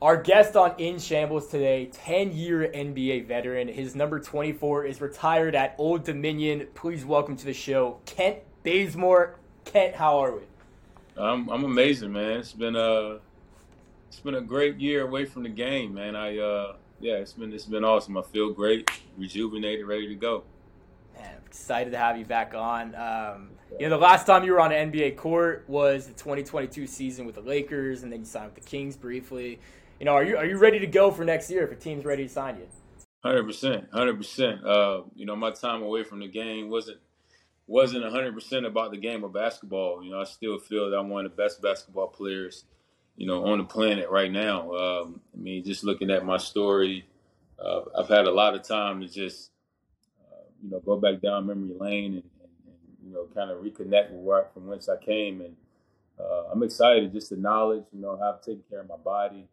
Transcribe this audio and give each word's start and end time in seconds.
Our 0.00 0.16
guest 0.16 0.54
on 0.54 0.74
In 0.78 1.00
Shambles 1.00 1.48
today, 1.48 1.86
10 1.86 2.30
year 2.30 2.70
NBA 2.72 3.26
veteran. 3.26 3.66
His 3.66 3.96
number 3.96 4.20
24 4.20 4.84
is 4.84 5.00
retired 5.00 5.56
at 5.56 5.74
Old 5.76 6.04
Dominion. 6.04 6.68
Please 6.76 7.04
welcome 7.04 7.36
to 7.36 7.44
the 7.44 7.52
show, 7.52 7.98
Kent 8.06 8.38
Bazemore. 8.62 9.34
Kent, 9.64 9.96
how 9.96 10.18
are 10.18 10.36
we? 10.36 10.42
I'm 11.16 11.48
I'm 11.48 11.64
amazing, 11.64 12.12
man. 12.12 12.38
It's 12.38 12.52
been 12.52 12.76
a 12.76 13.18
it's 14.06 14.20
been 14.20 14.36
a 14.36 14.40
great 14.40 14.78
year 14.78 15.04
away 15.04 15.24
from 15.24 15.42
the 15.42 15.48
game, 15.48 15.94
man. 15.94 16.14
I 16.14 16.38
uh 16.38 16.76
yeah, 17.00 17.14
it's 17.14 17.32
been 17.32 17.52
it's 17.52 17.66
been 17.66 17.82
awesome. 17.82 18.16
I 18.16 18.22
feel 18.22 18.52
great, 18.52 18.88
rejuvenated, 19.16 19.84
ready 19.84 20.06
to 20.06 20.14
go. 20.14 20.44
Man, 21.16 21.28
I'm 21.28 21.44
excited 21.44 21.90
to 21.90 21.98
have 21.98 22.16
you 22.16 22.24
back 22.24 22.54
on. 22.54 22.94
Um, 22.94 23.50
you 23.80 23.88
know, 23.88 23.98
the 23.98 24.04
last 24.04 24.28
time 24.28 24.44
you 24.44 24.52
were 24.52 24.60
on 24.60 24.70
an 24.70 24.92
NBA 24.92 25.16
court 25.16 25.64
was 25.66 26.06
the 26.06 26.12
2022 26.12 26.86
season 26.86 27.26
with 27.26 27.34
the 27.34 27.40
Lakers, 27.40 28.04
and 28.04 28.12
then 28.12 28.20
you 28.20 28.26
signed 28.26 28.54
with 28.54 28.62
the 28.62 28.70
Kings 28.70 28.96
briefly 28.96 29.58
you 29.98 30.04
know, 30.04 30.12
are 30.12 30.24
you 30.24 30.36
are 30.36 30.46
you 30.46 30.58
ready 30.58 30.78
to 30.78 30.86
go 30.86 31.10
for 31.10 31.24
next 31.24 31.50
year 31.50 31.64
if 31.64 31.72
a 31.72 31.76
team's 31.76 32.04
ready 32.04 32.24
to 32.24 32.28
sign 32.28 32.56
you? 32.56 32.68
Hundred 33.20 33.44
percent, 33.44 33.88
hundred 33.92 34.16
percent. 34.16 34.64
Uh, 34.64 35.02
you 35.16 35.26
know, 35.26 35.34
my 35.34 35.50
time 35.50 35.82
away 35.82 36.04
from 36.04 36.20
the 36.20 36.28
game 36.28 36.70
wasn't 36.70 36.98
wasn't 37.66 38.04
hundred 38.04 38.32
percent 38.32 38.64
about 38.64 38.92
the 38.92 38.96
game 38.96 39.24
of 39.24 39.32
basketball. 39.32 40.02
You 40.02 40.12
know, 40.12 40.20
I 40.20 40.24
still 40.24 40.58
feel 40.58 40.90
that 40.90 40.96
I'm 40.96 41.08
one 41.08 41.24
of 41.24 41.32
the 41.36 41.42
best 41.42 41.60
basketball 41.60 42.08
players, 42.08 42.64
you 43.16 43.26
know, 43.26 43.44
on 43.46 43.58
the 43.58 43.64
planet 43.64 44.08
right 44.08 44.30
now. 44.30 44.72
Um, 44.72 45.20
I 45.34 45.40
mean, 45.40 45.64
just 45.64 45.82
looking 45.82 46.10
at 46.10 46.24
my 46.24 46.36
story, 46.36 47.06
uh, 47.58 47.80
I've 47.98 48.08
had 48.08 48.26
a 48.26 48.32
lot 48.32 48.54
of 48.54 48.62
time 48.62 49.00
to 49.00 49.08
just, 49.08 49.50
uh, 50.20 50.44
you 50.62 50.70
know, 50.70 50.78
go 50.78 50.96
back 50.96 51.20
down 51.20 51.48
memory 51.48 51.74
lane 51.76 52.14
and, 52.14 52.22
and, 52.40 52.52
and 52.66 52.76
you 53.04 53.12
know, 53.12 53.26
kind 53.34 53.50
of 53.50 53.58
reconnect 53.58 54.12
with 54.12 54.20
where 54.20 54.46
from 54.54 54.68
whence 54.68 54.88
I 54.88 54.96
came, 54.96 55.40
and 55.40 55.56
uh, 56.20 56.44
I'm 56.52 56.62
excited 56.62 57.12
just 57.12 57.30
the 57.30 57.36
knowledge, 57.36 57.84
you 57.92 58.00
know, 58.00 58.16
how 58.16 58.34
I've 58.34 58.42
taken 58.42 58.62
care 58.70 58.80
of 58.80 58.88
my 58.88 58.96
body 58.96 59.48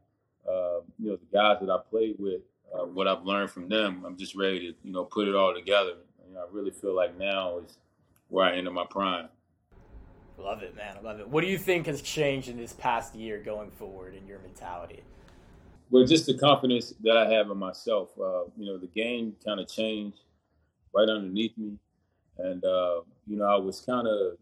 uh, 0.50 0.82
you 1.00 1.10
know, 1.12 1.18
the 1.18 1.38
guys 1.38 1.58
that 1.62 1.70
I 1.70 1.78
played 1.90 2.16
with, 2.20 2.42
uh, 2.74 2.86
what 2.86 3.08
I've 3.08 3.24
learned 3.24 3.52
from 3.52 3.70
them, 3.70 4.04
I'm 4.06 4.18
just 4.18 4.36
ready 4.36 4.60
to, 4.60 4.74
you 4.84 4.94
know, 4.94 5.06
put 5.06 5.28
it 5.28 5.36
all 5.36 5.54
together. 5.54 5.94
You 6.28 6.34
know, 6.34 6.42
I 6.42 6.46
really 6.52 6.72
feel 6.72 6.96
like 6.96 7.18
now 7.18 7.60
is 7.60 7.78
where 8.30 8.46
I 8.46 8.56
enter 8.56 8.72
my 8.72 8.86
prime. 8.90 9.30
Love 10.38 10.64
it, 10.64 10.76
man. 10.76 10.98
I 10.98 11.02
love 11.02 11.20
it. 11.20 11.30
What 11.30 11.42
do 11.42 11.48
you 11.48 11.58
think 11.58 11.86
has 11.86 12.02
changed 12.02 12.50
in 12.50 12.58
this 12.58 12.74
past 12.74 13.16
year 13.16 13.40
going 13.40 13.72
forward 13.72 14.16
in 14.16 14.28
your 14.28 14.40
mentality? 14.40 15.02
Well, 15.90 16.06
just 16.06 16.26
the 16.26 16.38
confidence 16.38 16.94
that 17.04 17.16
I 17.16 17.30
have 17.32 17.50
in 17.50 17.58
myself. 17.58 18.10
Uh, 18.20 18.44
you 18.58 18.66
know, 18.66 18.78
the 18.78 18.88
game 18.88 19.36
kind 19.46 19.60
of 19.60 19.68
changed 19.70 20.18
right 20.94 21.08
underneath 21.08 21.58
me. 21.58 21.78
And, 22.38 22.64
uh, 22.66 23.02
you 23.28 23.38
know, 23.38 23.46
I 23.46 23.56
was 23.56 23.80
kind 23.80 24.08
of 24.08 24.38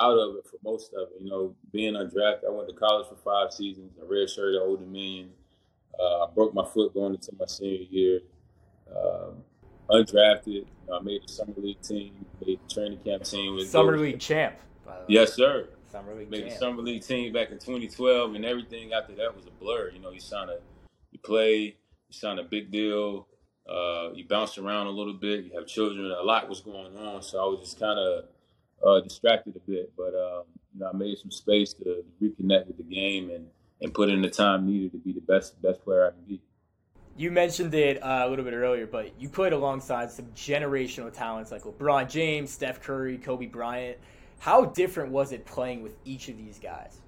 out 0.00 0.18
of 0.18 0.36
it 0.36 0.44
for 0.46 0.56
most 0.64 0.92
of 0.94 1.08
it. 1.10 1.22
You 1.22 1.30
know, 1.30 1.54
being 1.72 1.94
undrafted, 1.94 2.46
I 2.46 2.50
went 2.50 2.68
to 2.68 2.74
college 2.74 3.06
for 3.08 3.16
five 3.16 3.52
seasons, 3.52 3.92
a 4.00 4.04
red 4.04 4.28
shirt 4.28 4.54
at 4.54 4.62
Old 4.62 4.80
Dominion. 4.80 5.30
Uh, 5.98 6.24
I 6.24 6.26
broke 6.34 6.54
my 6.54 6.64
foot 6.64 6.94
going 6.94 7.14
into 7.14 7.32
my 7.38 7.46
senior 7.46 7.86
year. 7.90 8.20
Um, 8.90 9.42
undrafted, 9.90 10.66
I 10.92 11.00
made 11.00 11.22
the 11.24 11.28
summer 11.32 11.54
league 11.56 11.82
team, 11.82 12.24
made 12.44 12.58
the 12.66 12.74
training 12.74 13.00
camp 13.04 13.24
team. 13.24 13.54
With 13.54 13.68
summer 13.68 13.98
league 13.98 14.20
champ. 14.20 14.56
Yes, 15.08 15.34
sir. 15.34 15.68
Summer 15.92 16.14
league 16.14 16.30
made 16.30 16.40
champ. 16.40 16.50
the 16.52 16.58
summer 16.58 16.82
league 16.82 17.02
team 17.02 17.32
back 17.32 17.50
in 17.50 17.58
2012, 17.58 18.34
and 18.34 18.44
everything 18.44 18.92
after 18.92 19.14
that 19.16 19.36
was 19.36 19.46
a 19.46 19.50
blur. 19.50 19.90
You 19.90 20.00
know, 20.00 20.10
you 20.10 20.20
sign 20.20 20.48
a, 20.48 20.56
you 21.10 21.18
play, 21.18 21.56
you 21.58 22.12
sign 22.12 22.38
a 22.38 22.44
big 22.44 22.70
deal. 22.70 23.26
Uh, 23.68 24.10
you 24.14 24.26
bounce 24.26 24.58
around 24.58 24.86
a 24.86 24.90
little 24.90 25.12
bit. 25.12 25.44
You 25.44 25.52
have 25.56 25.66
children. 25.66 26.10
A 26.10 26.22
lot 26.22 26.48
was 26.48 26.60
going 26.60 26.96
on, 26.96 27.22
so 27.22 27.38
I 27.40 27.46
was 27.46 27.60
just 27.60 27.78
kind 27.78 27.98
of 27.98 28.24
uh, 28.86 29.00
distracted 29.00 29.56
a 29.56 29.70
bit, 29.70 29.92
but 29.96 30.14
um, 30.14 30.44
you 30.74 30.80
know, 30.80 30.90
I 30.92 30.96
made 30.96 31.18
some 31.18 31.30
space 31.30 31.74
to 31.74 32.04
reconnect 32.22 32.66
with 32.66 32.76
the 32.76 32.84
game 32.84 33.30
and 33.30 33.46
and 33.82 33.94
put 33.94 34.10
in 34.10 34.20
the 34.20 34.28
time 34.28 34.66
needed 34.66 34.92
to 34.92 34.98
be 34.98 35.12
the 35.12 35.20
best 35.20 35.60
best 35.62 35.82
player 35.84 36.06
I 36.06 36.10
can 36.10 36.24
be. 36.26 36.40
You 37.16 37.30
mentioned 37.30 37.74
it 37.74 38.02
uh, 38.02 38.22
a 38.24 38.28
little 38.28 38.44
bit 38.44 38.54
earlier, 38.54 38.86
but 38.86 39.12
you 39.20 39.28
played 39.28 39.52
alongside 39.52 40.10
some 40.10 40.26
generational 40.26 41.12
talents 41.12 41.50
like 41.50 41.62
LeBron 41.62 42.08
James, 42.08 42.50
Steph 42.50 42.80
Curry, 42.82 43.18
Kobe 43.18 43.46
Bryant. 43.46 43.98
How 44.38 44.64
different 44.64 45.12
was 45.12 45.32
it 45.32 45.44
playing 45.44 45.82
with 45.82 45.96
each 46.04 46.28
of 46.28 46.38
these 46.38 46.58
guys? 46.58 47.00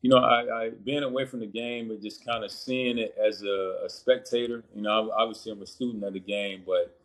You 0.00 0.10
know, 0.10 0.18
I, 0.18 0.40
I 0.40 0.70
being 0.84 1.02
away 1.02 1.26
from 1.26 1.40
the 1.40 1.46
game 1.46 1.90
and 1.90 2.02
just 2.02 2.24
kind 2.24 2.44
of 2.44 2.50
seeing 2.50 2.98
it 2.98 3.14
as 3.22 3.42
a, 3.42 3.84
a 3.84 3.90
spectator. 3.90 4.64
You 4.74 4.82
know, 4.82 5.12
obviously 5.16 5.52
I'm 5.52 5.62
a 5.62 5.66
student 5.66 6.02
of 6.02 6.14
the 6.14 6.20
game, 6.20 6.62
but 6.66 6.98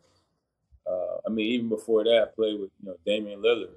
uh, 0.90 1.18
I 1.26 1.30
mean, 1.30 1.46
even 1.52 1.68
before 1.68 2.04
that, 2.04 2.22
I 2.22 2.34
played 2.34 2.58
with 2.58 2.70
you 2.80 2.86
know 2.86 2.96
Damian 3.04 3.42
Lillard, 3.42 3.74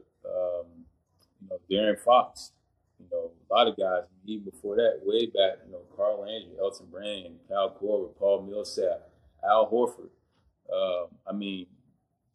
De'Aaron 1.72 2.00
Fox, 2.00 2.52
you 3.00 3.06
know, 3.12 3.32
a 3.50 3.54
lot 3.54 3.68
of 3.68 3.78
guys 3.78 4.04
even 4.26 4.46
before 4.46 4.76
that, 4.76 5.00
way 5.04 5.26
back, 5.28 5.60
you 5.66 5.72
know, 5.72 5.82
Carl 5.96 6.22
Landry, 6.22 6.52
Elton 6.60 6.88
Brand, 6.92 7.36
Kyle 7.48 7.78
Korver, 7.82 8.16
Paul 8.18 8.44
Millsap, 8.44 9.10
Al 9.44 9.70
Horford. 9.70 10.10
Um, 10.72 11.08
I 11.28 11.34
mean, 11.34 11.66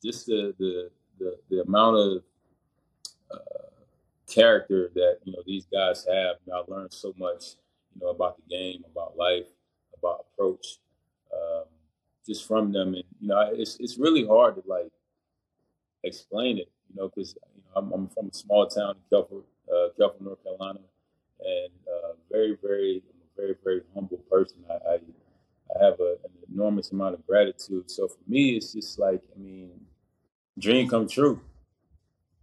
just 0.02 0.26
the 0.26 0.54
the 0.58 0.90
the, 1.18 1.38
the 1.48 1.62
amount 1.62 1.96
of 1.96 2.22
uh, 3.32 3.66
character 4.28 4.90
that 4.94 5.18
you 5.24 5.32
know 5.32 5.42
these 5.46 5.66
guys 5.66 6.04
have. 6.06 6.36
You 6.44 6.52
know, 6.52 6.64
I 6.68 6.72
learned 6.72 6.92
so 6.92 7.14
much, 7.16 7.54
you 7.94 8.00
know, 8.02 8.08
about 8.08 8.36
the 8.36 8.54
game, 8.54 8.84
about 8.90 9.16
life, 9.16 9.46
about 9.98 10.26
approach, 10.32 10.78
um, 11.32 11.64
just 12.26 12.46
from 12.46 12.72
them. 12.72 12.94
And 12.94 13.04
you 13.20 13.28
know, 13.28 13.50
it's 13.52 13.76
it's 13.80 13.98
really 13.98 14.26
hard 14.26 14.56
to 14.56 14.62
like 14.66 14.90
explain 16.04 16.58
it, 16.58 16.70
you 16.88 17.00
know, 17.00 17.08
because 17.08 17.36
I'm, 17.76 17.92
I'm 17.92 18.08
from 18.08 18.28
a 18.28 18.34
small 18.34 18.66
town 18.66 18.96
in 18.96 19.02
Kelford, 19.10 19.44
uh, 19.70 19.88
North 20.20 20.42
Carolina, 20.42 20.80
and 21.40 21.72
uh, 21.86 22.12
very, 22.30 22.56
very, 22.62 23.02
very, 23.36 23.54
very 23.62 23.82
humble 23.94 24.18
person. 24.30 24.56
I, 24.70 24.74
I, 24.74 24.94
I 24.94 25.84
have 25.84 26.00
a, 26.00 26.16
an 26.24 26.30
enormous 26.52 26.90
amount 26.90 27.14
of 27.14 27.26
gratitude. 27.26 27.90
So 27.90 28.08
for 28.08 28.18
me, 28.26 28.56
it's 28.56 28.72
just 28.72 28.98
like, 28.98 29.22
I 29.34 29.38
mean, 29.38 29.70
dream 30.58 30.88
come 30.88 31.06
true. 31.06 31.40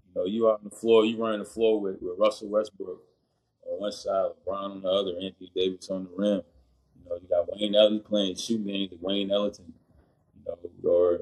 You 0.07 0.21
know, 0.21 0.25
you 0.25 0.49
out 0.49 0.59
on 0.63 0.69
the 0.69 0.75
floor, 0.75 1.05
you 1.05 1.17
running 1.17 1.39
the 1.39 1.45
floor 1.45 1.81
with, 1.81 1.97
with 2.01 2.19
Russell 2.19 2.49
Westbrook 2.49 3.01
on 3.65 3.79
one 3.79 3.91
side, 3.91 4.31
LeBron 4.47 4.71
on 4.71 4.81
the 4.83 4.89
other, 4.89 5.11
Anthony 5.21 5.51
Davis 5.55 5.89
on 5.89 6.03
the 6.03 6.11
rim. 6.15 6.41
You 6.95 7.09
know, 7.09 7.15
you 7.15 7.27
got 7.27 7.47
Wayne 7.51 7.73
Ellington 7.75 8.07
playing 8.07 8.35
shooting 8.35 8.67
games 8.67 8.91
with 8.91 9.01
Wayne 9.01 9.31
Ellington. 9.31 9.73
You 10.35 10.51
know, 10.83 10.89
or 10.89 11.21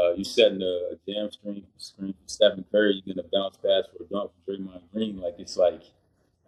uh, 0.00 0.12
you 0.14 0.24
setting 0.24 0.62
a, 0.62 0.94
a 0.94 0.96
jam 1.08 1.30
screen, 1.30 1.64
screen 1.76 2.12
for 2.12 2.28
Stephen 2.28 2.64
Curry, 2.70 3.02
You're 3.04 3.14
gonna 3.14 3.28
bounce 3.32 3.56
pass 3.56 3.84
for 3.96 4.04
a 4.04 4.06
dunk 4.06 4.30
for 4.46 4.52
Draymond 4.52 4.82
Green. 4.92 5.20
Like 5.20 5.34
it's 5.38 5.56
like, 5.56 5.82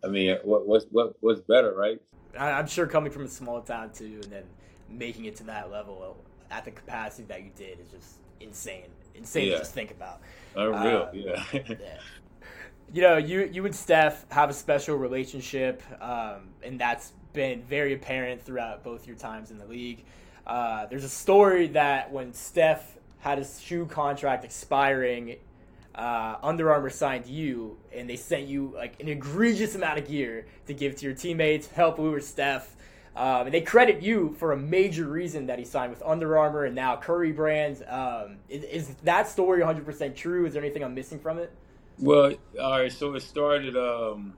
I 0.05 0.09
mean, 0.09 0.37
what 0.45 0.67
what's 0.67 0.87
what 0.91 1.15
what's 1.21 1.41
better, 1.41 1.75
right? 1.75 2.01
I'm 2.39 2.67
sure 2.67 2.87
coming 2.87 3.13
from 3.13 3.25
a 3.25 3.29
small 3.29 3.61
town 3.61 3.91
too, 3.93 4.21
and 4.23 4.33
then 4.33 4.45
making 4.89 5.27
it 5.27 5.37
to 5.37 5.45
that 5.45 5.71
level 5.71 6.17
at 6.51 6.65
the 6.65 6.71
capacity 6.71 7.25
that 7.25 7.43
you 7.43 7.51
did 7.57 7.81
is 7.81 7.89
just 7.89 8.19
insane. 8.41 8.87
Insane 9.15 9.49
yeah. 9.49 9.53
to 9.55 9.59
just 9.59 9.75
think 9.75 9.91
about. 9.91 10.21
Unreal, 10.55 11.03
uh, 11.03 11.11
yeah. 11.13 11.45
yeah. 11.53 11.77
You 12.93 13.01
know, 13.01 13.17
you 13.17 13.49
you 13.51 13.65
and 13.65 13.75
Steph 13.75 14.31
have 14.31 14.51
a 14.51 14.53
special 14.53 14.97
relationship, 14.97 15.83
um, 16.03 16.51
and 16.63 16.79
that's 16.79 17.13
been 17.33 17.63
very 17.63 17.95
apparent 17.95 18.43
throughout 18.43 18.84
both 18.84 19.07
your 19.07 19.17
times 19.17 19.51
in 19.51 19.57
the 19.57 19.65
league. 19.65 20.05
Uh, 20.47 20.84
there's 20.87 21.05
a 21.05 21.09
story 21.09 21.69
that 21.69 22.13
when 22.13 22.34
Steph 22.34 22.99
had 23.22 23.38
his 23.38 23.60
shoe 23.60 23.87
contract 23.87 24.44
expiring, 24.44 25.37
uh, 25.94 26.37
Under 26.43 26.72
Armour 26.72 26.91
signed 26.91 27.27
you, 27.27 27.78
and 27.94 28.10
they 28.10 28.16
sent 28.16 28.49
you 28.49 28.72
like 28.75 29.00
an 29.00 29.09
egregious 29.09 29.77
amount 29.77 30.00
of 30.00 30.09
gear 30.09 30.47
to 30.66 30.75
give 30.75 30.97
to 30.97 31.06
your 31.06 31.15
teammates, 31.15 31.69
help 31.69 31.99
Lou 31.99 32.12
or 32.12 32.21
Steph. 32.21 32.75
Um, 33.15 33.47
and 33.47 33.55
they 33.55 33.60
credit 33.60 34.03
you 34.03 34.34
for 34.38 34.50
a 34.53 34.56
major 34.56 35.05
reason 35.05 35.47
that 35.47 35.60
he 35.60 35.65
signed 35.65 35.91
with 35.91 36.03
Under 36.03 36.37
Armour 36.37 36.65
and 36.65 36.75
now 36.75 36.97
Curry 36.97 37.31
Brands. 37.31 37.81
Um, 37.87 38.38
is, 38.49 38.65
is, 38.65 38.88
that 39.05 39.28
story 39.28 39.62
100% 39.62 40.16
true? 40.16 40.44
Is 40.44 40.54
there 40.54 40.62
anything 40.65 40.83
I'm 40.83 40.94
missing 40.94 41.21
from 41.21 41.39
it? 41.39 41.53
Well, 41.99 42.33
all 42.60 42.81
right. 42.81 42.91
So 42.91 43.15
it 43.15 43.21
started. 43.21 43.77
Um, 43.77 44.34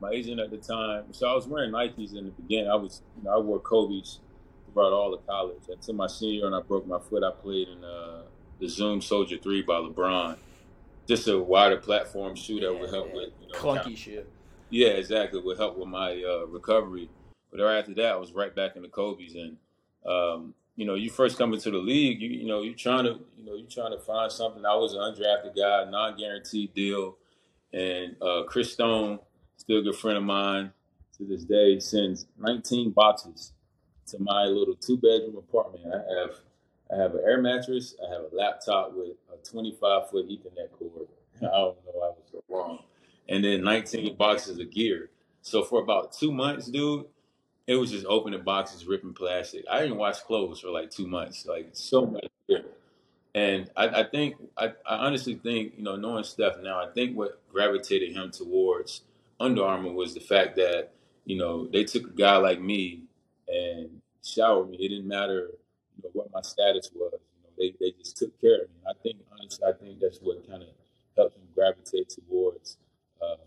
my 0.00 0.10
agent 0.10 0.40
at 0.40 0.50
the 0.50 0.56
time. 0.56 1.04
So 1.12 1.28
I 1.28 1.34
was 1.34 1.46
wearing 1.46 1.72
Nikes 1.72 2.16
in 2.16 2.24
the 2.24 2.30
beginning. 2.30 2.70
I 2.70 2.76
was, 2.76 3.02
you 3.16 3.24
know, 3.24 3.34
I 3.34 3.38
wore 3.38 3.58
Kobe's 3.60 4.20
throughout 4.76 4.92
all 4.92 5.10
the 5.10 5.18
college. 5.18 5.62
Until 5.68 5.94
my 5.94 6.06
senior 6.06 6.34
year, 6.34 6.46
and 6.46 6.54
I 6.54 6.60
broke 6.60 6.86
my 6.86 6.98
foot, 6.98 7.22
I 7.24 7.30
played 7.30 7.68
in 7.68 7.82
uh, 7.82 8.22
the 8.60 8.68
Zoom 8.68 9.00
Soldier 9.00 9.38
Three 9.38 9.62
by 9.62 9.74
LeBron. 9.74 10.36
Just 11.08 11.28
a 11.28 11.38
wider 11.38 11.78
platform 11.78 12.34
shoe 12.34 12.60
that 12.60 12.72
yeah, 12.72 12.80
would 12.80 12.90
help 12.90 13.08
yeah. 13.08 13.14
with 13.14 13.30
you 13.40 13.48
know, 13.48 13.58
clunky 13.58 13.82
kind 13.82 13.92
of, 13.92 13.98
shit. 13.98 14.30
Yeah, 14.70 14.88
exactly. 14.88 15.40
Would 15.40 15.56
help 15.56 15.78
with 15.78 15.88
my 15.88 16.22
uh, 16.22 16.46
recovery. 16.46 17.08
But 17.50 17.62
right 17.62 17.78
after 17.78 17.94
that, 17.94 18.12
I 18.12 18.16
was 18.16 18.32
right 18.32 18.54
back 18.54 18.76
in 18.76 18.82
the 18.82 18.88
Kobe's, 18.88 19.34
and 19.34 19.56
um, 20.04 20.54
you 20.74 20.84
know, 20.84 20.94
you 20.94 21.08
first 21.08 21.38
come 21.38 21.54
into 21.54 21.70
the 21.70 21.78
league, 21.78 22.20
you 22.20 22.28
you 22.28 22.46
know, 22.46 22.62
you're 22.62 22.74
trying 22.74 23.04
to 23.04 23.20
you 23.36 23.46
know 23.46 23.54
you're 23.54 23.70
trying 23.70 23.92
to 23.92 23.98
find 23.98 24.30
something. 24.30 24.64
I 24.66 24.74
was 24.74 24.92
an 24.92 25.00
undrafted 25.00 25.56
guy, 25.56 25.88
non-guaranteed 25.90 26.74
deal, 26.74 27.16
and 27.72 28.16
uh, 28.20 28.42
Chris 28.46 28.72
Stone, 28.72 29.20
still 29.56 29.78
a 29.78 29.82
good 29.82 29.96
friend 29.96 30.18
of 30.18 30.24
mine 30.24 30.72
to 31.16 31.24
this 31.24 31.44
day, 31.44 31.78
sends 31.78 32.26
19 32.38 32.90
boxes 32.90 33.52
to 34.08 34.18
my 34.20 34.44
little 34.44 34.74
two 34.74 34.96
bedroom 34.96 35.36
apartment. 35.36 35.84
I 35.86 36.20
have 36.20 36.36
I 36.92 36.96
have 37.02 37.14
an 37.14 37.22
air 37.26 37.40
mattress. 37.40 37.94
I 38.04 38.12
have 38.12 38.22
a 38.32 38.34
laptop 38.34 38.92
with 38.94 39.16
a 39.32 39.48
25 39.48 40.10
foot 40.10 40.28
Ethernet 40.28 40.70
cord. 40.72 41.08
I 41.38 41.40
don't 41.46 41.52
know 41.52 41.92
why 41.92 42.06
I 42.06 42.10
was 42.10 42.24
so 42.30 42.42
wrong. 42.48 42.78
And 43.28 43.44
then 43.44 43.64
19 43.64 44.16
boxes 44.16 44.58
of 44.58 44.70
gear. 44.70 45.10
So 45.42 45.64
for 45.64 45.82
about 45.82 46.12
two 46.12 46.32
months, 46.32 46.66
dude, 46.68 47.06
it 47.66 47.74
was 47.74 47.90
just 47.90 48.06
opening 48.06 48.42
boxes, 48.42 48.86
ripping 48.86 49.14
plastic. 49.14 49.64
I 49.70 49.80
didn't 49.80 49.96
wash 49.96 50.20
clothes 50.20 50.60
for 50.60 50.70
like 50.70 50.90
two 50.90 51.08
months. 51.08 51.46
Like 51.46 51.70
so 51.72 52.06
much. 52.06 52.26
gear. 52.48 52.64
And 53.34 53.70
I, 53.76 53.88
I 53.88 54.04
think 54.04 54.36
I, 54.56 54.68
I 54.86 54.96
honestly 55.06 55.34
think 55.34 55.74
you 55.76 55.82
know 55.84 55.96
knowing 55.96 56.24
Steph 56.24 56.56
now, 56.62 56.80
I 56.80 56.90
think 56.92 57.16
what 57.16 57.40
gravitated 57.52 58.16
him 58.16 58.30
towards 58.30 59.02
Under 59.40 59.64
Armour 59.64 59.92
was 59.92 60.14
the 60.14 60.20
fact 60.20 60.56
that 60.56 60.90
you 61.24 61.36
know 61.36 61.66
they 61.66 61.84
took 61.84 62.04
a 62.04 62.16
guy 62.16 62.36
like 62.36 62.60
me 62.60 63.02
showered 64.36 64.70
me. 64.70 64.76
It 64.78 64.88
didn't 64.88 65.08
matter 65.08 65.50
you 65.96 66.02
know 66.04 66.10
what 66.12 66.32
my 66.32 66.42
status 66.42 66.90
was. 66.94 67.12
You 67.14 67.42
know 67.42 67.50
they, 67.58 67.74
they 67.80 67.92
just 67.98 68.16
took 68.16 68.38
care 68.40 68.62
of 68.62 68.68
me. 68.68 68.80
I 68.88 68.92
think 69.02 69.18
honestly, 69.32 69.64
I 69.66 69.72
think 69.72 70.00
that's 70.00 70.18
what 70.18 70.46
kind 70.48 70.62
of 70.62 70.68
helped 71.16 71.36
him 71.36 71.42
gravitate 71.54 72.10
towards 72.10 72.78
um, 73.22 73.38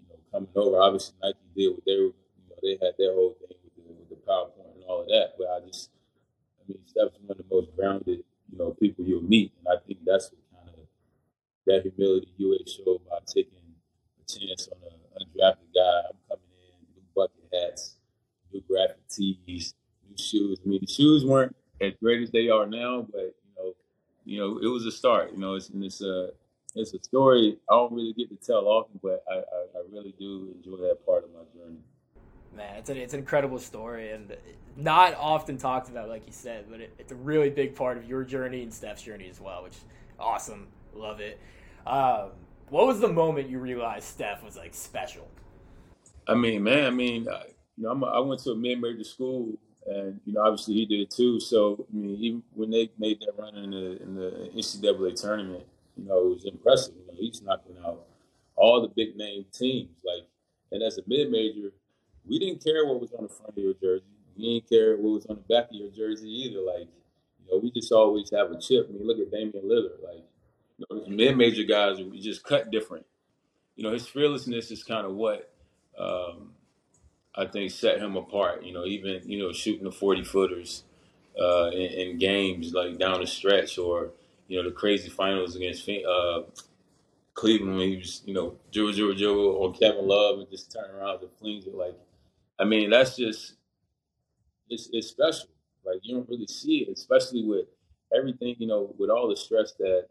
you 0.00 0.06
know 0.08 0.18
coming 0.32 0.50
over. 0.56 0.80
Obviously, 0.80 1.14
Nike 1.22 1.38
did 1.56 1.70
what 1.70 1.84
they 1.86 1.96
were. 1.96 2.14
You 2.16 2.46
know 2.48 2.56
they 2.62 2.78
had 2.80 2.94
their 2.98 3.12
whole 3.12 3.36
thing 3.40 3.56
with 3.64 3.74
the, 3.76 3.92
with 3.92 4.08
the 4.08 4.20
PowerPoint 4.26 4.74
and 4.74 4.84
all 4.88 5.02
of 5.02 5.08
that. 5.08 5.34
But 5.38 5.48
I 5.48 5.66
just 5.66 5.90
I 6.60 6.68
mean 6.68 6.78
Steph's 6.86 7.18
one 7.20 7.36
of 7.36 7.38
the 7.38 7.54
most 7.54 7.76
grounded 7.76 8.24
you 8.50 8.58
know, 8.58 8.70
people 8.72 9.04
you'll 9.04 9.22
meet. 9.22 9.52
And 9.58 9.68
I 9.68 9.80
think 9.86 10.00
that's 10.04 10.30
what 10.30 10.64
kind 10.64 10.76
of 10.76 10.86
that 11.66 11.82
humility 11.82 12.32
UA 12.36 12.58
showed 12.66 13.00
by 13.08 13.18
taking 13.26 13.58
a 13.58 14.24
chance 14.26 14.68
on 14.68 14.78
an 14.82 15.26
undrafted 15.26 15.70
guy. 15.74 16.00
I'm 16.08 16.18
coming 16.28 16.50
in, 16.58 16.94
new 16.96 17.02
bucket 17.14 17.46
hats, 17.52 17.96
new 18.52 18.62
graphic 18.68 19.06
tees, 19.08 19.74
new 20.08 20.16
shoes. 21.00 21.24
Weren't 21.24 21.56
as 21.80 21.92
great 22.02 22.22
as 22.22 22.30
they 22.30 22.48
are 22.48 22.66
now, 22.66 23.06
but 23.10 23.34
you 23.46 23.54
know, 23.56 23.74
you 24.24 24.38
know, 24.38 24.58
it 24.58 24.72
was 24.72 24.86
a 24.86 24.92
start. 24.92 25.32
You 25.32 25.38
know, 25.38 25.54
it's 25.54 25.70
and 25.70 25.82
it's 25.84 26.00
a 26.00 26.30
it's 26.74 26.94
a 26.94 27.02
story 27.02 27.56
I 27.68 27.74
don't 27.74 27.92
really 27.92 28.12
get 28.12 28.28
to 28.30 28.36
tell 28.36 28.66
often, 28.66 29.00
but 29.02 29.24
I, 29.30 29.36
I, 29.36 29.38
I 29.38 29.82
really 29.90 30.14
do 30.18 30.54
enjoy 30.56 30.76
that 30.86 31.04
part 31.04 31.24
of 31.24 31.30
my 31.30 31.40
journey. 31.58 31.78
Man, 32.56 32.76
it's 32.76 32.90
an, 32.90 32.96
it's 32.96 33.14
an 33.14 33.20
incredible 33.20 33.58
story 33.58 34.10
and 34.10 34.36
not 34.76 35.14
often 35.14 35.56
talked 35.56 35.88
about, 35.88 36.08
like 36.08 36.26
you 36.26 36.32
said, 36.32 36.66
but 36.68 36.80
it, 36.80 36.92
it's 36.98 37.12
a 37.12 37.16
really 37.16 37.50
big 37.50 37.74
part 37.74 37.96
of 37.96 38.04
your 38.04 38.24
journey 38.24 38.62
and 38.62 38.72
Steph's 38.72 39.02
journey 39.02 39.28
as 39.28 39.40
well, 39.40 39.62
which 39.62 39.76
awesome. 40.18 40.68
Love 40.94 41.20
it. 41.20 41.38
Um, 41.86 42.30
what 42.68 42.86
was 42.86 43.00
the 43.00 43.08
moment 43.08 43.48
you 43.48 43.58
realized 43.58 44.04
Steph 44.04 44.42
was 44.42 44.56
like 44.56 44.74
special? 44.74 45.28
I 46.26 46.34
mean, 46.34 46.62
man, 46.62 46.86
I 46.86 46.90
mean, 46.90 47.28
I, 47.28 47.44
you 47.76 47.84
know, 47.84 47.90
I'm 47.90 48.02
a, 48.02 48.06
i 48.06 48.18
went 48.20 48.40
to 48.42 48.50
a 48.50 48.56
mid-major 48.56 49.04
school, 49.04 49.52
and 49.86 50.20
you 50.24 50.32
know, 50.32 50.42
obviously 50.42 50.74
he 50.74 50.86
did 50.86 51.10
too. 51.10 51.40
So, 51.40 51.86
I 51.90 51.96
mean, 51.96 52.16
even 52.20 52.42
when 52.54 52.70
they 52.70 52.90
made 52.98 53.20
that 53.20 53.32
run 53.38 53.56
in 53.56 53.70
the 53.70 54.02
in 54.02 54.14
the 54.14 54.50
NCAA 54.54 55.20
tournament, 55.20 55.64
you 55.96 56.04
know, 56.08 56.18
it 56.18 56.28
was 56.28 56.44
impressive. 56.44 56.94
You 56.98 57.06
know, 57.06 57.18
he's 57.18 57.42
knocking 57.42 57.76
out 57.84 58.04
all 58.56 58.82
the 58.82 58.88
big 58.88 59.16
name 59.16 59.46
teams. 59.52 59.96
Like, 60.04 60.26
and 60.70 60.82
as 60.82 60.98
a 60.98 61.02
mid-major, 61.06 61.72
we 62.26 62.38
didn't 62.38 62.62
care 62.62 62.86
what 62.86 63.00
was 63.00 63.12
on 63.12 63.24
the 63.24 63.28
front 63.28 63.50
of 63.50 63.58
your 63.58 63.74
jersey. 63.74 64.04
We 64.36 64.54
didn't 64.54 64.68
care 64.68 64.96
what 64.96 65.12
was 65.12 65.26
on 65.26 65.36
the 65.36 65.54
back 65.54 65.70
of 65.70 65.76
your 65.76 65.90
jersey 65.90 66.28
either. 66.28 66.60
Like, 66.60 66.88
you 67.38 67.50
know, 67.50 67.58
we 67.58 67.70
just 67.70 67.90
always 67.90 68.30
have 68.30 68.50
a 68.50 68.60
chip. 68.60 68.86
I 68.88 68.92
mean, 68.92 69.06
look 69.06 69.18
at 69.18 69.30
Damian 69.30 69.64
Lillard. 69.64 70.02
Like, 70.04 70.24
you 70.78 70.86
know, 70.90 71.06
mid-major 71.08 71.64
guys, 71.64 72.00
we 72.00 72.20
just 72.20 72.44
cut 72.44 72.70
different. 72.70 73.06
You 73.76 73.84
know, 73.84 73.92
his 73.92 74.06
fearlessness 74.06 74.70
is 74.70 74.84
kind 74.84 75.06
of 75.06 75.14
what 75.14 75.52
um, 75.98 76.52
I 77.34 77.46
think 77.46 77.70
set 77.70 77.98
him 77.98 78.16
apart. 78.16 78.64
You 78.64 78.72
know, 78.72 78.84
even 78.84 79.22
you 79.24 79.38
know 79.38 79.52
shooting 79.52 79.84
the 79.84 79.92
forty 79.92 80.24
footers 80.24 80.84
uh, 81.40 81.70
in, 81.72 82.10
in, 82.10 82.18
games 82.18 82.72
like 82.72 82.98
down 82.98 83.20
the 83.20 83.26
stretch, 83.26 83.78
or 83.78 84.10
you 84.48 84.60
know 84.60 84.68
the 84.68 84.74
crazy 84.74 85.08
finals 85.08 85.56
against 85.56 85.88
uh, 85.88 86.42
Cleveland 87.34 87.76
when 87.76 87.88
he 87.88 87.96
was 87.98 88.22
you 88.24 88.34
know 88.34 88.56
dribble 88.72 88.94
dribble 88.94 89.14
dribble 89.14 89.46
or 89.46 89.72
Kevin 89.72 90.06
Love 90.06 90.40
and 90.40 90.50
just 90.50 90.72
turn 90.72 90.90
around 90.90 91.20
and 91.22 91.30
flings 91.38 91.66
it 91.66 91.74
like 91.74 91.96
I 92.60 92.64
mean, 92.64 92.90
that's 92.90 93.16
just 93.16 93.54
it's 94.68 94.90
it's 94.92 95.08
special. 95.08 95.48
Like 95.84 96.00
you 96.02 96.14
don't 96.14 96.28
really 96.28 96.46
see 96.46 96.80
it, 96.80 96.92
especially 96.92 97.42
with 97.42 97.64
everything, 98.14 98.56
you 98.58 98.66
know, 98.66 98.94
with 98.98 99.08
all 99.08 99.28
the 99.28 99.36
stress 99.36 99.72
that 99.78 100.08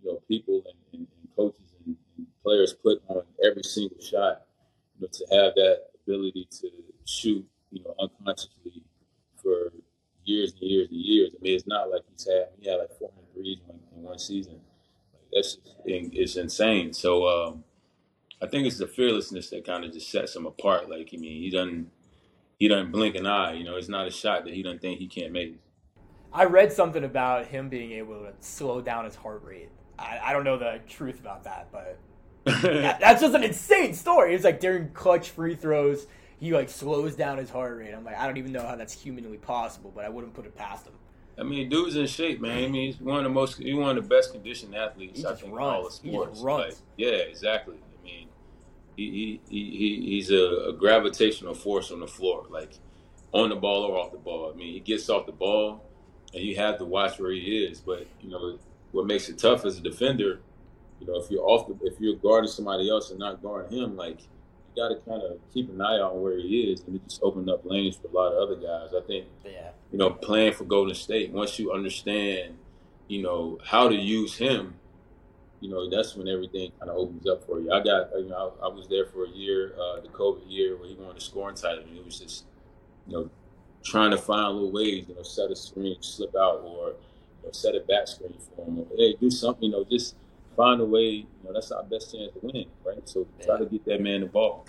you 0.00 0.12
know 0.12 0.22
people 0.28 0.62
and, 0.64 0.76
and, 0.92 1.06
and 1.20 1.36
coaches 1.36 1.74
and, 1.84 1.96
and, 2.16 2.26
players 2.44 2.72
put 2.72 3.02
on 3.08 3.22
every 3.44 3.64
single 3.64 4.00
shot. 4.00 4.42
You 4.98 5.06
know, 5.06 5.08
to 5.12 5.36
have 5.36 5.54
that 5.56 5.86
ability 6.08 6.48
to 6.50 6.70
shoot, 7.04 7.46
you 7.70 7.82
know, 7.84 7.94
unconsciously 8.00 8.82
for 9.42 9.72
years 10.24 10.52
and 10.52 10.62
years 10.62 10.88
and 10.90 11.00
years. 11.00 11.30
I 11.34 11.42
mean, 11.42 11.54
it's 11.54 11.66
not 11.66 11.90
like 11.90 12.02
he's 12.10 12.26
had 12.26 12.48
he 12.60 12.68
had 12.68 12.76
like 12.76 12.98
400 12.98 13.32
threes 13.34 13.58
in, 13.68 14.02
one 14.02 14.18
season. 14.18 14.60
Like, 15.12 15.22
that's 15.32 15.58
it's 15.84 16.36
insane. 16.36 16.92
So 16.92 17.26
um, 17.26 17.64
I 18.42 18.46
think 18.46 18.66
it's 18.66 18.78
the 18.78 18.86
fearlessness 18.86 19.50
that 19.50 19.66
kind 19.66 19.84
of 19.84 19.92
just 19.92 20.10
sets 20.10 20.34
him 20.34 20.46
apart. 20.46 20.88
Like, 20.88 21.10
I 21.12 21.16
mean, 21.16 21.42
he 21.42 21.50
doesn't 21.50 21.90
he 22.58 22.68
doesn't 22.68 22.92
blink 22.92 23.16
an 23.16 23.26
eye. 23.26 23.54
You 23.54 23.64
know, 23.64 23.76
it's 23.76 23.88
not 23.88 24.06
a 24.06 24.10
shot 24.10 24.44
that 24.44 24.54
he 24.54 24.62
doesn't 24.62 24.80
think 24.80 24.98
he 24.98 25.08
can't 25.08 25.32
make. 25.32 25.58
I 26.32 26.44
read 26.44 26.72
something 26.72 27.04
about 27.04 27.46
him 27.46 27.68
being 27.68 27.92
able 27.92 28.20
to 28.20 28.32
slow 28.40 28.80
down 28.80 29.04
his 29.04 29.14
heart 29.14 29.42
rate. 29.44 29.70
I, 29.98 30.20
I 30.22 30.32
don't 30.32 30.44
know 30.44 30.58
the 30.58 30.80
truth 30.86 31.20
about 31.20 31.44
that, 31.44 31.68
but 31.72 31.98
that, 32.62 33.00
that's 33.00 33.20
just 33.20 33.34
an 33.34 33.44
insane 33.44 33.94
story. 33.94 34.34
It's 34.34 34.44
like 34.44 34.60
during 34.60 34.90
clutch 34.90 35.30
free 35.30 35.54
throws, 35.54 36.06
he 36.38 36.52
like 36.52 36.68
slows 36.68 37.16
down 37.16 37.38
his 37.38 37.50
heart 37.50 37.78
rate. 37.78 37.92
I'm 37.92 38.04
like, 38.04 38.18
I 38.18 38.26
don't 38.26 38.36
even 38.36 38.52
know 38.52 38.66
how 38.66 38.76
that's 38.76 38.92
humanly 38.92 39.38
possible, 39.38 39.92
but 39.94 40.04
I 40.04 40.08
wouldn't 40.08 40.34
put 40.34 40.46
it 40.46 40.56
past 40.56 40.86
him. 40.86 40.94
I 41.38 41.44
mean, 41.44 41.68
dude's 41.68 41.96
in 41.96 42.06
shape, 42.06 42.40
man. 42.40 42.64
I 42.64 42.68
mean, 42.68 42.86
he's 42.86 43.00
one 43.00 43.18
of 43.18 43.24
the 43.24 43.30
most, 43.30 43.58
he's 43.58 43.74
one 43.74 43.96
of 43.96 44.02
the 44.02 44.14
best 44.14 44.32
conditioned 44.32 44.74
athletes. 44.74 45.20
He 45.20 45.26
I 45.26 45.34
think 45.34 45.54
runs. 45.54 45.56
in 45.56 45.62
all 45.62 45.84
the 45.84 45.90
sports. 45.90 46.40
He 46.40 46.44
runs. 46.44 46.64
Like, 46.64 46.74
yeah, 46.96 47.08
exactly 47.08 47.76
I 47.76 48.04
mean, 48.04 48.28
he, 48.96 49.40
he, 49.48 49.70
he 49.70 50.02
he's 50.06 50.30
a, 50.30 50.68
a, 50.68 50.72
gravitational 50.72 51.54
force 51.54 51.92
on 51.92 52.00
the 52.00 52.08
floor, 52.08 52.46
like 52.50 52.72
on 53.32 53.50
the 53.50 53.56
ball 53.56 53.84
or 53.84 53.98
off 53.98 54.10
the 54.10 54.18
ball. 54.18 54.50
I 54.52 54.56
mean, 54.56 54.72
he 54.72 54.80
gets 54.80 55.08
off 55.08 55.26
the 55.26 55.32
ball, 55.32 55.84
and 56.34 56.42
you 56.42 56.56
have 56.56 56.78
to 56.78 56.84
watch 56.84 57.20
where 57.20 57.30
he 57.30 57.64
is. 57.64 57.80
But 57.80 58.08
you 58.20 58.30
know, 58.30 58.58
what 58.90 59.06
makes 59.06 59.28
it 59.28 59.38
tough 59.38 59.64
as 59.64 59.78
a 59.78 59.80
defender, 59.80 60.40
you 61.00 61.06
know, 61.06 61.16
if 61.16 61.30
you're 61.30 61.44
off 61.44 61.68
the, 61.68 61.78
if 61.86 62.00
you're 62.00 62.16
guarding 62.16 62.50
somebody 62.50 62.90
else 62.90 63.10
and 63.10 63.18
not 63.18 63.42
guarding 63.42 63.78
him, 63.78 63.96
like 63.96 64.20
you 64.20 64.82
got 64.82 64.88
to 64.88 64.96
kind 65.08 65.22
of 65.22 65.38
keep 65.52 65.70
an 65.70 65.80
eye 65.80 65.98
on 65.98 66.20
where 66.20 66.38
he 66.38 66.72
is, 66.72 66.82
and 66.82 66.96
it 66.96 67.02
just 67.08 67.20
opened 67.22 67.48
up 67.50 67.64
lanes 67.64 67.96
for 67.96 68.08
a 68.08 68.10
lot 68.10 68.32
of 68.32 68.42
other 68.42 68.56
guys. 68.56 68.94
I 68.96 69.06
think, 69.06 69.26
yeah. 69.44 69.70
you 69.92 69.98
know, 69.98 70.10
playing 70.10 70.54
for 70.54 70.64
Golden 70.64 70.94
State, 70.94 71.32
once 71.32 71.58
you 71.58 71.72
understand, 71.72 72.56
you 73.08 73.22
know, 73.22 73.58
how 73.64 73.88
to 73.88 73.94
use 73.94 74.36
him 74.36 74.74
you 75.60 75.68
know, 75.68 75.90
that's 75.90 76.14
when 76.14 76.28
everything 76.28 76.70
kind 76.78 76.90
of 76.90 76.96
opens 76.96 77.26
up 77.26 77.44
for 77.44 77.60
you. 77.60 77.72
I 77.72 77.82
got, 77.82 78.10
you 78.16 78.28
know, 78.28 78.52
I, 78.62 78.66
I 78.66 78.68
was 78.68 78.86
there 78.88 79.06
for 79.06 79.24
a 79.24 79.28
year, 79.28 79.74
uh, 79.78 80.00
the 80.00 80.08
COVID 80.08 80.42
year, 80.46 80.76
where 80.76 80.88
he 80.88 80.94
won 80.94 81.14
the 81.14 81.20
scoring 81.20 81.56
title, 81.56 81.84
and 81.84 81.96
it 81.96 82.04
was 82.04 82.20
just, 82.20 82.44
you 83.06 83.14
know, 83.14 83.30
trying 83.84 84.10
to 84.12 84.18
find 84.18 84.54
little 84.54 84.70
ways, 84.70 85.06
you 85.08 85.14
know, 85.14 85.22
set 85.22 85.50
a 85.50 85.56
screen, 85.56 85.96
slip 86.00 86.34
out, 86.36 86.62
or 86.64 86.88
you 86.88 87.44
know, 87.44 87.52
set 87.52 87.74
a 87.74 87.80
back 87.80 88.06
screen 88.06 88.34
for 88.54 88.64
him. 88.64 88.78
Or, 88.78 88.86
hey, 88.96 89.16
do 89.20 89.30
something, 89.30 89.64
you 89.64 89.70
know, 89.72 89.84
just 89.84 90.14
find 90.58 90.80
a 90.80 90.84
way. 90.84 91.04
You 91.04 91.26
know, 91.44 91.52
that's 91.54 91.70
our 91.70 91.84
best 91.84 92.12
chance 92.12 92.32
to 92.32 92.40
win, 92.42 92.66
right? 92.84 93.08
So 93.08 93.26
try 93.42 93.58
to 93.58 93.64
get 93.64 93.84
that 93.86 94.02
man 94.02 94.20
the 94.20 94.26
ball. 94.26 94.66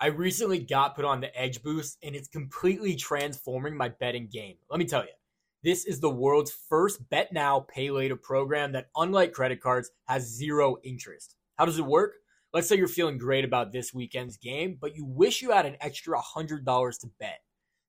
I 0.00 0.06
recently 0.06 0.60
got 0.60 0.96
put 0.96 1.04
on 1.04 1.20
the 1.20 1.38
Edge 1.38 1.62
Boost, 1.62 1.98
and 2.02 2.16
it's 2.16 2.28
completely 2.28 2.96
transforming 2.96 3.76
my 3.76 3.88
betting 3.88 4.28
game. 4.32 4.56
Let 4.70 4.78
me 4.78 4.86
tell 4.86 5.02
you. 5.02 5.10
This 5.64 5.84
is 5.84 6.00
the 6.00 6.10
world's 6.10 6.50
first 6.50 7.08
bet 7.08 7.32
now, 7.32 7.60
pay 7.72 7.90
later 7.90 8.16
program 8.16 8.72
that, 8.72 8.88
unlike 8.96 9.32
credit 9.32 9.60
cards, 9.60 9.92
has 10.08 10.24
zero 10.24 10.78
interest. 10.82 11.36
How 11.56 11.66
does 11.66 11.78
it 11.78 11.84
work? 11.84 12.14
Let's 12.52 12.68
say 12.68 12.76
you're 12.76 12.88
feeling 12.88 13.16
great 13.16 13.44
about 13.44 13.70
this 13.70 13.94
weekend's 13.94 14.36
game, 14.36 14.76
but 14.80 14.96
you 14.96 15.04
wish 15.04 15.40
you 15.40 15.52
had 15.52 15.66
an 15.66 15.76
extra 15.80 16.18
$100 16.18 17.00
to 17.00 17.10
bet. 17.20 17.40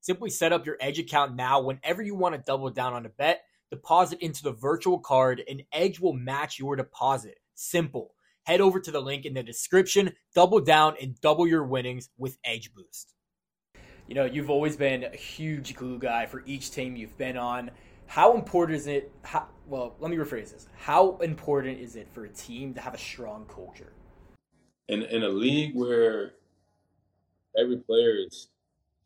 Simply 0.02 0.30
set 0.30 0.54
up 0.54 0.68
your 0.68 0.78
Edge 0.80 1.00
account 1.00 1.36
now 1.36 1.62
whenever 1.62 2.04
you 2.04 2.14
want 2.14 2.36
to 2.36 2.42
double 2.46 2.70
down 2.70 2.94
on 2.94 3.08
a 3.08 3.10
bet, 3.10 3.44
deposit 3.72 4.20
into 4.22 4.44
the 4.44 4.52
virtual 4.52 5.00
card, 5.00 5.42
and 5.50 5.64
Edge 5.72 6.00
will 6.00 6.14
match 6.14 6.60
your 6.60 6.76
deposit. 6.76 7.40
Simple. 7.56 8.14
Head 8.44 8.62
over 8.62 8.80
to 8.80 8.92
the 8.92 9.02
link 9.02 9.26
in 9.26 9.34
the 9.34 9.44
description, 9.44 10.12
double 10.36 10.60
down, 10.60 10.96
and 11.02 11.20
double 11.22 11.48
your 11.48 11.64
winnings 11.64 12.10
with 12.18 12.38
Edge 12.44 12.74
Boost 12.74 13.14
you 14.08 14.16
know, 14.16 14.26
you've 14.26 14.50
always 14.50 14.76
been 14.76 15.04
a 15.04 15.16
huge 15.16 15.76
glue 15.76 15.98
guy 15.98 16.26
for 16.26 16.44
each 16.46 16.72
team 16.72 16.96
you've 16.96 17.18
been 17.18 17.38
on. 17.38 17.72
How 18.06 18.36
important 18.36 18.78
is 18.78 18.88
it? 18.88 19.12
How, 19.24 19.48
well, 19.68 19.96
let 20.00 20.12
me 20.12 20.18
rephrase 20.18 20.52
this. 20.52 20.68
How 20.76 21.18
important 21.18 21.80
is 21.80 21.96
it 21.96 22.08
for 22.12 22.26
a 22.26 22.30
team 22.30 22.74
to 22.74 22.82
have 22.82 22.94
a 22.94 22.98
strong 22.98 23.46
culture? 23.46 23.94
In 24.90 25.04
in 25.04 25.24
a 25.24 25.30
league 25.30 25.74
where 25.76 26.34
every 27.58 27.78
player 27.78 28.16
is 28.28 28.50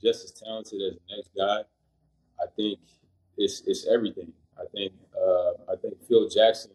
just 0.01 0.25
as 0.25 0.32
talented 0.32 0.82
as 0.82 0.96
the 0.96 1.16
next 1.16 1.30
guy, 1.38 1.62
I 2.42 2.48
think 2.56 2.80
it's 3.38 3.62
it's 3.68 3.86
everything. 3.88 4.34
I 4.60 4.66
think 4.74 4.94
uh, 5.16 5.72
I 5.72 5.75
think 5.80 5.94
Phil 6.08 6.27
Jackson 6.27 6.72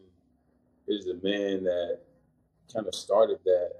is 0.87 1.05
the 1.05 1.15
man 1.15 1.63
that 1.63 1.99
kind 2.73 2.87
of 2.87 2.95
started 2.95 3.39
that. 3.45 3.71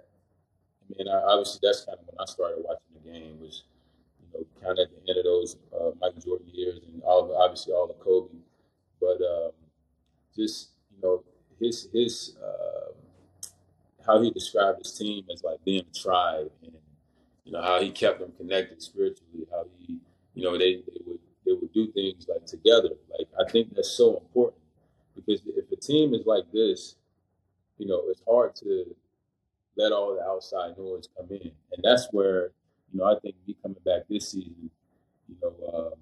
I 0.81 0.97
mean, 0.97 1.07
I, 1.07 1.21
obviously 1.27 1.59
that's 1.63 1.85
kind 1.85 1.97
of 1.99 2.05
when 2.05 2.17
I 2.19 2.25
started 2.25 2.63
watching 2.63 3.03
the 3.03 3.11
game 3.11 3.39
was 3.39 3.63
you 4.19 4.39
know, 4.39 4.45
kind 4.61 4.79
of 4.79 4.87
at 4.87 5.05
the 5.05 5.09
end 5.09 5.19
of 5.19 5.25
those 5.25 5.57
uh, 5.73 5.91
Michael 6.01 6.21
Jordan 6.21 6.47
years 6.51 6.79
and 6.85 7.01
all 7.03 7.35
obviously 7.35 7.73
all 7.73 7.87
the 7.87 7.93
Kobe, 7.93 8.33
but 8.99 9.21
um, 9.21 9.51
just 10.35 10.69
you 10.95 11.01
know 11.01 11.23
his 11.59 11.87
his 11.93 12.35
uh, 12.43 12.91
how 14.05 14.21
he 14.21 14.31
described 14.31 14.79
his 14.79 14.97
team 14.97 15.25
as 15.31 15.43
like 15.43 15.63
being 15.63 15.85
a 15.89 15.97
tribe 15.97 16.51
and 16.63 16.73
you 17.45 17.51
know 17.53 17.61
how 17.61 17.79
he 17.79 17.91
kept 17.91 18.19
them 18.19 18.33
connected 18.37 18.81
spiritually, 18.81 19.47
how 19.51 19.65
he 19.79 19.99
you 20.33 20.43
know, 20.43 20.57
they, 20.57 20.75
they 20.75 21.01
would 21.05 21.19
they 21.45 21.53
would 21.53 21.73
do 21.73 21.91
things 21.91 22.27
like 22.27 22.45
together. 22.45 22.89
Like 23.17 23.27
I 23.39 23.49
think 23.49 23.75
that's 23.75 23.91
so 23.91 24.17
important 24.17 24.62
because 25.15 25.41
if 25.45 25.71
a 25.71 25.75
team 25.75 26.13
is 26.13 26.25
like 26.25 26.45
this, 26.51 26.95
you 27.77 27.87
know, 27.87 28.03
it's 28.09 28.21
hard 28.27 28.55
to 28.57 28.85
let 29.75 29.91
all 29.91 30.15
the 30.15 30.23
outside 30.23 30.77
noise 30.77 31.07
come 31.17 31.27
in, 31.31 31.51
and 31.71 31.83
that's 31.83 32.07
where 32.11 32.51
you 32.91 32.99
know 32.99 33.05
I 33.05 33.19
think 33.19 33.35
me 33.47 33.55
coming 33.61 33.77
back 33.85 34.03
this 34.09 34.31
season, 34.31 34.69
you 35.27 35.35
know, 35.41 35.53
um, 35.73 35.93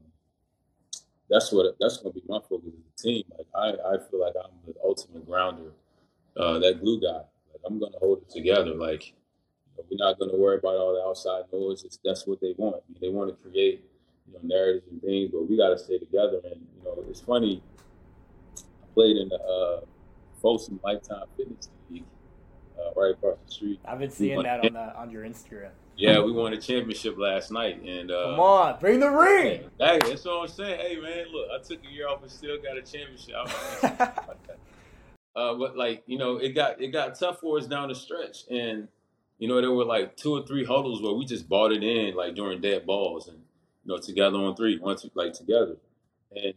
that's 1.29 1.51
what 1.51 1.75
that's 1.79 1.97
going 1.97 2.13
to 2.13 2.19
be 2.19 2.25
my 2.27 2.39
focus 2.47 2.73
as 2.73 2.73
a 2.73 3.01
team. 3.01 3.23
Like 3.37 3.47
I, 3.55 3.93
I 3.93 3.97
feel 4.09 4.19
like 4.19 4.33
I'm 4.43 4.51
the 4.67 4.73
ultimate 4.83 5.25
grounder, 5.25 5.71
uh, 6.37 6.59
that 6.59 6.81
glue 6.81 6.99
guy. 6.99 7.23
Like 7.51 7.61
I'm 7.65 7.79
going 7.79 7.93
to 7.93 7.99
hold 7.99 8.19
it 8.19 8.29
together. 8.29 8.73
Like 8.75 9.07
you 9.07 9.77
know, 9.77 9.85
we're 9.89 10.05
not 10.05 10.19
going 10.19 10.31
to 10.31 10.37
worry 10.37 10.57
about 10.57 10.75
all 10.75 10.93
the 10.93 11.01
outside 11.01 11.45
noise. 11.53 11.83
It's, 11.85 11.99
that's 12.03 12.27
what 12.27 12.41
they 12.41 12.53
want. 12.57 12.75
I 12.75 12.91
mean, 12.91 12.99
they 13.01 13.09
want 13.09 13.29
to 13.29 13.41
create 13.41 13.85
you 14.27 14.33
know 14.33 14.39
narratives 14.43 14.87
and 14.91 15.01
things, 15.01 15.31
but 15.31 15.49
we 15.49 15.57
got 15.57 15.69
to 15.69 15.79
stay 15.79 15.97
together. 15.97 16.41
And 16.43 16.67
you 16.77 16.83
know, 16.83 17.03
it's 17.09 17.21
funny. 17.21 17.63
Played 18.93 19.17
in 19.17 19.29
the 19.29 19.39
uh, 19.39 19.85
Folsom 20.41 20.79
Lifetime 20.83 21.25
Fitness 21.37 21.69
League 21.89 22.03
uh, 22.77 22.99
right 22.99 23.11
across 23.11 23.37
the 23.45 23.51
street. 23.51 23.79
I've 23.85 23.99
been 23.99 24.09
seeing 24.09 24.41
that 24.43 24.65
on 24.65 24.73
the, 24.73 24.95
on 24.97 25.11
your 25.11 25.23
Instagram. 25.23 25.69
Yeah, 25.97 26.21
we 26.21 26.31
won 26.31 26.53
a 26.53 26.59
championship 26.59 27.17
last 27.17 27.51
night, 27.51 27.81
and 27.83 28.09
uh, 28.09 28.31
come 28.31 28.39
on, 28.39 28.79
bring 28.79 28.99
the 28.99 29.09
ring. 29.09 29.69
Hey, 29.77 29.99
that's 29.99 30.25
what 30.25 30.41
I'm 30.41 30.47
saying. 30.47 30.79
Hey, 30.79 30.95
man, 30.95 31.25
look, 31.31 31.47
I 31.53 31.61
took 31.63 31.83
a 31.85 31.91
year 31.91 32.07
off 32.07 32.23
and 32.23 32.31
still 32.31 32.57
got 32.57 32.77
a 32.77 32.81
championship. 32.81 33.35
uh, 35.35 35.53
but 35.53 35.77
like, 35.77 36.03
you 36.07 36.17
know, 36.17 36.37
it 36.37 36.55
got 36.55 36.81
it 36.81 36.87
got 36.87 37.19
tough 37.19 37.39
for 37.39 37.57
us 37.57 37.67
down 37.67 37.89
the 37.89 37.95
stretch, 37.95 38.45
and 38.49 38.87
you 39.37 39.47
know, 39.47 39.61
there 39.61 39.71
were 39.71 39.85
like 39.85 40.17
two 40.17 40.33
or 40.33 40.45
three 40.45 40.65
huddles 40.65 41.01
where 41.01 41.13
we 41.13 41.25
just 41.25 41.47
bought 41.47 41.71
it 41.71 41.83
in, 41.83 42.15
like 42.15 42.35
during 42.35 42.61
dead 42.61 42.85
balls, 42.87 43.27
and 43.27 43.37
you 43.83 43.93
know, 43.93 43.99
together 43.99 44.37
on 44.37 44.55
three, 44.55 44.79
once 44.79 45.05
like 45.13 45.33
together, 45.33 45.75
and 46.35 46.53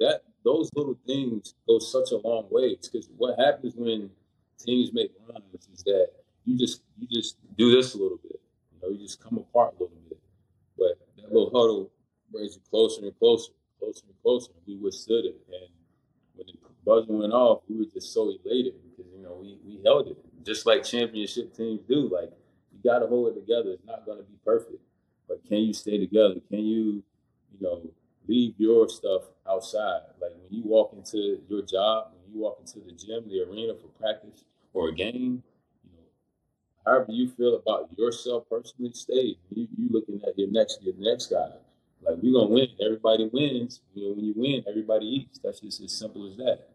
that 0.00 0.22
those 0.44 0.70
little 0.74 0.98
things 1.06 1.54
go 1.66 1.78
such 1.78 2.10
a 2.12 2.16
long 2.16 2.46
way. 2.50 2.76
Because 2.76 3.08
what 3.16 3.38
happens 3.38 3.74
when 3.76 4.10
teams 4.58 4.92
make 4.92 5.12
runs 5.28 5.68
is 5.72 5.82
that 5.84 6.08
you 6.44 6.58
just 6.58 6.82
you 6.98 7.06
just 7.08 7.36
do 7.56 7.74
this 7.74 7.94
a 7.94 7.98
little 7.98 8.18
bit 8.18 8.40
you 8.80 8.88
know, 8.88 8.94
you 8.94 9.04
just 9.04 9.22
come 9.22 9.38
apart 9.38 9.74
a 9.78 9.82
little 9.82 9.96
bit. 10.08 10.18
But 10.76 10.98
that 11.16 11.32
little 11.32 11.50
huddle 11.50 11.90
brings 12.30 12.54
you 12.54 12.62
closer 12.70 13.02
and 13.02 13.18
closer, 13.18 13.52
closer 13.78 14.04
and 14.06 14.14
closer. 14.22 14.52
And 14.52 14.62
we 14.66 14.82
withstood 14.82 15.24
it. 15.24 15.36
And 15.48 15.68
when 16.34 16.46
the 16.46 16.54
buzzer 16.84 17.12
went 17.12 17.32
off, 17.32 17.62
we 17.68 17.78
were 17.78 17.90
just 17.92 18.12
so 18.12 18.22
elated 18.44 18.74
because, 18.82 19.10
you 19.14 19.22
know, 19.22 19.38
we, 19.40 19.58
we 19.66 19.80
held 19.84 20.08
it. 20.08 20.16
Just 20.44 20.66
like 20.66 20.84
championship 20.84 21.54
teams 21.54 21.80
do. 21.88 22.08
Like, 22.08 22.30
you 22.72 22.90
got 22.90 23.00
to 23.00 23.06
hold 23.06 23.36
it 23.36 23.40
together. 23.40 23.70
It's 23.70 23.86
not 23.86 24.06
going 24.06 24.18
to 24.18 24.24
be 24.24 24.38
perfect. 24.44 24.80
But 25.26 25.44
can 25.46 25.58
you 25.58 25.72
stay 25.72 25.98
together? 25.98 26.36
Can 26.48 26.64
you, 26.64 27.02
you 27.52 27.60
know, 27.60 27.82
leave 28.28 28.54
your 28.58 28.88
stuff 28.88 29.22
outside? 29.48 30.02
Like, 30.20 30.32
when 30.40 30.50
you 30.50 30.62
walk 30.64 30.92
into 30.92 31.40
your 31.48 31.62
job, 31.62 32.12
when 32.12 32.34
you 32.34 32.40
walk 32.40 32.58
into 32.60 32.80
the 32.80 32.92
gym, 32.92 33.28
the 33.28 33.42
arena 33.42 33.74
for 33.74 33.88
practice 34.00 34.44
or 34.72 34.88
a 34.88 34.94
game, 34.94 35.42
you 35.84 35.90
know, 35.92 36.04
however 36.86 37.12
you 37.12 37.30
feel 37.30 37.56
about 37.56 37.88
yourself 37.96 38.44
personally 38.50 38.92
stay. 38.92 39.36
You, 39.50 39.66
you 39.76 39.88
looking 39.90 40.20
at 40.26 40.38
your 40.38 40.50
next 40.50 40.82
your 40.82 40.94
next 40.98 41.26
guy. 41.26 41.50
Like 42.02 42.16
we're 42.22 42.32
gonna 42.32 42.52
win. 42.52 42.68
Everybody 42.84 43.28
wins. 43.32 43.80
You 43.94 44.08
know, 44.08 44.14
when 44.14 44.24
you 44.24 44.34
win, 44.36 44.62
everybody 44.68 45.06
eats. 45.06 45.40
That's 45.42 45.60
just 45.60 45.80
as 45.80 45.92
simple 45.92 46.28
as 46.28 46.36
that. 46.36 46.68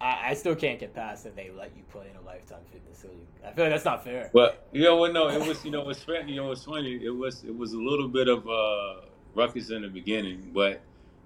I, 0.00 0.30
I 0.30 0.34
still 0.34 0.54
can't 0.54 0.78
get 0.78 0.94
past 0.94 1.24
that 1.24 1.36
they 1.36 1.50
let 1.56 1.74
you 1.76 1.82
play 1.90 2.06
in 2.10 2.16
a 2.16 2.20
lifetime 2.20 2.60
fitness 2.70 3.04
league. 3.04 3.12
I 3.44 3.52
feel 3.52 3.64
like 3.64 3.72
that's 3.72 3.84
not 3.84 4.04
fair. 4.04 4.30
But 4.32 4.66
you 4.72 4.82
know 4.82 4.96
what? 4.96 5.12
No, 5.12 5.28
it 5.28 5.46
was. 5.46 5.64
You 5.64 5.70
know, 5.70 5.88
it's 5.88 6.02
funny. 6.02 6.32
You 6.32 6.42
know, 6.42 6.50
it's 6.50 6.64
funny. 6.64 7.00
It 7.02 7.14
was. 7.14 7.44
It 7.44 7.56
was 7.56 7.72
a 7.72 7.78
little 7.78 8.08
bit 8.08 8.28
of 8.28 8.46
uh, 8.46 9.06
ruckus 9.36 9.70
in 9.70 9.82
the 9.82 9.88
beginning, 9.88 10.50
but 10.52 10.80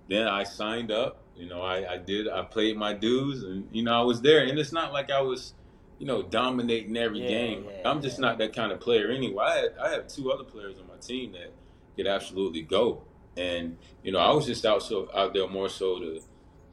then 0.09 0.26
I 0.26 0.45
signed 0.45 0.90
up. 0.90 1.23
You 1.37 1.49
know, 1.49 1.62
I, 1.62 1.95
I 1.95 1.97
did. 1.97 2.29
I 2.29 2.43
played 2.43 2.76
my 2.76 2.93
dues, 2.93 3.43
and 3.43 3.67
you 3.73 3.83
know, 3.83 3.99
I 3.99 4.02
was 4.02 4.21
there. 4.21 4.45
And 4.45 4.59
it's 4.59 4.73
not 4.73 4.93
like 4.93 5.11
I 5.11 5.23
was 5.23 5.55
you 6.00 6.07
know, 6.07 6.23
dominating 6.23 6.97
every 6.97 7.21
yeah, 7.21 7.29
game. 7.29 7.67
Yeah, 7.69 7.88
I'm 7.88 8.00
just 8.00 8.19
yeah. 8.19 8.26
not 8.26 8.38
that 8.38 8.57
kind 8.57 8.73
of 8.73 8.81
player 8.81 9.11
anyway. 9.11 9.45
I, 9.45 9.57
had, 9.57 9.75
I 9.81 9.90
have 9.90 10.09
two 10.09 10.33
other 10.33 10.45
players 10.45 10.79
on 10.79 10.88
my 10.88 10.97
team 10.97 11.33
that 11.33 11.52
could 11.95 12.07
absolutely 12.07 12.62
go, 12.62 13.02
and 13.37 13.76
you 14.02 14.11
know, 14.11 14.19
I 14.19 14.33
was 14.33 14.47
just 14.47 14.64
out 14.64 14.83
so 14.83 15.09
out 15.14 15.35
there 15.35 15.47
more 15.47 15.69
so 15.69 16.00
to. 16.00 16.21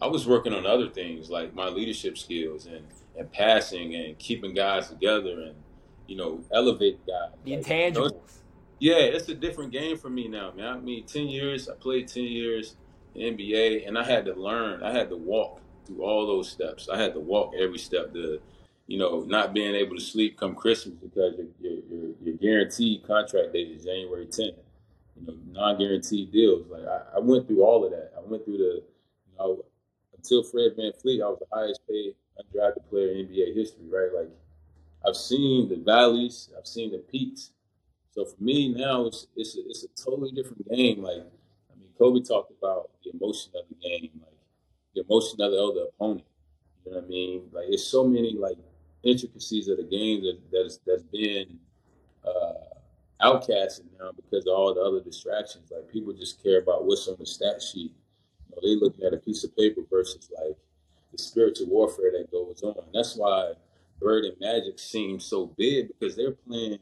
I 0.02 0.08
was 0.08 0.26
working 0.26 0.54
on 0.54 0.66
other 0.66 0.90
things 0.90 1.30
like 1.30 1.54
my 1.54 1.68
leadership 1.68 2.18
skills 2.18 2.68
and 2.68 2.88
and 3.18 3.32
passing 3.32 3.96
and 3.96 4.18
keeping 4.18 4.54
guys 4.54 4.90
together 4.90 5.42
and 5.42 5.56
you 6.08 6.16
know 6.16 6.42
elevate 6.52 7.06
guys. 7.06 7.32
The 7.44 7.52
intangibles. 7.52 7.96
You 7.96 8.02
know, 8.04 8.22
yeah, 8.80 8.96
it's 8.96 9.30
a 9.30 9.36
different 9.36 9.72
game 9.72 9.98
for 9.98 10.10
me 10.10 10.28
now, 10.28 10.52
man. 10.52 10.78
I 10.78 10.80
mean, 10.80 11.06
ten 11.06 11.28
years. 11.28 11.70
I 11.70 11.74
played 11.76 12.08
ten 12.08 12.24
years 12.24 12.76
in 13.16 13.36
NBA, 13.36 13.88
and 13.88 13.98
I 13.98 14.04
had 14.04 14.26
to 14.26 14.34
learn. 14.34 14.84
I 14.84 14.92
had 14.92 15.10
to 15.10 15.18
walk 15.18 15.62
through 15.86 16.04
all 16.04 16.28
those 16.28 16.50
steps. 16.50 16.90
I 16.90 16.98
had 16.98 17.14
to 17.14 17.20
walk 17.20 17.54
every 17.58 17.80
step. 17.80 18.14
The 18.14 18.40
you 18.88 18.98
know, 18.98 19.22
not 19.28 19.54
being 19.54 19.76
able 19.76 19.96
to 19.96 20.02
sleep 20.02 20.38
come 20.38 20.56
Christmas 20.56 20.96
because 20.96 21.36
your 21.38 21.74
your, 21.90 22.12
your, 22.24 22.36
guaranteed 22.38 23.06
contract 23.06 23.54
date 23.54 23.70
is 23.70 23.84
January 23.84 24.26
10th. 24.26 24.56
You 25.20 25.28
know, 25.28 25.34
non-guaranteed 25.52 26.32
deals. 26.32 26.68
Like 26.70 26.86
I, 26.86 27.18
I, 27.18 27.20
went 27.20 27.48
through 27.48 27.64
all 27.64 27.84
of 27.84 27.92
that. 27.92 28.14
I 28.16 28.22
went 28.22 28.46
through 28.46 28.58
the, 28.58 28.84
you 28.84 29.38
know, 29.38 29.66
until 30.16 30.44
Fred 30.44 30.78
VanVleet, 30.78 31.22
I 31.22 31.28
was 31.28 31.40
the 31.40 31.48
highest 31.52 31.82
paid 31.90 32.16
undrafted 32.40 32.88
player 32.90 33.12
in 33.12 33.28
NBA 33.28 33.56
history, 33.56 33.88
right? 33.90 34.10
Like 34.14 34.30
I've 35.06 35.18
seen 35.18 35.68
the 35.70 35.78
valleys, 35.78 36.50
I've 36.58 36.68
seen 36.68 36.92
the 36.92 37.00
peaks. 37.00 37.52
So 38.18 38.26
for 38.26 38.44
me 38.44 38.74
now, 38.74 39.06
it's 39.06 39.28
it's 39.36 39.56
a, 39.56 39.60
it's 39.70 39.84
a 39.84 40.04
totally 40.04 40.32
different 40.32 40.68
game. 40.72 41.04
Like 41.04 41.22
I 41.22 41.80
mean, 41.80 41.90
Kobe 42.00 42.22
talked 42.22 42.52
about 42.52 42.90
the 43.04 43.12
emotion 43.12 43.52
of 43.56 43.66
the 43.70 43.76
game, 43.88 44.10
like 44.20 44.34
the 44.96 45.04
emotion 45.04 45.40
of 45.40 45.52
the 45.52 45.64
other 45.64 45.82
opponent. 45.90 46.26
You 46.84 46.94
know 46.94 46.98
what 46.98 47.06
I 47.06 47.08
mean? 47.08 47.44
Like 47.52 47.66
it's 47.70 47.84
so 47.84 48.08
many 48.08 48.34
like 48.34 48.58
intricacies 49.04 49.68
of 49.68 49.78
the 49.78 49.84
game 49.84 50.24
that 50.24 50.40
that's 50.52 50.80
that's 50.88 51.04
been 51.04 51.60
uh, 52.26 52.54
outcasted 53.22 53.86
now 54.00 54.10
because 54.16 54.48
of 54.48 54.54
all 54.58 54.74
the 54.74 54.82
other 54.82 55.00
distractions. 55.00 55.70
Like 55.70 55.88
people 55.88 56.12
just 56.12 56.42
care 56.42 56.60
about 56.60 56.86
what's 56.86 57.08
on 57.08 57.18
the 57.20 57.26
stat 57.28 57.62
sheet. 57.62 57.94
You 58.50 58.56
know, 58.56 58.62
they 58.64 58.84
looking 58.84 59.06
at 59.06 59.14
a 59.14 59.18
piece 59.18 59.44
of 59.44 59.56
paper 59.56 59.82
versus 59.92 60.32
like 60.42 60.58
the 61.12 61.20
spiritual 61.20 61.68
warfare 61.68 62.14
that 62.14 62.32
goes 62.32 62.64
on. 62.64 62.84
That's 62.96 63.16
why 63.16 63.54
Bird 64.02 64.26
and 64.26 64.40
Magic 64.42 64.80
seem 64.80 65.20
so 65.20 65.54
big 65.56 65.90
because 65.90 66.16
they're 66.16 66.32
playing 66.32 66.80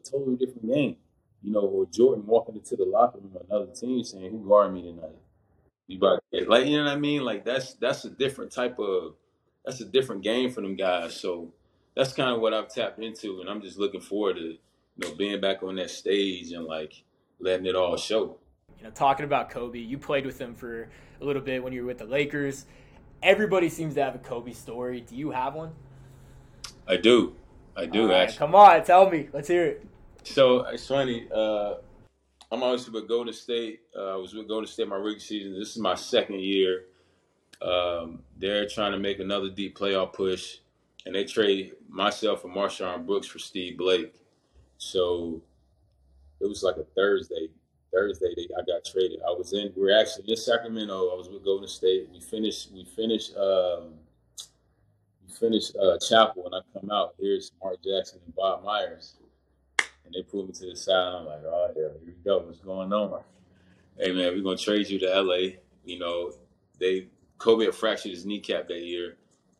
a 0.00 0.10
totally 0.10 0.36
different 0.36 0.68
game. 0.68 0.96
You 1.42 1.52
know, 1.52 1.60
or 1.60 1.86
Jordan 1.86 2.26
walking 2.26 2.56
into 2.56 2.76
the 2.76 2.84
locker 2.84 3.18
room, 3.18 3.32
of 3.34 3.46
another 3.48 3.72
team 3.72 4.04
saying, 4.04 4.30
"Who 4.30 4.46
guard 4.46 4.74
me 4.74 4.82
tonight?" 4.82 5.16
You 5.86 5.98
about 5.98 6.22
like 6.46 6.66
you 6.66 6.78
know 6.78 6.84
what 6.84 6.92
I 6.92 6.96
mean? 6.96 7.24
Like 7.24 7.44
that's 7.44 7.74
that's 7.74 8.04
a 8.04 8.10
different 8.10 8.52
type 8.52 8.78
of 8.78 9.14
that's 9.64 9.80
a 9.80 9.84
different 9.84 10.22
game 10.22 10.50
for 10.50 10.60
them 10.60 10.76
guys. 10.76 11.14
So 11.14 11.52
that's 11.96 12.12
kind 12.12 12.30
of 12.30 12.40
what 12.40 12.54
I've 12.54 12.68
tapped 12.68 12.98
into, 13.00 13.40
and 13.40 13.48
I'm 13.48 13.60
just 13.60 13.78
looking 13.78 14.00
forward 14.00 14.36
to 14.36 14.42
you 14.42 14.58
know 14.98 15.14
being 15.14 15.40
back 15.40 15.62
on 15.62 15.76
that 15.76 15.90
stage 15.90 16.52
and 16.52 16.64
like 16.64 17.02
letting 17.40 17.66
it 17.66 17.74
all 17.74 17.96
show. 17.96 18.36
You 18.78 18.84
know, 18.84 18.90
talking 18.90 19.24
about 19.24 19.50
Kobe, 19.50 19.78
you 19.78 19.98
played 19.98 20.26
with 20.26 20.40
him 20.40 20.54
for 20.54 20.88
a 21.20 21.24
little 21.24 21.42
bit 21.42 21.62
when 21.62 21.72
you 21.72 21.82
were 21.82 21.88
with 21.88 21.98
the 21.98 22.04
Lakers. 22.04 22.66
Everybody 23.22 23.68
seems 23.68 23.94
to 23.94 24.04
have 24.04 24.14
a 24.14 24.18
Kobe 24.18 24.52
story. 24.52 25.00
Do 25.00 25.16
you 25.16 25.32
have 25.32 25.54
one? 25.54 25.72
I 26.86 26.96
do. 26.96 27.34
I 27.76 27.86
do 27.86 28.08
right, 28.08 28.22
actually. 28.22 28.38
Come 28.38 28.54
on, 28.54 28.84
tell 28.84 29.10
me. 29.10 29.28
Let's 29.32 29.48
hear 29.48 29.64
it. 29.66 29.86
So 30.24 30.60
it's 30.66 30.86
funny. 30.86 31.28
Uh, 31.34 31.74
I'm 32.52 32.62
obviously 32.62 32.92
with 32.92 33.08
Golden 33.08 33.32
State. 33.32 33.80
Uh, 33.96 34.14
I 34.14 34.16
was 34.16 34.34
with 34.34 34.48
Golden 34.48 34.66
State 34.66 34.88
my 34.88 34.96
rookie 34.96 35.20
season. 35.20 35.58
This 35.58 35.70
is 35.70 35.78
my 35.78 35.94
second 35.94 36.40
year. 36.40 36.86
Um, 37.62 38.22
they're 38.38 38.66
trying 38.68 38.92
to 38.92 38.98
make 38.98 39.18
another 39.18 39.50
deep 39.50 39.78
playoff 39.78 40.12
push 40.12 40.58
and 41.06 41.14
they 41.14 41.24
trade 41.24 41.72
myself 41.88 42.44
and 42.44 42.54
MarShon 42.54 43.06
Brooks 43.06 43.26
for 43.26 43.38
Steve 43.38 43.78
Blake. 43.78 44.14
So 44.78 45.40
it 46.40 46.46
was 46.46 46.62
like 46.62 46.76
a 46.76 46.84
Thursday. 46.94 47.48
Thursday 47.92 48.32
they, 48.36 48.48
I 48.56 48.62
got 48.64 48.84
traded. 48.84 49.20
I 49.26 49.30
was 49.30 49.52
in. 49.52 49.72
We 49.76 49.90
are 49.90 49.98
actually 49.98 50.30
in 50.30 50.36
Sacramento. 50.36 51.10
I 51.10 51.16
was 51.16 51.28
with 51.28 51.44
Golden 51.44 51.68
State. 51.68 52.08
We 52.12 52.20
finished. 52.20 52.70
We 52.72 52.84
finished. 52.84 53.36
Um, 53.36 53.94
we 55.26 55.34
finished 55.34 55.76
uh, 55.76 55.98
Chapel, 55.98 56.46
and 56.46 56.54
I 56.54 56.78
come 56.78 56.90
out. 56.90 57.14
Here's 57.18 57.52
Mark 57.62 57.78
Jackson 57.82 58.20
and 58.24 58.34
Bob 58.34 58.64
Myers, 58.64 59.14
and 60.04 60.14
they 60.14 60.22
pulled 60.22 60.48
me 60.48 60.52
to 60.54 60.66
the 60.66 60.76
side. 60.76 60.94
I'm 60.94 61.26
like, 61.26 61.42
oh 61.44 61.68
yeah, 61.76 61.82
here 61.82 61.92
we 62.04 62.12
go. 62.24 62.38
What's 62.38 62.60
going 62.60 62.92
on? 62.92 63.22
Hey 63.98 64.12
man, 64.12 64.34
we're 64.34 64.42
gonna 64.42 64.56
trade 64.56 64.88
you 64.88 64.98
to 65.00 65.20
LA. 65.20 65.58
You 65.84 65.98
know, 65.98 66.32
they 66.78 67.08
Kobe 67.38 67.70
fractured 67.70 68.12
his 68.12 68.26
kneecap 68.26 68.68
that 68.68 68.82
year. 68.82 69.16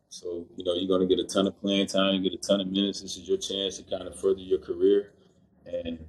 So, 0.09 0.45
you 0.57 0.65
know, 0.65 0.73
you're 0.73 0.87
going 0.87 1.07
to 1.07 1.13
get 1.13 1.23
a 1.23 1.27
ton 1.27 1.47
of 1.47 1.59
playing 1.61 1.87
time, 1.87 2.15
you 2.15 2.29
get 2.29 2.33
a 2.37 2.47
ton 2.47 2.59
of 2.59 2.67
minutes. 2.67 3.01
This 3.01 3.15
is 3.15 3.27
your 3.27 3.37
chance 3.37 3.77
to 3.77 3.83
kind 3.83 4.07
of 4.07 4.19
further 4.19 4.41
your 4.41 4.59
career. 4.59 5.13
And 5.65 6.05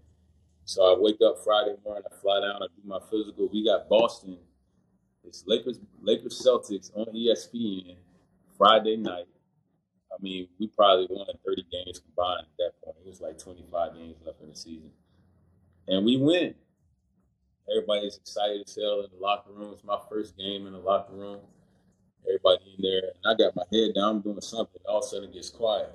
so 0.64 0.82
I 0.82 0.98
wake 0.98 1.18
up 1.24 1.42
Friday 1.44 1.76
morning, 1.84 2.02
I 2.10 2.16
fly 2.20 2.40
down, 2.40 2.56
I 2.56 2.66
do 2.66 2.82
my 2.84 2.98
physical. 3.10 3.48
We 3.52 3.64
got 3.64 3.88
Boston. 3.88 4.38
It's 5.24 5.44
Lakers, 5.46 5.78
Lakers 6.02 6.44
Celtics 6.44 6.90
on 6.96 7.06
ESPN 7.14 7.96
Friday 8.58 8.96
night. 8.96 9.26
I 10.12 10.22
mean, 10.22 10.48
we 10.58 10.68
probably 10.68 11.06
won 11.10 11.26
30 11.44 11.66
games 11.72 12.00
combined 12.00 12.46
at 12.46 12.56
that 12.58 12.72
point. 12.84 12.96
It 13.04 13.08
was 13.08 13.20
like 13.20 13.38
25 13.38 13.94
games 13.94 14.16
left 14.24 14.40
in 14.42 14.50
the 14.50 14.56
season. 14.56 14.90
And 15.88 16.04
we 16.04 16.16
win. 16.16 16.54
Everybody's 17.70 18.16
excited 18.16 18.62
as 18.66 18.76
hell 18.76 19.00
in 19.00 19.10
the 19.12 19.20
locker 19.20 19.52
room. 19.52 19.72
It's 19.72 19.84
my 19.84 19.98
first 20.08 20.36
game 20.36 20.66
in 20.66 20.72
the 20.72 20.78
locker 20.78 21.14
room. 21.14 21.40
Everybody 22.24 22.76
in 22.76 22.82
there, 22.82 23.12
and 23.14 23.26
I 23.26 23.34
got 23.34 23.56
my 23.56 23.64
head 23.72 23.94
down, 23.94 24.16
I'm 24.16 24.20
doing 24.20 24.40
something. 24.40 24.80
All 24.86 24.98
of 24.98 25.04
a 25.04 25.08
sudden, 25.08 25.30
it 25.30 25.34
gets 25.34 25.50
quiet. 25.50 25.90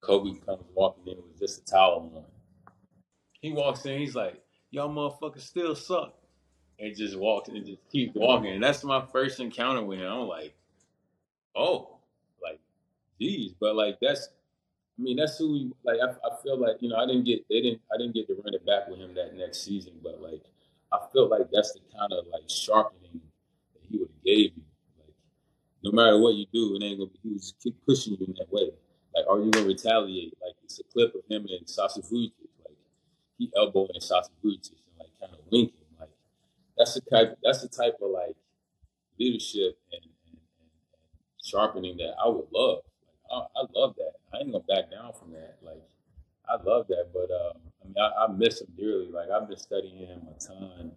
Kobe 0.00 0.38
comes 0.40 0.64
walking 0.74 1.06
in 1.06 1.16
with 1.18 1.38
just 1.38 1.60
a 1.60 1.64
towel 1.64 2.12
on. 2.14 2.24
He 3.40 3.52
walks 3.52 3.84
in, 3.84 3.98
he's 3.98 4.14
like, 4.14 4.42
"Y'all 4.70 4.88
motherfuckers 4.88 5.42
still 5.42 5.74
suck," 5.74 6.14
and 6.78 6.96
just 6.96 7.16
walks 7.16 7.48
and 7.48 7.64
just 7.66 7.80
keeps 7.90 8.14
walking. 8.14 8.52
And 8.52 8.62
that's 8.62 8.84
my 8.84 9.04
first 9.12 9.38
encounter 9.40 9.82
with 9.84 9.98
him. 9.98 10.10
I'm 10.10 10.28
like, 10.28 10.54
"Oh, 11.54 11.97
geez," 13.20 13.54
but 13.60 13.76
like 13.76 13.98
that's 14.00 14.28
I 14.98 15.02
mean, 15.02 15.16
that's 15.16 15.38
who 15.38 15.52
we 15.52 15.70
like. 15.84 15.98
I, 16.02 16.10
I 16.10 16.42
feel 16.42 16.58
like 16.58 16.76
you 16.80 16.88
know, 16.88 16.96
I 16.96 17.06
didn't 17.06 17.24
get 17.24 17.46
they 17.48 17.60
didn't 17.60 17.80
I 17.94 17.98
didn't 17.98 18.14
get 18.14 18.26
to 18.28 18.34
run 18.34 18.52
it 18.52 18.66
back 18.66 18.88
with 18.88 18.98
him 18.98 19.14
that 19.14 19.34
next 19.36 19.64
season, 19.64 19.94
but 20.02 20.20
like 20.20 20.42
I 20.92 20.98
feel 21.12 21.28
like 21.28 21.46
that's 21.52 21.72
the 21.72 21.80
kind 21.96 22.12
of 22.12 22.26
like 22.32 22.42
sharpening 22.48 23.20
that 23.74 23.82
he 23.88 23.98
would 23.98 24.08
have 24.08 24.24
gave 24.24 24.52
you. 24.56 24.62
Like 24.98 25.14
no 25.84 25.92
matter 25.92 26.18
what 26.18 26.34
you 26.34 26.46
do, 26.52 26.74
it 26.74 26.82
ain't 26.84 26.98
gonna 26.98 27.10
be. 27.10 27.18
He 27.22 27.32
was 27.32 27.54
keep 27.62 27.76
pushing 27.86 28.16
you 28.18 28.26
in 28.26 28.34
that 28.38 28.52
way. 28.52 28.70
Like, 29.14 29.24
are 29.30 29.38
you 29.38 29.52
gonna 29.52 29.66
retaliate? 29.66 30.34
Like 30.42 30.56
it's 30.64 30.80
a 30.80 30.84
clip 30.92 31.14
of 31.14 31.22
him 31.30 31.46
and 31.48 31.68
Sasa 31.68 32.00
Vujacic. 32.00 32.50
Like 32.66 32.76
he 33.38 33.52
elbowing 33.56 34.00
Sasa 34.00 34.30
Vujacic 34.44 34.82
and 34.82 34.98
like 34.98 35.10
kind 35.20 35.32
of 35.32 35.40
winking. 35.52 35.86
Like 36.00 36.10
that's 36.76 36.94
the 36.94 37.02
type. 37.02 37.38
That's 37.44 37.62
the 37.62 37.68
type 37.68 37.98
of 38.02 38.10
like 38.10 38.34
leadership 39.16 39.78
and, 39.92 40.02
and, 40.26 40.40
and 41.02 41.10
sharpening 41.44 41.98
that 41.98 42.14
I 42.20 42.28
would 42.28 42.48
love. 42.52 42.80
I, 43.30 43.36
I 43.56 43.64
love 43.74 43.94
that. 43.96 44.12
I 44.32 44.38
ain't 44.40 44.52
gonna 44.52 44.64
back 44.64 44.90
down 44.90 45.12
from 45.12 45.32
that. 45.32 45.58
Like, 45.62 45.82
I 46.48 46.62
love 46.62 46.86
that. 46.88 47.08
But 47.12 47.30
um, 47.30 47.60
I 47.82 47.86
mean, 47.86 47.94
I, 47.98 48.24
I, 48.24 48.32
miss 48.32 48.60
him 48.60 48.68
dearly. 48.76 49.10
Like, 49.10 49.28
I've 49.30 49.48
been 49.48 49.58
studying 49.58 49.98
him 49.98 50.22
a 50.28 50.40
ton, 50.40 50.92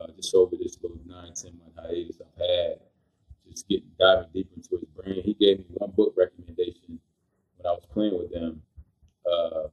uh, 0.00 0.06
just 0.16 0.34
over 0.34 0.56
this 0.56 0.78
little 0.82 1.00
nine, 1.06 1.32
ten 1.34 1.58
month 1.58 1.74
hiatus 1.76 2.20
I've 2.20 2.40
had. 2.40 2.80
Just 3.48 3.68
getting 3.68 3.90
diving 3.98 4.28
deep 4.32 4.50
into 4.56 4.76
his 4.78 4.88
brain. 4.94 5.22
He 5.24 5.34
gave 5.34 5.58
me 5.58 5.64
one 5.70 5.90
book 5.90 6.14
recommendation 6.16 7.00
when 7.56 7.66
I 7.66 7.72
was 7.72 7.84
playing 7.92 8.16
with 8.16 8.32
them, 8.32 8.62
uh, 9.26 9.68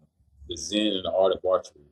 "The 0.50 0.58
Zen 0.58 0.94
and 0.94 1.06
the 1.06 1.12
Art 1.12 1.34
of 1.34 1.46
Archery." 1.46 1.86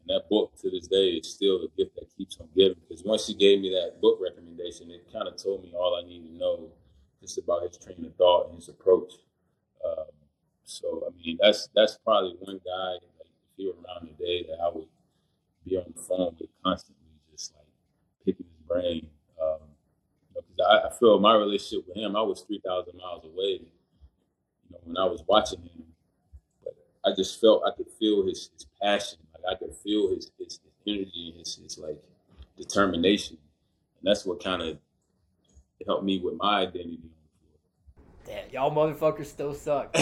And 0.00 0.08
that 0.08 0.28
book 0.28 0.56
to 0.62 0.70
this 0.70 0.88
day 0.88 1.10
is 1.10 1.32
still 1.32 1.62
a 1.62 1.68
gift 1.76 1.94
that 1.94 2.08
keeps 2.16 2.38
on 2.40 2.48
giving. 2.56 2.78
Because 2.88 3.04
once 3.04 3.26
he 3.26 3.34
gave 3.34 3.60
me 3.60 3.70
that 3.70 4.00
book 4.00 4.18
recommendation, 4.20 4.90
it 4.90 5.06
kind 5.12 5.28
of 5.28 5.40
told 5.40 5.62
me 5.62 5.72
all 5.74 5.94
I 5.94 6.06
need 6.06 6.26
to 6.26 6.36
know 6.36 6.72
just 7.20 7.38
about 7.38 7.62
his 7.62 7.78
train 7.78 8.04
of 8.04 8.14
thought 8.16 8.48
and 8.48 8.56
his 8.56 8.68
approach. 8.68 9.12
Um, 9.84 10.06
so 10.64 11.04
I 11.06 11.10
mean, 11.16 11.38
that's 11.40 11.68
that's 11.74 11.98
probably 12.04 12.36
one 12.40 12.60
guy 12.64 12.92
like 12.92 13.26
if 13.26 13.56
he 13.56 13.66
were 13.66 13.74
around 13.74 14.08
today 14.08 14.46
that 14.48 14.58
I 14.62 14.68
would 14.68 14.88
be 15.64 15.76
on 15.76 15.84
the 15.94 16.02
phone 16.02 16.36
with 16.38 16.50
constantly, 16.64 17.04
just 17.30 17.54
like 17.54 17.66
picking 18.24 18.46
his 18.46 18.66
brain. 18.66 19.08
Um, 19.40 19.60
you 20.34 20.42
know, 20.58 20.64
I, 20.64 20.88
I, 20.88 20.90
feel 20.98 21.18
my 21.18 21.34
relationship 21.34 21.86
with 21.88 21.96
him, 21.96 22.16
I 22.16 22.22
was 22.22 22.42
three 22.42 22.60
thousand 22.64 22.98
miles 22.98 23.24
away. 23.24 23.60
You 23.60 24.70
know, 24.70 24.78
when 24.84 24.96
I 24.96 25.04
was 25.04 25.22
watching 25.26 25.62
him, 25.62 25.84
but 26.64 26.74
I 27.04 27.14
just 27.14 27.40
felt 27.40 27.62
I 27.64 27.74
could 27.76 27.90
feel 27.98 28.26
his, 28.26 28.50
his 28.52 28.66
passion, 28.82 29.18
like 29.34 29.56
I 29.56 29.58
could 29.58 29.74
feel 29.74 30.10
his 30.14 30.30
his, 30.38 30.60
his 30.64 30.96
energy, 30.96 31.34
his 31.38 31.56
his 31.56 31.78
like 31.78 32.02
determination, 32.56 33.36
and 34.00 34.10
that's 34.10 34.24
what 34.24 34.42
kind 34.42 34.62
of 34.62 34.78
helped 35.84 36.04
me 36.04 36.20
with 36.22 36.34
my 36.38 36.60
identity. 36.60 37.00
Damn, 38.24 38.50
y'all 38.50 38.74
motherfuckers 38.74 39.26
still 39.26 39.54
suck. 39.54 39.96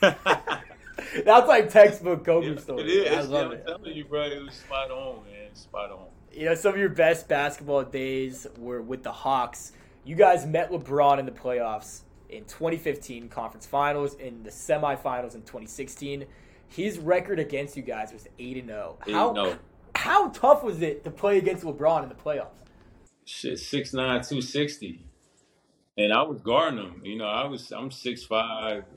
That's 0.00 1.48
like 1.48 1.70
textbook 1.70 2.24
Kobe 2.24 2.54
yeah, 2.54 2.60
story. 2.60 2.82
It 2.82 3.12
is. 3.12 3.18
I 3.18 3.20
love 3.22 3.52
yeah, 3.52 3.58
it. 3.58 3.64
I'm 3.68 3.82
telling 3.82 3.96
you, 3.96 4.04
bro, 4.04 4.22
it 4.22 4.42
was 4.42 4.54
spot 4.54 4.90
on, 4.90 5.24
man. 5.24 5.54
Spot 5.54 5.90
on. 5.90 6.06
You 6.32 6.46
know, 6.46 6.54
some 6.54 6.74
of 6.74 6.80
your 6.80 6.88
best 6.88 7.28
basketball 7.28 7.84
days 7.84 8.46
were 8.58 8.82
with 8.82 9.02
the 9.02 9.12
Hawks. 9.12 9.72
You 10.04 10.16
guys 10.16 10.46
met 10.46 10.70
LeBron 10.70 11.18
in 11.18 11.26
the 11.26 11.32
playoffs 11.32 12.02
in 12.28 12.44
2015 12.44 13.28
conference 13.28 13.66
finals, 13.66 14.14
in 14.14 14.42
the 14.42 14.50
semifinals 14.50 15.34
in 15.34 15.42
2016. 15.42 16.24
His 16.68 16.98
record 16.98 17.38
against 17.38 17.76
you 17.76 17.82
guys 17.82 18.12
was 18.12 18.28
8 18.38 18.58
and 18.58 18.68
0. 18.68 18.98
How 19.08 19.34
oh. 19.36 19.58
how 19.94 20.28
tough 20.28 20.62
was 20.62 20.82
it 20.82 21.04
to 21.04 21.10
play 21.10 21.38
against 21.38 21.64
LeBron 21.64 22.04
in 22.04 22.08
the 22.08 22.14
playoffs? 22.14 22.46
Shit, 23.24 23.54
6'9", 23.54 23.92
260. 23.92 25.04
And 26.00 26.14
I 26.14 26.22
was 26.22 26.40
guarding 26.40 26.78
him. 26.78 27.02
You 27.04 27.18
know, 27.18 27.26
I 27.26 27.46
was 27.46 27.70
I'm 27.72 27.90
6'5", 27.90 28.30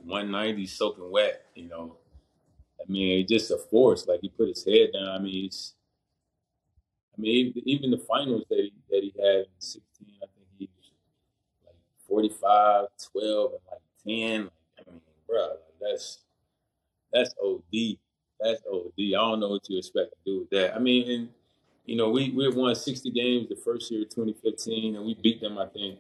190, 0.05 0.65
soaking 0.67 1.11
wet. 1.11 1.41
You 1.53 1.67
know, 1.67 1.97
I 2.79 2.89
mean, 2.89 3.17
he 3.17 3.25
just 3.25 3.51
a 3.51 3.57
force. 3.57 4.07
Like 4.07 4.21
he 4.21 4.29
put 4.29 4.47
his 4.47 4.63
head 4.63 4.91
down. 4.93 5.09
I 5.09 5.19
mean, 5.19 5.47
it's. 5.47 5.73
I 7.17 7.21
mean, 7.21 7.53
even 7.65 7.91
the 7.91 7.97
finals 7.97 8.45
that 8.49 8.57
he 8.57 8.73
that 8.89 9.03
he 9.03 9.13
had 9.21 9.35
in 9.39 9.45
sixteen, 9.59 10.13
I 10.23 10.27
think 10.33 10.47
he 10.57 10.69
was 10.77 10.91
like 11.65 11.75
45, 12.07 12.87
12, 13.11 13.51
and 13.51 13.61
like 13.69 13.81
ten. 14.07 14.43
Like, 14.77 14.87
I 14.87 14.91
mean, 14.91 15.01
bro, 15.27 15.55
that's 15.81 16.19
that's 17.11 17.35
OD. 17.43 17.97
That's 18.39 18.61
OD. 18.71 18.93
I 18.97 19.11
don't 19.11 19.41
know 19.41 19.49
what 19.49 19.69
you 19.69 19.77
expect 19.77 20.11
to 20.11 20.17
do 20.25 20.39
with 20.39 20.49
that. 20.51 20.73
I 20.73 20.79
mean, 20.79 21.11
and 21.11 21.29
you 21.85 21.97
know, 21.97 22.09
we 22.11 22.31
we 22.31 22.47
won 22.47 22.73
sixty 22.75 23.11
games 23.11 23.49
the 23.49 23.57
first 23.57 23.91
year, 23.91 24.05
twenty 24.05 24.33
fifteen, 24.41 24.95
and 24.95 25.05
we 25.05 25.15
beat 25.15 25.41
them. 25.41 25.57
I 25.57 25.65
think 25.65 25.99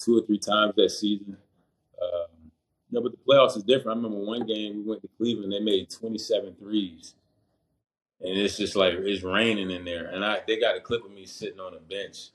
two 0.00 0.18
or 0.18 0.22
three 0.22 0.38
times 0.38 0.74
that 0.76 0.90
season. 0.90 1.36
Um, 2.02 2.50
you 2.90 2.98
know, 2.98 3.02
but 3.02 3.12
the 3.12 3.18
playoffs 3.28 3.56
is 3.56 3.62
different. 3.62 3.98
I 3.98 4.02
remember 4.02 4.24
one 4.24 4.46
game 4.46 4.78
we 4.78 4.82
went 4.82 5.02
to 5.02 5.08
Cleveland, 5.16 5.52
they 5.52 5.60
made 5.60 5.90
27 5.90 6.56
threes. 6.58 7.14
And 8.20 8.36
it's 8.36 8.56
just 8.56 8.76
like 8.76 8.94
it's 8.94 9.22
raining 9.22 9.70
in 9.70 9.84
there. 9.84 10.06
And 10.06 10.24
I 10.24 10.40
they 10.46 10.58
got 10.58 10.76
a 10.76 10.80
clip 10.80 11.04
of 11.04 11.10
me 11.10 11.24
sitting 11.24 11.60
on 11.60 11.74
a 11.74 11.80
bench. 11.80 12.30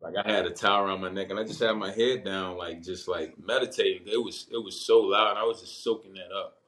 Like 0.00 0.14
I 0.16 0.28
had 0.28 0.46
a 0.46 0.50
towel 0.50 0.84
around 0.84 1.00
my 1.00 1.10
neck 1.10 1.30
and 1.30 1.38
I 1.38 1.44
just 1.44 1.60
had 1.60 1.72
my 1.76 1.92
head 1.92 2.24
down, 2.24 2.56
like 2.56 2.82
just 2.82 3.06
like 3.06 3.34
meditating. 3.44 4.02
It 4.06 4.16
was 4.16 4.48
it 4.50 4.58
was 4.58 4.80
so 4.80 4.98
loud. 4.98 5.36
I 5.36 5.44
was 5.44 5.60
just 5.60 5.84
soaking 5.84 6.14
that 6.14 6.32
up. 6.34 6.58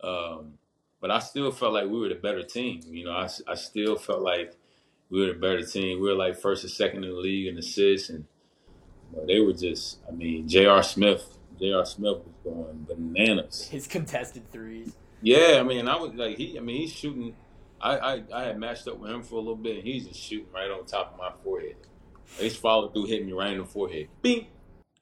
Um, 0.00 0.54
but 1.00 1.10
I 1.10 1.18
still 1.18 1.50
felt 1.50 1.72
like 1.72 1.88
we 1.88 1.98
were 1.98 2.08
the 2.08 2.14
better 2.14 2.42
team. 2.42 2.82
You 2.86 3.06
know, 3.06 3.12
I, 3.12 3.28
I 3.48 3.54
still 3.56 3.96
felt 3.96 4.22
like 4.22 4.56
we 5.10 5.20
were 5.20 5.32
the 5.32 5.38
better 5.38 5.64
team. 5.64 6.00
We 6.00 6.08
were 6.08 6.16
like 6.16 6.40
first 6.40 6.64
or 6.64 6.68
second 6.68 7.02
in 7.02 7.10
the 7.10 7.16
league 7.16 7.48
in 7.48 7.58
assists 7.58 8.10
and 8.10 8.24
they 9.26 9.40
were 9.40 9.52
just, 9.52 9.98
I 10.08 10.12
mean, 10.12 10.48
J.R. 10.48 10.82
Smith, 10.82 11.38
J.R. 11.58 11.84
Smith 11.84 12.18
was 12.24 12.34
going 12.44 12.86
bananas. 12.88 13.68
His 13.68 13.86
contested 13.86 14.50
threes. 14.50 14.94
Yeah, 15.22 15.58
I 15.58 15.62
mean, 15.62 15.88
I 15.88 15.96
was 15.96 16.14
like, 16.14 16.36
he, 16.36 16.56
I 16.56 16.60
mean, 16.60 16.82
he's 16.82 16.92
shooting. 16.92 17.34
I, 17.80 17.96
I, 17.96 18.22
I 18.32 18.44
had 18.44 18.58
matched 18.58 18.86
up 18.88 18.98
with 18.98 19.10
him 19.10 19.22
for 19.22 19.36
a 19.36 19.38
little 19.38 19.56
bit, 19.56 19.76
and 19.76 19.84
he's 19.84 20.06
just 20.06 20.20
shooting 20.20 20.52
right 20.52 20.70
on 20.70 20.84
top 20.86 21.12
of 21.12 21.18
my 21.18 21.32
forehead. 21.42 21.76
His 22.36 22.56
follow 22.56 22.88
through 22.88 23.06
hit 23.06 23.24
me 23.24 23.32
right 23.32 23.52
in 23.52 23.58
the 23.58 23.64
forehead. 23.64 24.08
Bing. 24.22 24.46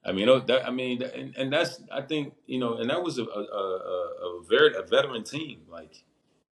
I 0.05 0.13
mean, 0.13 0.27
that, 0.47 0.65
I 0.65 0.71
mean, 0.71 1.03
and, 1.03 1.35
and 1.35 1.51
that's 1.51 1.81
I 1.91 2.01
think 2.01 2.33
you 2.45 2.59
know, 2.59 2.77
and 2.77 2.89
that 2.89 3.03
was 3.03 3.19
a 3.19 3.23
a, 3.23 3.41
a, 3.41 4.39
a 4.39 4.43
very 4.47 4.73
a 4.75 4.81
veteran 4.81 5.23
team. 5.23 5.61
Like, 5.69 6.03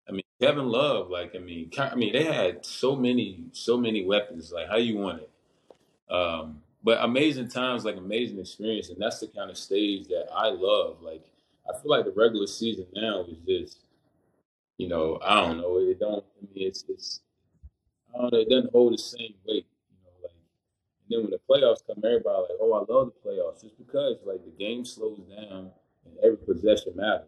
I 0.09 0.11
mean, 0.11 0.23
Kevin 0.41 0.67
Love. 0.67 1.09
Like, 1.09 1.35
I 1.35 1.39
mean, 1.39 1.71
I 1.77 1.95
mean, 1.95 2.11
they 2.11 2.25
had 2.25 2.65
so 2.65 2.95
many 2.95 3.45
so 3.53 3.77
many 3.77 4.05
weapons. 4.05 4.51
Like, 4.51 4.67
how 4.67 4.75
you 4.75 4.97
want 4.97 5.21
it? 5.21 6.13
Um, 6.13 6.61
but 6.85 7.03
amazing 7.03 7.47
times, 7.47 7.83
like 7.83 7.97
amazing 7.97 8.39
experience, 8.39 8.89
and 8.89 9.01
that's 9.01 9.19
the 9.19 9.27
kind 9.27 9.49
of 9.49 9.57
stage 9.57 10.07
that 10.07 10.27
I 10.31 10.49
love. 10.49 11.01
Like 11.01 11.25
I 11.67 11.73
feel 11.81 11.89
like 11.89 12.05
the 12.05 12.13
regular 12.15 12.45
season 12.45 12.85
now 12.93 13.25
is 13.27 13.39
just, 13.47 13.79
you 14.77 14.87
know, 14.87 15.19
I 15.25 15.41
don't 15.41 15.57
know, 15.57 15.79
it 15.79 15.99
don't. 15.99 16.23
I 16.23 16.45
mean, 16.53 16.67
it's 16.67 16.85
it's, 16.87 17.21
I 18.13 18.21
don't 18.21 18.31
know, 18.31 18.39
it 18.39 18.49
doesn't 18.49 18.71
hold 18.71 18.93
the 18.93 18.99
same 18.99 19.33
weight, 19.47 19.65
you 19.89 19.97
know. 20.03 20.11
Like, 20.21 20.35
and 21.01 21.09
then 21.09 21.21
when 21.23 21.31
the 21.31 21.39
playoffs 21.49 21.81
come, 21.87 21.97
everybody 22.05 22.37
like, 22.37 22.59
oh, 22.61 22.73
I 22.73 22.93
love 22.93 23.11
the 23.11 23.29
playoffs, 23.29 23.63
just 23.63 23.79
because 23.79 24.17
like 24.23 24.45
the 24.45 24.53
game 24.63 24.85
slows 24.85 25.21
down 25.21 25.71
and 26.05 26.17
every 26.23 26.37
possession 26.37 26.93
matters. 26.95 27.25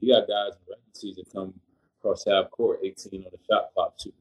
You 0.00 0.14
got 0.14 0.26
guys 0.26 0.56
in 0.56 0.60
the 0.66 0.72
regular 0.72 0.94
season 0.94 1.24
come 1.30 1.52
across 1.98 2.24
half 2.26 2.50
court, 2.50 2.80
18 2.82 3.26
on 3.26 3.30
the 3.30 3.38
shot 3.46 3.74
clock, 3.74 3.92
shooting 4.00 4.18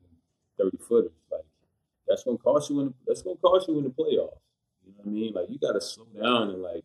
30 0.59 0.77
footers. 0.85 1.11
Like 1.31 1.45
that's 2.09 2.25
gonna 2.25 2.37
cost 2.39 2.69
you 2.69 2.81
in 2.81 2.87
the, 2.87 2.93
that's 3.07 3.21
gonna 3.21 3.37
cost 3.37 3.69
you 3.69 3.77
in 3.77 3.85
the 3.85 3.89
playoffs. 3.89 4.35
What 5.03 5.11
I 5.11 5.13
mean? 5.13 5.33
Like 5.33 5.49
you 5.49 5.59
got 5.59 5.73
to 5.73 5.81
slow 5.81 6.07
down 6.21 6.49
and 6.49 6.61
like 6.61 6.83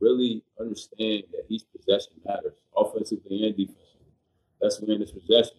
really 0.00 0.42
understand 0.60 1.24
that 1.32 1.44
each 1.48 1.62
possession 1.74 2.12
matters, 2.24 2.52
offensively 2.76 3.46
and 3.46 3.56
defensively. 3.56 3.82
That's 4.60 4.80
when 4.80 5.02
it's 5.02 5.12
possession. 5.12 5.56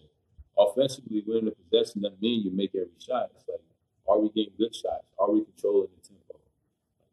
Offensively, 0.58 1.22
when 1.26 1.44
the 1.46 1.52
possession 1.52 2.02
doesn't 2.02 2.20
mean 2.20 2.44
you 2.44 2.50
make 2.50 2.70
every 2.74 2.88
shot. 2.98 3.30
It's 3.36 3.48
like, 3.48 3.60
are 4.08 4.18
we 4.18 4.28
getting 4.30 4.52
good 4.58 4.74
shots? 4.74 5.04
Are 5.18 5.30
we 5.30 5.44
controlling 5.44 5.88
the 6.00 6.08
tempo? 6.08 6.40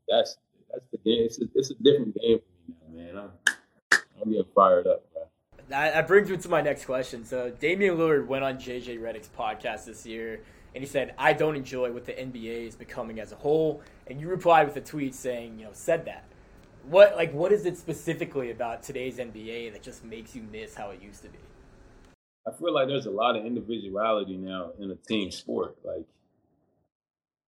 That's 0.07 0.37
that's 0.71 0.85
the 0.91 0.97
game. 0.97 1.25
It's 1.25 1.39
a, 1.39 1.45
it's 1.53 1.71
a 1.71 1.75
different 1.75 2.15
game 2.19 2.39
for 2.39 2.71
me 2.91 3.03
now, 3.05 3.13
man. 3.13 3.17
I'm 3.17 3.99
I'm 4.21 4.31
getting 4.31 4.51
fired 4.55 4.87
up, 4.87 5.03
bro. 5.13 5.23
That, 5.69 6.07
brings 6.07 6.29
me 6.29 6.37
to 6.37 6.49
my 6.49 6.61
next 6.61 6.85
question. 6.85 7.25
So 7.25 7.49
Damian 7.49 7.97
Lillard 7.97 8.27
went 8.27 8.43
on 8.43 8.57
JJ 8.57 8.99
Redick's 8.99 9.29
podcast 9.35 9.85
this 9.85 10.05
year 10.05 10.41
and 10.75 10.83
he 10.83 10.89
said, 10.89 11.15
I 11.17 11.31
don't 11.31 11.55
enjoy 11.55 11.93
what 11.93 12.05
the 12.05 12.11
NBA 12.11 12.67
is 12.67 12.75
becoming 12.75 13.21
as 13.21 13.31
a 13.31 13.35
whole. 13.35 13.81
And 14.07 14.19
you 14.19 14.27
replied 14.27 14.67
with 14.67 14.75
a 14.75 14.81
tweet 14.81 15.15
saying, 15.15 15.57
you 15.57 15.63
know, 15.63 15.71
said 15.71 16.03
that. 16.05 16.25
What 16.83 17.15
like 17.15 17.33
what 17.33 17.53
is 17.53 17.65
it 17.65 17.77
specifically 17.77 18.51
about 18.51 18.83
today's 18.83 19.17
NBA 19.17 19.71
that 19.71 19.81
just 19.81 20.03
makes 20.03 20.35
you 20.35 20.43
miss 20.43 20.75
how 20.75 20.89
it 20.89 21.01
used 21.01 21.23
to 21.23 21.29
be? 21.29 21.39
I 22.45 22.51
feel 22.51 22.73
like 22.73 22.89
there's 22.89 23.05
a 23.05 23.11
lot 23.11 23.37
of 23.37 23.45
individuality 23.45 24.35
now 24.35 24.71
in 24.77 24.91
a 24.91 24.95
team 24.95 25.31
sport. 25.31 25.77
Like 25.83 26.05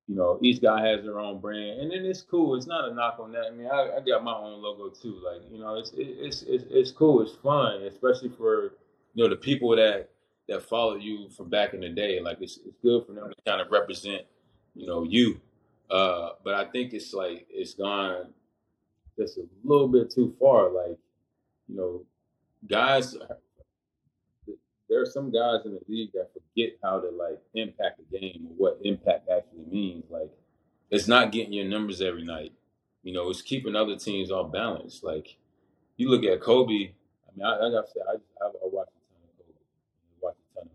you 0.07 0.15
know, 0.15 0.39
each 0.41 0.61
guy 0.61 0.87
has 0.87 1.03
their 1.03 1.19
own 1.19 1.39
brand, 1.39 1.81
and 1.81 1.91
then 1.91 2.05
it's 2.05 2.21
cool. 2.21 2.55
It's 2.55 2.65
not 2.65 2.89
a 2.89 2.93
knock 2.93 3.19
on 3.19 3.33
that. 3.33 3.47
I 3.47 3.51
mean, 3.51 3.67
I, 3.67 3.97
I 3.97 3.99
got 3.99 4.23
my 4.23 4.33
own 4.33 4.61
logo 4.61 4.89
too. 4.89 5.21
Like, 5.23 5.41
you 5.51 5.59
know, 5.59 5.75
it's 5.75 5.91
it's 5.95 6.43
it's 6.43 6.63
it's 6.69 6.91
cool. 6.91 7.21
It's 7.21 7.35
fun, 7.43 7.83
especially 7.83 8.29
for 8.29 8.73
you 9.13 9.23
know 9.23 9.29
the 9.29 9.35
people 9.35 9.75
that 9.75 10.09
that 10.47 10.63
follow 10.63 10.95
you 10.95 11.29
from 11.29 11.49
back 11.49 11.73
in 11.73 11.81
the 11.81 11.89
day. 11.89 12.19
Like, 12.19 12.37
it's 12.41 12.59
it's 12.65 12.77
good 12.81 13.05
for 13.05 13.13
them 13.13 13.29
to 13.29 13.35
kind 13.49 13.61
of 13.61 13.71
represent, 13.71 14.23
you 14.75 14.87
know, 14.87 15.03
you. 15.03 15.39
Uh, 15.89 16.31
but 16.43 16.53
I 16.53 16.65
think 16.65 16.93
it's 16.93 17.13
like 17.13 17.47
it's 17.49 17.73
gone 17.73 18.33
just 19.17 19.37
a 19.37 19.43
little 19.63 19.87
bit 19.87 20.11
too 20.11 20.35
far. 20.39 20.69
Like, 20.69 20.97
you 21.67 21.75
know, 21.75 22.05
guys 22.67 23.15
there 24.89 25.01
are 25.01 25.05
some 25.05 25.31
guys 25.31 25.65
in 25.65 25.73
the 25.73 25.81
league 25.87 26.11
that 26.13 26.29
forget 26.33 26.77
how 26.83 26.99
to 26.99 27.09
like 27.09 27.39
impact 27.53 27.99
the 27.99 28.19
game 28.19 28.47
or 28.49 28.53
what 28.57 28.79
impact 28.83 29.29
actually 29.29 29.65
means. 29.69 30.05
Like 30.09 30.31
it's 30.89 31.07
not 31.07 31.31
getting 31.31 31.53
your 31.53 31.65
numbers 31.65 32.01
every 32.01 32.23
night. 32.23 32.53
You 33.03 33.13
know, 33.13 33.29
it's 33.29 33.41
keeping 33.41 33.75
other 33.75 33.95
teams 33.95 34.31
off 34.31 34.51
balance. 34.51 35.01
Like 35.03 35.37
you 35.97 36.09
look 36.09 36.23
at 36.23 36.41
Kobe. 36.41 36.91
I 36.91 37.31
mean, 37.35 37.45
I, 37.45 37.55
I 37.55 37.71
gotta 37.71 37.87
say, 37.87 38.01
I, 38.07 38.13
I, 38.43 38.47
I 38.47 38.51
watch 38.63 38.87
a 38.87 38.99
ton 39.11 39.19
of 39.23 39.37
Kobe, 39.37 40.33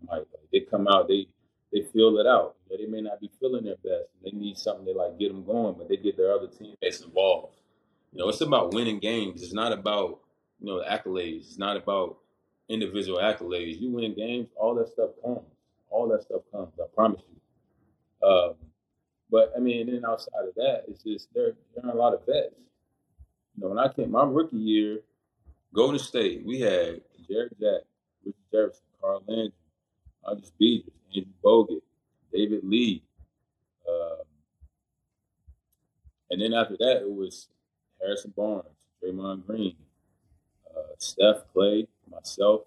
Like 0.09 0.25
they 0.51 0.61
come 0.61 0.87
out, 0.87 1.07
they 1.07 1.27
they 1.71 1.81
feel 1.81 2.17
it 2.19 2.27
out. 2.27 2.55
You 2.69 2.77
know, 2.77 2.85
they 2.85 2.91
may 2.91 3.01
not 3.01 3.19
be 3.19 3.31
feeling 3.39 3.65
their 3.65 3.75
best. 3.77 4.09
They 4.23 4.31
need 4.31 4.57
something 4.57 4.85
to 4.85 4.91
like 4.91 5.17
get 5.19 5.29
them 5.29 5.43
going, 5.43 5.75
but 5.77 5.89
they 5.89 5.97
get 5.97 6.17
their 6.17 6.31
other 6.31 6.47
teammates 6.47 7.01
involved. 7.01 7.55
You 8.11 8.19
know, 8.19 8.29
it's 8.29 8.41
about 8.41 8.73
winning 8.73 8.99
games. 8.99 9.41
It's 9.41 9.53
not 9.53 9.71
about 9.71 10.19
you 10.59 10.67
know 10.67 10.83
accolades. 10.87 11.47
It's 11.47 11.57
not 11.57 11.77
about 11.77 12.17
individual 12.69 13.19
accolades. 13.19 13.79
You 13.79 13.91
win 13.91 14.15
games, 14.15 14.49
all 14.55 14.75
that 14.75 14.89
stuff 14.89 15.11
comes. 15.23 15.41
All 15.89 16.07
that 16.09 16.23
stuff 16.23 16.41
comes. 16.51 16.69
I 16.79 16.85
promise 16.93 17.21
you. 17.29 18.27
Um, 18.27 18.53
but 19.29 19.51
I 19.55 19.59
mean, 19.59 19.87
then 19.87 20.05
outside 20.07 20.47
of 20.47 20.55
that, 20.55 20.83
it's 20.87 21.03
just 21.03 21.27
there. 21.33 21.53
There 21.75 21.85
are 21.85 21.95
a 21.95 21.99
lot 21.99 22.13
of 22.13 22.25
vets. 22.25 22.55
You 23.55 23.63
know, 23.63 23.69
when 23.69 23.79
I 23.79 23.91
came 23.91 24.11
my 24.11 24.23
rookie 24.23 24.57
year, 24.57 24.99
Golden 25.73 25.99
State, 25.99 26.45
we 26.45 26.59
had 26.59 27.01
Jarrett 27.27 27.59
Jack, 27.59 27.81
Richard 28.23 28.37
Jefferson, 28.51 28.83
Carl 29.01 29.23
Landry, 29.27 29.53
Andris 30.25 30.51
Biedrins, 30.59 30.91
Andrew 31.15 31.31
Bogut, 31.43 31.81
David 32.31 32.61
Lee. 32.63 33.03
Um, 33.87 34.25
and 36.31 36.41
then 36.41 36.53
after 36.53 36.77
that, 36.77 37.01
it 37.01 37.11
was 37.11 37.47
Harrison 38.01 38.33
Barnes, 38.35 38.65
Draymond 39.03 39.45
Green, 39.45 39.75
uh, 40.75 40.95
Steph 40.97 41.43
Clay, 41.53 41.87
myself. 42.11 42.61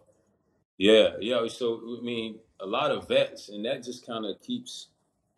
Yeah, 0.78 1.10
yeah. 1.20 1.46
So 1.48 1.80
I 1.98 2.04
mean, 2.04 2.38
a 2.60 2.66
lot 2.66 2.90
of 2.90 3.08
vets, 3.08 3.48
and 3.48 3.64
that 3.64 3.82
just 3.82 4.06
kind 4.06 4.26
of 4.26 4.40
keeps 4.40 4.88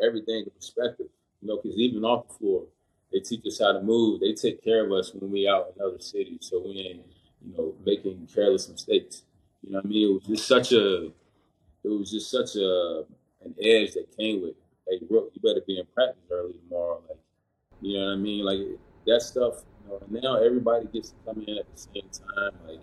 everything 0.03 0.45
in 0.45 0.51
perspective. 0.51 1.07
You 1.41 1.49
know, 1.49 1.61
because 1.63 1.79
even 1.79 2.05
off 2.05 2.29
the 2.29 2.35
floor, 2.35 2.65
they 3.13 3.21
teach 3.21 3.47
us 3.47 3.61
how 3.61 3.73
to 3.73 3.81
move. 3.81 4.21
They 4.21 4.35
take 4.35 4.63
care 4.63 4.85
of 4.85 4.93
us 4.93 5.15
when 5.15 5.31
we 5.31 5.49
out 5.49 5.73
in 5.75 5.83
other 5.83 6.01
cities, 6.01 6.41
so 6.41 6.61
we 6.61 6.81
ain't, 6.81 7.07
you 7.45 7.57
know, 7.57 7.75
making 7.85 8.29
careless 8.33 8.69
mistakes. 8.69 9.23
You 9.63 9.73
know 9.73 9.79
what 9.79 9.87
I 9.87 9.89
mean? 9.89 10.11
It 10.11 10.15
was 10.15 10.25
just 10.25 10.49
such 10.49 10.73
a, 10.73 11.13
it 11.93 11.99
was 11.99 12.11
just 12.11 12.31
such 12.31 12.57
a 12.57 13.05
an 13.45 13.55
edge 13.61 13.95
that 13.95 14.07
came 14.17 14.43
with. 14.43 14.55
Hey, 14.89 15.01
bro, 15.09 15.29
you 15.33 15.41
better 15.43 15.65
be 15.67 15.79
in 15.79 15.87
practice 15.95 16.23
early 16.31 16.55
tomorrow. 16.65 17.03
Like, 17.09 17.19
you 17.81 17.99
know 17.99 18.07
what 18.07 18.13
I 18.13 18.17
mean? 18.17 18.45
Like 18.45 18.61
that 19.07 19.23
stuff. 19.23 19.65
You 19.85 20.21
know, 20.21 20.21
now 20.21 20.43
everybody 20.43 20.87
gets 20.87 21.11
to 21.11 21.15
come 21.27 21.45
in 21.47 21.59
at 21.59 21.67
the 21.75 21.81
same 21.81 22.11
time. 22.11 22.53
Like 22.67 22.81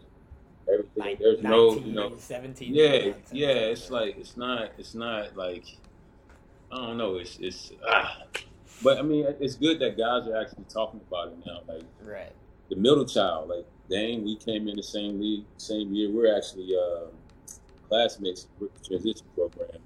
everything. 0.72 1.18
There's 1.20 1.42
19, 1.42 1.44
no, 1.44 1.76
you 1.76 1.94
know, 1.94 2.16
17. 2.18 2.74
Yeah, 2.74 3.14
yeah. 3.32 3.48
It's 3.48 3.90
like 3.90 4.18
it's 4.18 4.38
not. 4.38 4.72
It's 4.78 4.96
not 4.96 5.36
like 5.36 5.66
I 6.72 6.78
don't 6.78 6.98
know. 6.98 7.16
It's 7.16 7.38
it's. 7.40 7.72
Ah. 7.88 8.24
But 8.84 8.98
I 8.98 9.02
mean, 9.04 9.26
it's 9.40 9.56
good 9.56 9.80
that 9.80 9.98
guys 9.98 10.28
are 10.28 10.40
actually 10.40 10.66
talking 10.66 11.00
about 11.08 11.30
it 11.30 11.38
now. 11.46 11.62
Like 11.68 11.84
right. 12.04 12.32
the 12.70 12.76
middle 12.76 13.06
child, 13.06 13.50
like 13.50 13.66
Dame, 13.90 14.26
we 14.26 14.36
came 14.36 14.68
in 14.68 14.76
the 14.76 14.84
same 14.84 15.20
league, 15.20 15.46
same 15.58 15.94
year. 15.94 16.12
We're 16.12 16.36
actually 16.36 16.76
uh, 16.76 17.08
classmates 17.96 18.48
with 18.60 18.74
the 18.76 18.88
transition 18.88 19.26
program. 19.36 19.80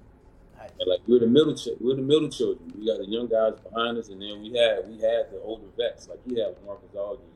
And 0.78 0.88
like 0.88 1.00
we're 1.06 1.20
the 1.20 1.26
middle, 1.26 1.54
ch- 1.54 1.76
we're 1.78 1.96
the 1.96 2.02
middle 2.02 2.28
children. 2.28 2.72
We 2.78 2.86
got 2.86 2.98
the 2.98 3.06
young 3.06 3.28
guys 3.28 3.52
behind 3.60 3.98
us, 3.98 4.08
and 4.08 4.20
then 4.20 4.40
we 4.40 4.56
had 4.56 4.88
we 4.88 4.94
had 4.94 5.30
the 5.30 5.40
older 5.42 5.66
vets. 5.76 6.08
Like 6.08 6.20
he 6.26 6.38
had 6.38 6.54
LaMarcus 6.56 6.96
Aldridge, 6.96 7.28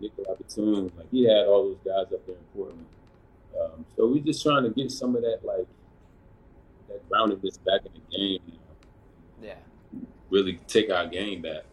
Nicolas 0.00 0.38
Batum, 0.56 0.90
like 0.96 1.10
he 1.10 1.24
had 1.24 1.46
all 1.46 1.64
those 1.64 1.78
guys 1.84 2.12
up 2.12 2.26
there 2.26 2.36
in 2.36 2.44
Portland. 2.54 2.86
Um, 3.60 3.84
so 3.96 4.06
we're 4.06 4.22
just 4.22 4.42
trying 4.42 4.64
to 4.64 4.70
get 4.70 4.90
some 4.90 5.14
of 5.14 5.22
that 5.22 5.40
like 5.44 5.66
that 6.88 7.08
groundedness 7.10 7.62
back 7.64 7.82
in 7.84 7.92
the 7.92 8.16
game. 8.16 8.40
You 8.46 8.52
know? 8.52 9.42
Yeah. 9.42 10.02
Really 10.30 10.58
take 10.66 10.90
our 10.90 11.06
game 11.06 11.42
back. 11.42 11.64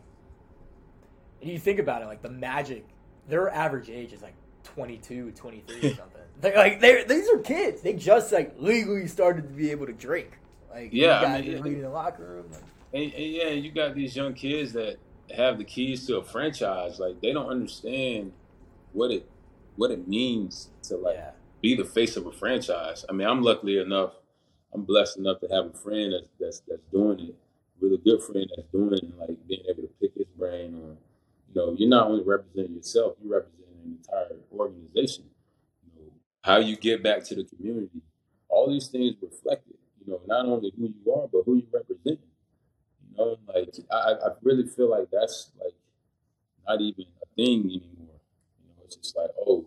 And 1.41 1.49
you 1.49 1.57
think 1.57 1.79
about 1.79 2.01
it, 2.01 2.05
like 2.05 2.21
the 2.21 2.29
Magic, 2.29 2.85
their 3.29 3.49
average 3.49 3.89
age 3.89 4.13
is 4.13 4.21
like 4.21 4.35
22, 4.63 5.31
23 5.31 5.75
or 5.75 5.81
something. 5.81 6.05
They're 6.41 6.55
like 6.55 6.79
they 6.79 7.03
these 7.03 7.29
are 7.29 7.37
kids. 7.37 7.81
They 7.81 7.93
just 7.93 8.31
like 8.31 8.55
legally 8.57 9.07
started 9.07 9.43
to 9.43 9.53
be 9.53 9.71
able 9.71 9.85
to 9.85 9.93
drink. 9.93 10.39
Like 10.71 10.89
yeah, 10.91 11.21
I 11.21 11.41
mean, 11.41 11.65
in 11.65 11.81
the 11.81 11.89
locker 11.89 12.23
room. 12.23 12.45
Like, 12.51 12.61
and, 12.93 13.13
and 13.13 13.31
yeah, 13.31 13.49
you 13.49 13.71
got 13.71 13.95
these 13.95 14.15
young 14.15 14.33
kids 14.33 14.73
that 14.73 14.97
have 15.35 15.57
the 15.57 15.63
keys 15.63 16.05
to 16.07 16.17
a 16.17 16.23
franchise, 16.23 16.99
like 16.99 17.21
they 17.21 17.33
don't 17.33 17.49
understand 17.49 18.33
what 18.93 19.11
it 19.11 19.29
what 19.75 19.91
it 19.91 20.07
means 20.07 20.69
to 20.83 20.97
like 20.97 21.15
yeah. 21.15 21.31
be 21.61 21.75
the 21.75 21.85
face 21.85 22.17
of 22.17 22.25
a 22.25 22.31
franchise. 22.31 23.05
I 23.09 23.13
mean, 23.13 23.27
I'm 23.27 23.41
luckily 23.41 23.79
enough, 23.79 24.13
I'm 24.73 24.83
blessed 24.83 25.17
enough 25.17 25.39
to 25.41 25.47
have 25.47 25.65
a 25.67 25.73
friend 25.73 26.13
that's 26.13 26.27
that's, 26.39 26.61
that's 26.67 26.81
doing 26.91 27.19
it, 27.19 27.35
with 27.79 27.93
a 27.93 27.97
good 27.97 28.21
friend 28.21 28.49
that's 28.55 28.67
doing 28.71 28.93
it, 28.93 29.03
and 29.03 29.17
like 29.17 29.47
being 29.47 29.63
able 29.69 29.83
to 29.83 29.89
pick 30.01 30.11
his 30.15 30.27
brain 30.37 30.73
on, 30.75 30.97
you 31.53 31.55
know, 31.55 31.75
you're 31.77 31.89
not 31.89 32.07
only 32.07 32.23
representing 32.23 32.75
yourself, 32.75 33.15
you're 33.21 33.33
representing 33.37 33.60
an 33.83 33.97
entire 33.97 34.37
organization. 34.53 35.25
You 35.83 36.01
know, 36.01 36.11
how 36.43 36.57
you 36.57 36.75
get 36.75 37.03
back 37.03 37.23
to 37.25 37.35
the 37.35 37.43
community, 37.43 38.01
all 38.49 38.69
these 38.69 38.87
things 38.87 39.15
reflected. 39.21 39.77
You 40.05 40.13
know, 40.13 40.21
not 40.27 40.45
only 40.45 40.71
who 40.77 40.83
you 40.83 41.13
are, 41.13 41.27
but 41.27 41.43
who 41.45 41.57
you 41.57 41.67
represent 41.71 42.19
You 43.09 43.17
know, 43.17 43.37
like 43.47 43.69
I, 43.91 44.13
I 44.13 44.29
really 44.41 44.67
feel 44.67 44.89
like 44.89 45.07
that's 45.11 45.51
like 45.59 45.73
not 46.67 46.81
even 46.81 47.05
a 47.21 47.25
thing 47.35 47.61
anymore. 47.61 48.19
You 48.59 48.67
know, 48.67 48.83
it's 48.85 48.95
just 48.95 49.15
like, 49.15 49.29
oh, 49.47 49.65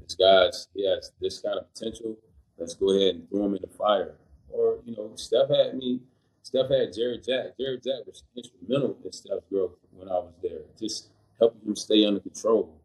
this 0.00 0.14
guy's 0.14 0.68
he 0.74 0.88
has 0.88 1.12
this 1.20 1.40
kind 1.40 1.58
of 1.58 1.72
potential. 1.72 2.16
Let's 2.58 2.74
go 2.74 2.90
ahead 2.90 3.16
and 3.16 3.28
throw 3.28 3.46
him 3.46 3.54
in 3.54 3.62
the 3.62 3.76
fire. 3.76 4.14
Or 4.48 4.78
you 4.84 4.94
know, 4.96 5.12
Steph 5.16 5.48
had 5.48 5.74
me. 5.74 6.00
Steph 6.42 6.68
had 6.70 6.92
Jarrett 6.92 7.24
Jack. 7.24 7.56
Jarrett 7.58 7.82
Jack 7.84 8.06
was 8.06 8.24
instrumental 8.36 8.96
in 9.04 9.12
Steph's 9.12 9.44
growth 9.50 9.72
when 9.92 10.08
I 10.08 10.14
was 10.14 10.34
there, 10.42 10.60
just 10.78 11.08
helping 11.38 11.68
him 11.68 11.76
stay 11.76 12.04
under 12.04 12.20
control. 12.20 12.81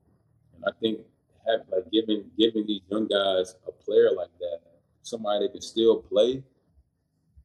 And 0.57 0.65
I 0.67 0.71
think 0.79 0.99
have 1.47 1.61
like 1.71 1.89
giving 1.91 2.25
giving 2.37 2.67
these 2.67 2.81
young 2.89 3.07
guys 3.07 3.55
a 3.67 3.71
player 3.71 4.11
like 4.15 4.31
that, 4.39 4.59
somebody 5.03 5.45
that 5.45 5.53
can 5.53 5.61
still 5.61 5.97
play 6.01 6.43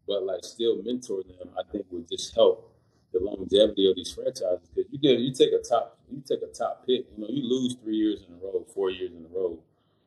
but 0.07 0.25
like 0.25 0.45
still 0.45 0.83
mentor 0.83 1.23
them, 1.23 1.49
I 1.59 1.63
think 1.71 1.87
would 1.91 2.09
just 2.09 2.35
help 2.35 2.71
the 3.13 3.21
longevity 3.21 3.89
of 3.89 3.97
these 3.97 4.13
franchises. 4.13 4.69
Because 4.75 4.91
you 4.93 4.99
get 4.99 5.19
you 5.21 5.33
take 5.33 5.53
a 5.53 5.63
top 5.63 5.99
you 6.11 6.23
take 6.27 6.41
a 6.43 6.53
top 6.53 6.87
pick, 6.87 7.07
you 7.17 7.19
know, 7.19 7.29
you 7.29 7.43
lose 7.43 7.77
three 7.83 7.97
years 7.97 8.25
in 8.29 8.35
a 8.35 8.39
row, 8.39 8.67
four 8.75 8.91
years 8.91 9.11
in 9.13 9.25
a 9.25 9.29
row, 9.29 9.59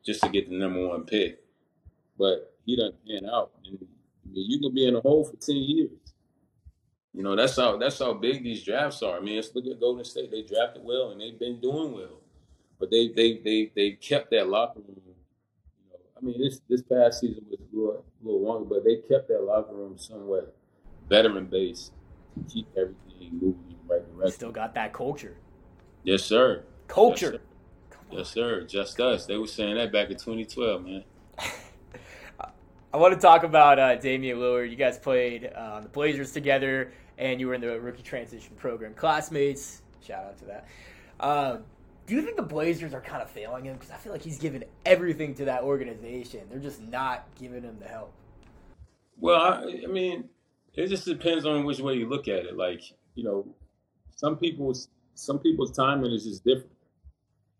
just 0.04 0.22
to 0.22 0.28
get 0.28 0.48
the 0.48 0.56
number 0.56 0.86
one 0.86 1.04
pick. 1.04 1.40
But 2.18 2.54
he 2.64 2.76
doesn't 2.76 3.06
pan 3.06 3.28
out. 3.28 3.52
And, 3.64 3.78
I 3.78 4.28
mean, 4.32 4.50
you 4.50 4.58
can 4.60 4.74
be 4.74 4.86
in 4.86 4.96
a 4.96 5.00
hole 5.00 5.24
for 5.24 5.36
ten 5.36 5.56
years. 5.56 5.90
You 7.12 7.22
know, 7.22 7.34
that's 7.34 7.56
how 7.56 7.78
that's 7.78 7.98
how 7.98 8.12
big 8.12 8.44
these 8.44 8.62
drafts 8.62 9.02
are. 9.02 9.16
I 9.16 9.20
mean, 9.20 9.42
look 9.54 9.66
at 9.66 9.80
Golden 9.80 10.04
State. 10.04 10.30
They 10.30 10.42
drafted 10.42 10.84
well 10.84 11.10
and 11.10 11.20
they've 11.20 11.38
been 11.38 11.60
doing 11.60 11.92
well. 11.92 12.20
But 12.78 12.90
they 12.90 13.08
they 13.08 13.40
they 13.44 13.72
they 13.74 13.90
kept 13.92 14.30
that 14.30 14.48
locker 14.48 14.80
room 14.80 15.00
I 16.16 16.24
mean, 16.24 16.40
this 16.40 16.60
this 16.68 16.82
past 16.82 17.20
season 17.20 17.44
was 17.50 17.60
a 17.60 17.76
little, 17.76 18.04
a 18.22 18.24
little 18.24 18.42
longer, 18.42 18.64
but 18.64 18.84
they 18.84 18.96
kept 18.96 19.28
that 19.28 19.42
locker 19.42 19.74
room 19.74 19.98
somewhat 19.98 20.56
veteran 21.08 21.46
based 21.46 21.92
to 22.34 22.54
keep 22.54 22.66
everything 22.76 23.32
moving 23.32 23.64
in 23.68 23.76
the 23.86 23.94
right 23.94 24.16
direction. 24.16 24.32
Still 24.32 24.52
got 24.52 24.74
that 24.74 24.92
culture. 24.92 25.36
Yes, 26.04 26.22
sir. 26.22 26.64
Culture. 26.88 27.32
Yes, 27.32 27.40
sir. 27.40 28.16
Yes, 28.16 28.30
sir. 28.30 28.64
Just 28.64 29.00
us. 29.00 29.26
They 29.26 29.36
were 29.36 29.46
saying 29.46 29.76
that 29.76 29.92
back 29.92 30.10
in 30.10 30.16
2012, 30.16 30.84
man. 30.84 31.04
I 32.94 32.96
want 32.96 33.12
to 33.12 33.20
talk 33.20 33.42
about 33.42 33.78
uh, 33.78 33.96
Damian 33.96 34.38
Lillard. 34.38 34.70
You 34.70 34.76
guys 34.76 34.98
played 34.98 35.50
uh, 35.54 35.80
the 35.80 35.88
Blazers 35.88 36.32
together, 36.32 36.92
and 37.18 37.40
you 37.40 37.48
were 37.48 37.54
in 37.54 37.60
the 37.60 37.78
rookie 37.78 38.02
transition 38.02 38.54
program. 38.56 38.94
Classmates. 38.94 39.82
Shout 40.00 40.24
out 40.24 40.38
to 40.38 40.44
that. 40.46 40.66
Uh, 41.20 41.58
do 42.06 42.14
you 42.14 42.22
think 42.22 42.36
the 42.36 42.42
Blazers 42.42 42.94
are 42.94 43.00
kind 43.00 43.22
of 43.22 43.28
failing 43.28 43.64
him? 43.64 43.74
Because 43.74 43.90
I 43.90 43.96
feel 43.96 44.12
like 44.12 44.22
he's 44.22 44.38
given 44.38 44.64
everything 44.84 45.34
to 45.34 45.44
that 45.46 45.62
organization. 45.62 46.40
They're 46.48 46.60
just 46.60 46.80
not 46.80 47.26
giving 47.38 47.62
him 47.62 47.78
the 47.80 47.88
help. 47.88 48.12
Well, 49.18 49.40
I, 49.40 49.82
I 49.84 49.86
mean, 49.86 50.28
it 50.74 50.88
just 50.88 51.04
depends 51.04 51.44
on 51.44 51.64
which 51.64 51.80
way 51.80 51.94
you 51.94 52.08
look 52.08 52.28
at 52.28 52.44
it. 52.44 52.56
Like, 52.56 52.82
you 53.14 53.24
know, 53.24 53.46
some 54.14 54.36
people's 54.36 54.88
some 55.14 55.38
people's 55.38 55.74
timing 55.74 56.12
is 56.12 56.24
just 56.24 56.44
different. 56.44 56.70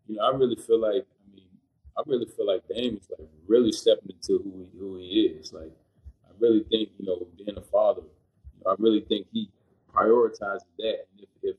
You 0.06 0.16
know, 0.16 0.22
I 0.22 0.36
really 0.36 0.56
feel 0.56 0.80
like 0.80 1.04
I 1.04 1.34
mean, 1.34 1.48
I 1.98 2.02
really 2.06 2.26
feel 2.26 2.46
like 2.46 2.62
Dame 2.68 2.98
is 3.00 3.08
like 3.18 3.28
really 3.48 3.72
stepping 3.72 4.10
into 4.10 4.42
who 4.42 4.58
he, 4.58 4.78
who 4.78 4.98
he 4.98 5.04
is. 5.38 5.52
Like, 5.52 5.72
I 6.24 6.32
really 6.38 6.64
think 6.70 6.90
you 6.98 7.06
know, 7.06 7.26
being 7.36 7.56
a 7.56 7.62
father, 7.62 8.02
you 8.02 8.64
know, 8.64 8.72
I 8.72 8.74
really 8.78 9.00
think 9.00 9.26
he 9.32 9.50
prioritizes 9.92 10.60
that. 10.78 11.06
And 11.10 11.20
if, 11.20 11.28
if 11.42 11.56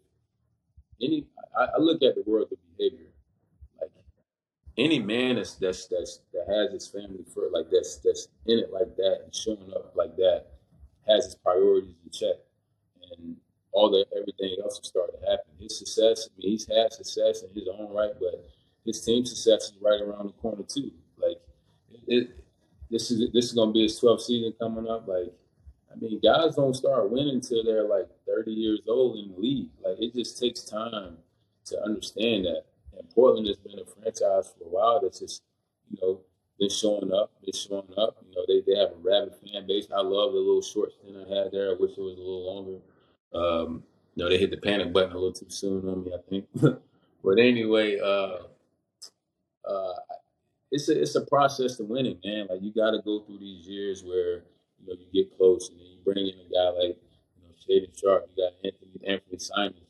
any, 1.01 1.25
I, 1.57 1.65
I, 1.75 1.77
look 1.79 2.03
at 2.03 2.15
the 2.15 2.23
world 2.25 2.47
behavior. 2.77 3.07
Like 3.79 3.91
any 4.77 4.99
man 4.99 5.35
that's 5.35 5.55
that's 5.55 5.87
that's 5.87 6.21
that 6.33 6.45
has 6.47 6.71
his 6.71 6.87
family 6.87 7.25
first, 7.33 7.53
like 7.53 7.67
that's 7.71 7.97
that's 7.97 8.27
in 8.45 8.59
it 8.59 8.71
like 8.71 8.95
that 8.97 9.21
and 9.23 9.33
showing 9.33 9.71
up 9.75 9.93
like 9.95 10.15
that, 10.17 10.45
has 11.07 11.25
his 11.25 11.35
priorities 11.35 11.95
in 12.05 12.11
check, 12.11 12.35
and 13.11 13.35
all 13.71 13.89
the 13.89 14.05
everything 14.15 14.57
else 14.63 14.79
will 14.79 14.85
start 14.85 15.19
to 15.19 15.29
happen. 15.29 15.51
His 15.59 15.77
success, 15.77 16.29
I 16.29 16.41
mean, 16.41 16.51
he's 16.51 16.67
had 16.67 16.93
success 16.93 17.43
in 17.43 17.53
his 17.53 17.67
own 17.67 17.93
right, 17.93 18.13
but 18.19 18.45
his 18.85 19.03
team 19.03 19.25
success 19.25 19.65
is 19.65 19.77
right 19.81 20.01
around 20.01 20.27
the 20.27 20.33
corner 20.33 20.63
too. 20.63 20.91
Like 21.17 21.37
it, 22.07 22.29
this 22.89 23.11
is 23.11 23.31
this 23.33 23.45
is 23.45 23.53
gonna 23.53 23.71
be 23.71 23.83
his 23.83 23.99
12th 23.99 24.21
season 24.21 24.53
coming 24.59 24.87
up. 24.87 25.07
Like 25.07 25.33
I 25.91 25.95
mean, 25.99 26.19
guys 26.23 26.55
don't 26.55 26.75
start 26.75 27.09
winning 27.09 27.35
until 27.35 27.63
they're 27.63 27.87
like 27.87 28.07
30 28.27 28.51
years 28.51 28.81
old 28.87 29.17
in 29.17 29.31
the 29.31 29.39
league. 29.39 29.69
Like 29.83 29.97
it 29.99 30.13
just 30.13 30.39
takes 30.39 30.61
time 30.61 31.17
to 31.69 31.81
understand 31.83 32.45
that. 32.45 32.63
And 32.97 33.09
Portland 33.11 33.47
has 33.47 33.57
been 33.57 33.79
a 33.79 33.85
franchise 33.85 34.53
for 34.57 34.65
a 34.65 34.69
while 34.69 35.01
that's 35.01 35.19
just, 35.19 35.43
you 35.89 35.97
know, 36.01 36.21
been 36.59 36.69
showing 36.69 37.13
up, 37.13 37.31
been 37.43 37.53
showing 37.53 37.93
up. 37.97 38.17
You 38.27 38.35
know, 38.35 38.45
they, 38.47 38.61
they 38.65 38.77
have 38.79 38.91
a 38.91 39.01
rabid 39.01 39.33
fan 39.43 39.67
base. 39.67 39.87
I 39.95 40.01
love 40.01 40.33
the 40.33 40.39
little 40.39 40.61
short 40.61 40.91
stint 40.93 41.17
I 41.17 41.35
had 41.35 41.51
there. 41.51 41.71
I 41.71 41.75
wish 41.79 41.91
it 41.91 42.01
was 42.01 42.17
a 42.17 42.21
little 42.21 42.55
longer. 42.55 42.79
Um, 43.33 43.83
you 44.15 44.23
know, 44.23 44.29
they 44.29 44.37
hit 44.37 44.49
the 44.51 44.57
panic 44.57 44.91
button 44.91 45.11
a 45.11 45.15
little 45.15 45.33
too 45.33 45.49
soon 45.49 45.87
on 45.87 46.03
me, 46.03 46.11
I 46.13 46.29
think. 46.29 46.45
but 47.23 47.39
anyway, 47.39 47.99
uh, 47.99 48.37
uh, 49.67 49.93
it's 50.71 50.89
a 50.89 51.01
it's 51.01 51.15
a 51.15 51.25
process 51.25 51.77
to 51.77 51.83
winning, 51.83 52.19
man. 52.25 52.47
Like 52.49 52.61
you 52.61 52.73
got 52.73 52.91
to 52.91 52.99
go 53.05 53.21
through 53.21 53.39
these 53.39 53.67
years 53.67 54.03
where 54.03 54.43
you 54.79 54.87
know 54.87 54.95
you 54.99 55.07
get 55.13 55.37
close, 55.37 55.69
and 55.69 55.79
then 55.79 55.87
you 55.87 55.97
bring 56.03 56.27
in 56.27 56.33
a 56.33 56.49
guy 56.51 56.69
like 56.79 56.97
you 57.35 57.43
know 57.43 57.53
Shaedon 57.55 57.99
Sharpe. 57.99 58.29
You 58.35 58.43
got 58.43 58.53
Anthony 58.63 59.07
Anthony 59.07 59.37
Simons. 59.37 59.86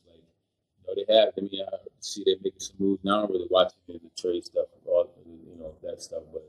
Know 0.88 1.04
they 1.06 1.14
have. 1.14 1.32
I 1.36 1.40
mean, 1.40 1.64
I 1.70 1.76
see 2.00 2.22
they 2.24 2.36
making 2.42 2.60
some 2.60 2.76
moves 2.78 3.04
now. 3.04 3.24
I'm 3.24 3.30
really 3.30 3.46
watching 3.50 3.78
the 3.88 4.00
trade 4.20 4.44
stuff, 4.44 4.66
all 4.86 5.10
you 5.26 5.60
know 5.60 5.74
that 5.82 6.00
stuff. 6.00 6.22
But 6.32 6.42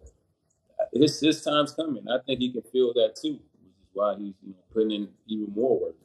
his 0.94 1.20
his 1.20 1.44
time's 1.44 1.74
coming. 1.74 2.08
I 2.08 2.20
think 2.26 2.40
he 2.40 2.52
can 2.52 2.62
feel 2.62 2.94
that 2.94 3.16
too, 3.22 3.34
which 3.34 3.76
is 3.82 3.90
why 3.94 4.16
he's 4.18 4.34
you 4.42 4.52
know 4.52 4.64
putting 4.74 4.92
in 4.92 5.10
even 5.28 5.54
more 5.54 5.80
work. 5.80 5.96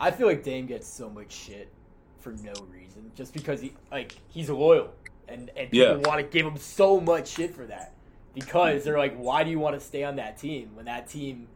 I 0.00 0.10
feel 0.10 0.26
like 0.26 0.42
Dame 0.42 0.66
gets 0.66 0.86
so 0.86 1.08
much 1.08 1.32
shit 1.32 1.72
for 2.18 2.32
no 2.32 2.52
reason, 2.70 3.10
just 3.14 3.32
because 3.32 3.60
he 3.60 3.74
like 3.90 4.16
he's 4.28 4.50
loyal 4.50 4.92
and 5.28 5.50
and 5.56 5.70
people 5.70 6.00
yeah. 6.00 6.08
want 6.08 6.18
to 6.18 6.24
give 6.24 6.44
him 6.46 6.56
so 6.56 7.00
much 7.00 7.28
shit 7.28 7.54
for 7.54 7.66
that 7.66 7.92
because 8.34 8.84
they're 8.84 8.98
like, 8.98 9.16
why 9.16 9.44
do 9.44 9.50
you 9.50 9.58
want 9.58 9.78
to 9.78 9.80
stay 9.84 10.04
on 10.04 10.16
that 10.16 10.38
team 10.38 10.70
when 10.74 10.86
that 10.86 11.08
team 11.08 11.48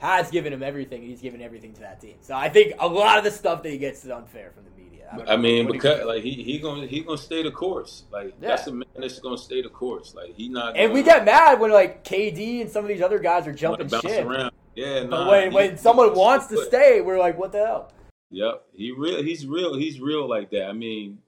has 0.00 0.30
given 0.30 0.52
him 0.52 0.62
everything? 0.62 1.02
He's 1.02 1.20
given 1.20 1.40
everything 1.40 1.72
to 1.74 1.80
that 1.80 2.00
team. 2.00 2.16
So 2.20 2.34
I 2.34 2.48
think 2.48 2.74
a 2.78 2.88
lot 2.88 3.18
of 3.18 3.24
the 3.24 3.30
stuff 3.30 3.62
that 3.62 3.70
he 3.70 3.78
gets 3.78 4.04
is 4.04 4.10
unfair 4.10 4.50
from 4.50 4.64
the 4.64 4.82
media. 4.82 5.08
I, 5.12 5.34
I 5.34 5.36
mean, 5.36 5.70
because 5.70 6.04
like 6.06 6.22
he 6.22 6.42
he 6.42 6.58
gonna 6.58 6.86
he 6.86 7.00
gonna 7.00 7.18
stay 7.18 7.42
the 7.42 7.50
course. 7.50 8.04
Like 8.10 8.34
yeah. 8.40 8.48
that's 8.48 8.64
the 8.64 8.72
man 8.72 8.88
that's 8.96 9.18
gonna 9.18 9.38
stay 9.38 9.62
the 9.62 9.68
course. 9.68 10.14
Like 10.14 10.34
he 10.34 10.48
not. 10.48 10.76
and 10.76 10.92
we 10.92 11.02
get 11.02 11.24
mad 11.24 11.60
when 11.60 11.70
like 11.70 12.04
KD 12.04 12.62
and 12.62 12.70
some 12.70 12.84
of 12.84 12.88
these 12.88 13.02
other 13.02 13.18
guys 13.18 13.46
are 13.46 13.52
jumping 13.52 13.88
shit. 13.88 14.24
Around. 14.24 14.52
Yeah, 14.74 15.02
nah, 15.02 15.24
but 15.24 15.28
when, 15.28 15.52
when 15.52 15.78
someone 15.78 16.14
wants 16.14 16.46
to 16.46 16.64
stay, 16.64 17.00
we're 17.00 17.18
like, 17.18 17.36
what 17.38 17.52
the 17.52 17.58
hell? 17.58 17.92
Yep, 18.30 18.62
he 18.72 18.92
real. 18.92 19.22
He's 19.22 19.46
real. 19.46 19.76
He's 19.76 20.00
real 20.00 20.28
like 20.28 20.50
that. 20.50 20.68
I 20.68 20.72
mean, 20.72 21.18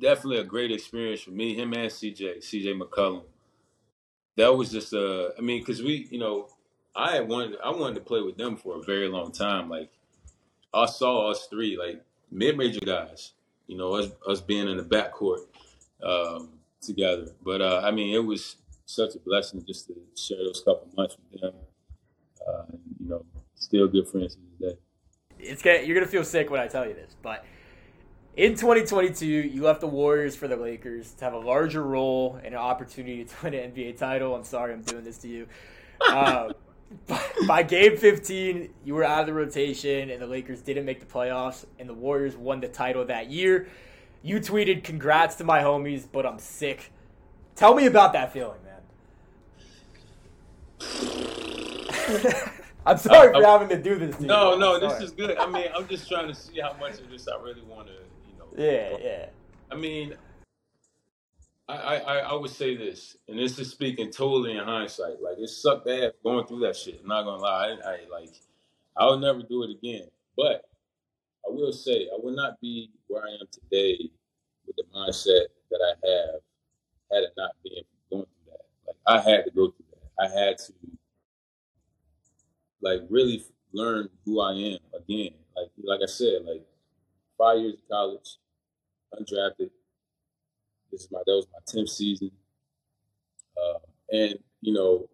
definitely 0.00 0.38
a 0.38 0.44
great 0.44 0.72
experience 0.72 1.22
for 1.22 1.30
me, 1.30 1.54
him 1.54 1.72
and 1.72 1.90
CJ, 1.90 2.38
CJ 2.38 2.80
McCollum. 2.80 3.22
That 4.36 4.54
was 4.56 4.70
just 4.72 4.92
uh, 4.92 5.28
I 5.38 5.40
mean, 5.40 5.60
because 5.60 5.82
we, 5.82 6.08
you 6.10 6.18
know, 6.18 6.48
I 6.96 7.20
wanted, 7.20 7.56
I 7.64 7.70
wanted 7.70 7.96
to 7.96 8.00
play 8.00 8.20
with 8.20 8.36
them 8.36 8.56
for 8.56 8.76
a 8.76 8.82
very 8.82 9.08
long 9.08 9.32
time. 9.32 9.68
Like, 9.68 9.90
I 10.72 10.86
saw 10.86 11.30
us 11.30 11.46
three, 11.46 11.76
like 11.76 12.02
mid-major 12.30 12.80
guys, 12.80 13.32
you 13.66 13.76
know, 13.76 13.94
us 13.94 14.10
us 14.28 14.40
being 14.40 14.68
in 14.68 14.76
the 14.76 14.82
backcourt 14.82 15.44
um, 16.02 16.50
together. 16.80 17.28
But 17.42 17.62
uh, 17.62 17.80
I 17.84 17.90
mean, 17.90 18.14
it 18.14 18.24
was 18.24 18.56
such 18.86 19.14
a 19.14 19.18
blessing 19.20 19.64
just 19.66 19.86
to 19.86 19.94
share 20.16 20.38
those 20.38 20.62
couple 20.64 20.88
months 20.96 21.16
with 21.30 21.40
them. 21.40 21.54
Uh, 22.46 22.64
you 23.00 23.08
know, 23.08 23.24
still 23.54 23.86
good 23.86 24.08
friends 24.08 24.36
today. 24.58 24.76
It's 25.38 25.62
gonna, 25.62 25.82
you're 25.82 25.94
gonna 25.94 26.10
feel 26.10 26.24
sick 26.24 26.50
when 26.50 26.60
I 26.60 26.66
tell 26.66 26.86
you 26.86 26.94
this, 26.94 27.16
but 27.22 27.44
in 28.36 28.56
2022, 28.56 29.26
you 29.26 29.62
left 29.62 29.80
the 29.80 29.86
Warriors 29.86 30.34
for 30.34 30.48
the 30.48 30.56
Lakers 30.56 31.12
to 31.12 31.24
have 31.24 31.34
a 31.34 31.38
larger 31.38 31.84
role 31.84 32.40
and 32.42 32.54
an 32.54 32.60
opportunity 32.60 33.24
to 33.24 33.34
win 33.44 33.54
an 33.54 33.70
NBA 33.72 33.96
title. 33.96 34.34
I'm 34.34 34.44
sorry 34.44 34.72
I'm 34.72 34.82
doing 34.82 35.04
this 35.04 35.18
to 35.18 35.28
you. 35.28 35.46
Uh, 36.00 36.52
by 37.46 37.62
game 37.62 37.96
15, 37.96 38.68
you 38.84 38.94
were 38.94 39.04
out 39.04 39.20
of 39.20 39.26
the 39.26 39.32
rotation, 39.32 40.10
and 40.10 40.20
the 40.20 40.26
Lakers 40.26 40.60
didn't 40.60 40.84
make 40.84 41.00
the 41.00 41.06
playoffs, 41.06 41.64
and 41.78 41.88
the 41.88 41.94
Warriors 41.94 42.36
won 42.36 42.60
the 42.60 42.68
title 42.68 43.04
that 43.06 43.30
year. 43.30 43.68
You 44.22 44.40
tweeted, 44.40 44.84
Congrats 44.84 45.36
to 45.36 45.44
my 45.44 45.60
homies, 45.60 46.06
but 46.10 46.24
I'm 46.24 46.38
sick. 46.38 46.92
Tell 47.56 47.74
me 47.74 47.86
about 47.86 48.12
that 48.14 48.32
feeling, 48.32 48.58
man. 48.64 48.80
I'm 52.86 52.98
sorry 52.98 53.32
for 53.32 53.44
uh, 53.44 53.58
having 53.58 53.68
to 53.68 53.82
do 53.82 53.98
this 53.98 54.16
to 54.16 54.26
no, 54.26 54.54
you. 54.54 54.58
No, 54.60 54.78
no, 54.78 54.88
this 54.88 55.00
is 55.00 55.12
good. 55.12 55.36
I 55.38 55.46
mean, 55.46 55.68
I'm 55.74 55.88
just 55.88 56.08
trying 56.08 56.28
to 56.28 56.34
see 56.34 56.60
how 56.60 56.74
much 56.78 57.00
of 57.00 57.10
this 57.10 57.26
I 57.28 57.42
really 57.42 57.62
want 57.62 57.86
to 57.88 57.92
you 57.94 58.38
know. 58.38 58.46
yeah, 58.56 58.96
yeah. 59.00 59.26
I 59.70 59.74
mean, 59.76 60.14
I, 61.68 61.74
I 61.76 62.18
I 62.18 62.34
would 62.34 62.50
say 62.50 62.76
this, 62.76 63.16
and 63.28 63.38
this 63.38 63.58
is 63.58 63.70
speaking 63.70 64.10
totally 64.10 64.52
in 64.56 64.64
hindsight. 64.64 65.22
Like 65.22 65.38
it 65.38 65.48
sucked 65.48 65.86
bad 65.86 66.12
going 66.22 66.46
through 66.46 66.60
that 66.60 66.76
shit. 66.76 67.00
I'm 67.02 67.08
not 67.08 67.24
gonna 67.24 67.42
lie. 67.42 67.76
I, 67.84 67.90
I 67.90 67.98
like 68.12 68.34
I 68.96 69.06
will 69.06 69.18
never 69.18 69.42
do 69.42 69.62
it 69.64 69.70
again. 69.70 70.08
But 70.36 70.64
I 71.46 71.50
will 71.50 71.72
say 71.72 72.08
I 72.12 72.18
would 72.22 72.36
not 72.36 72.60
be 72.60 72.90
where 73.08 73.22
I 73.24 73.32
am 73.34 73.46
today 73.52 74.10
with 74.66 74.76
the 74.76 74.84
mindset 74.94 75.46
that 75.70 75.80
I 75.82 76.08
have 76.08 76.40
had 77.12 77.24
it 77.24 77.32
not 77.36 77.52
been 77.64 77.84
going 78.10 78.24
through 78.26 78.52
that. 78.52 78.62
Like 78.88 78.96
I 79.06 79.30
had 79.30 79.44
to 79.46 79.50
go 79.52 79.68
through 79.72 79.86
that. 79.92 80.24
I 80.24 80.40
had 80.46 80.58
to 80.58 80.74
like 82.82 83.00
really 83.10 83.44
learn 83.72 84.08
who 84.24 84.40
I 84.40 84.52
am 84.52 84.78
again. 85.00 85.34
Like 85.56 85.70
like 85.84 86.00
I 86.02 86.06
said, 86.06 86.42
like 86.46 86.64
five 87.38 87.60
years 87.60 87.74
of 87.74 87.88
college, 87.90 88.38
undrafted. 89.14 89.70
This 90.94 91.06
is 91.06 91.10
my 91.10 91.18
that 91.26 91.32
was 91.32 91.48
my 91.52 91.58
tenth 91.66 91.88
season, 91.88 92.30
uh, 93.56 93.78
and 94.12 94.38
you 94.60 94.72
know, 94.72 95.08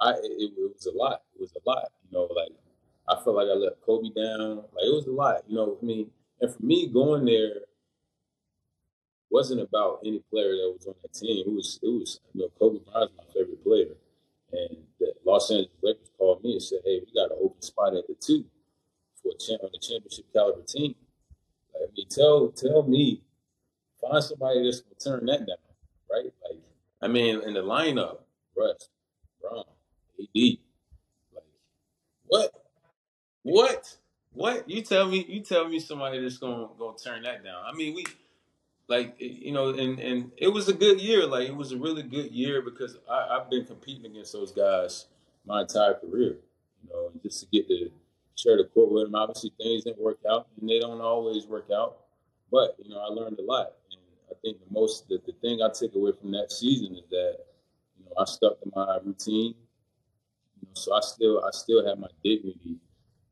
I 0.00 0.10
it, 0.10 0.32
it, 0.40 0.72
was 0.74 0.86
a 0.86 0.90
lot. 0.90 1.22
It 1.36 1.40
was 1.40 1.52
a 1.52 1.70
lot. 1.70 1.92
You 2.10 2.18
know, 2.18 2.28
like 2.34 2.50
I 3.08 3.14
felt 3.22 3.36
like 3.36 3.46
I 3.46 3.54
let 3.54 3.80
Kobe 3.86 4.08
down. 4.08 4.56
Like 4.56 4.86
it 4.86 4.92
was 4.92 5.06
a 5.06 5.12
lot. 5.12 5.44
You 5.46 5.54
know, 5.54 5.78
I 5.80 5.84
mean, 5.86 6.10
and 6.40 6.52
for 6.52 6.60
me 6.64 6.88
going 6.88 7.26
there 7.26 7.60
wasn't 9.30 9.60
about 9.60 10.00
any 10.04 10.20
player 10.32 10.50
that 10.50 10.74
was 10.76 10.84
on 10.88 10.94
that 11.02 11.14
team. 11.14 11.44
It 11.46 11.52
was 11.52 11.78
it 11.80 11.86
was 11.86 12.18
you 12.34 12.42
know 12.42 12.48
Kobe 12.58 12.80
Bryant's 12.84 13.14
my 13.16 13.24
favorite 13.32 13.62
player, 13.62 13.94
and 14.50 14.78
the 14.98 15.14
Los 15.24 15.48
Angeles 15.52 15.70
Lakers 15.80 16.10
called 16.18 16.42
me 16.42 16.54
and 16.54 16.62
said, 16.62 16.80
"Hey, 16.84 17.02
we 17.06 17.12
got 17.14 17.30
an 17.30 17.38
open 17.40 17.62
spot 17.62 17.94
at 17.94 18.08
the 18.08 18.16
two 18.18 18.46
for 19.22 19.30
a 19.30 19.38
champ 19.38 19.62
on 19.62 19.70
the 19.72 19.78
championship 19.78 20.24
caliber 20.32 20.62
team." 20.66 20.96
I 21.76 21.86
mean, 21.96 22.08
tell 22.08 22.48
tell 22.48 22.82
me, 22.82 23.22
find 24.02 24.22
somebody 24.22 24.64
that's 24.64 24.80
gonna 24.80 25.18
turn 25.18 25.26
that 25.26 25.46
down, 25.46 25.56
right? 26.10 26.32
Like, 26.48 26.60
I 27.00 27.08
mean, 27.08 27.42
in 27.42 27.54
the 27.54 27.60
lineup, 27.60 28.18
Russ, 28.56 28.88
Bron, 29.40 29.64
AD, 30.20 30.28
like, 31.34 31.44
what, 32.26 32.52
what, 33.42 33.96
what? 34.32 34.68
You 34.68 34.82
tell 34.82 35.08
me, 35.08 35.24
you 35.28 35.40
tell 35.40 35.68
me 35.68 35.80
somebody 35.80 36.20
that's 36.20 36.38
gonna 36.38 36.68
gonna 36.78 36.96
turn 36.96 37.22
that 37.22 37.44
down. 37.44 37.62
I 37.66 37.72
mean, 37.74 37.94
we, 37.94 38.04
like, 38.88 39.14
you 39.18 39.52
know, 39.52 39.70
and 39.70 39.98
and 39.98 40.32
it 40.36 40.48
was 40.48 40.68
a 40.68 40.74
good 40.74 41.00
year. 41.00 41.26
Like, 41.26 41.48
it 41.48 41.56
was 41.56 41.72
a 41.72 41.76
really 41.76 42.02
good 42.02 42.30
year 42.30 42.62
because 42.62 42.98
I, 43.10 43.38
I've 43.38 43.50
been 43.50 43.64
competing 43.64 44.06
against 44.06 44.32
those 44.32 44.52
guys 44.52 45.06
my 45.46 45.62
entire 45.62 45.94
career. 45.94 46.36
You 46.82 46.90
know, 46.90 47.10
just 47.22 47.40
to 47.40 47.46
get 47.46 47.68
to 47.68 47.90
share 48.34 48.56
the 48.56 48.64
court 48.64 48.90
with 48.90 49.04
them. 49.04 49.14
Obviously, 49.14 49.52
things 49.58 49.84
didn't 49.84 50.00
work 50.00 50.18
out, 50.28 50.48
and 50.60 50.68
they 50.68 50.78
don't 50.80 51.00
always 51.00 51.46
work 51.46 51.68
out. 51.74 51.98
But 52.50 52.76
you 52.82 52.90
know, 52.90 53.00
I 53.00 53.08
learned 53.08 53.38
a 53.38 53.42
lot, 53.42 53.72
think 54.42 54.58
the 54.58 54.72
most 54.72 55.08
the, 55.08 55.20
the 55.26 55.32
thing 55.40 55.62
I 55.62 55.70
took 55.72 55.94
away 55.94 56.12
from 56.20 56.32
that 56.32 56.52
season 56.52 56.96
is 56.96 57.08
that 57.10 57.36
you 57.98 58.04
know 58.04 58.12
I 58.18 58.24
stuck 58.24 58.60
to 58.60 58.70
my 58.74 58.98
routine. 59.04 59.54
You 60.60 60.66
know, 60.66 60.74
so 60.74 60.94
I 60.94 61.00
still 61.00 61.44
I 61.44 61.50
still 61.52 61.86
have 61.86 61.98
my 61.98 62.08
dignity 62.22 62.78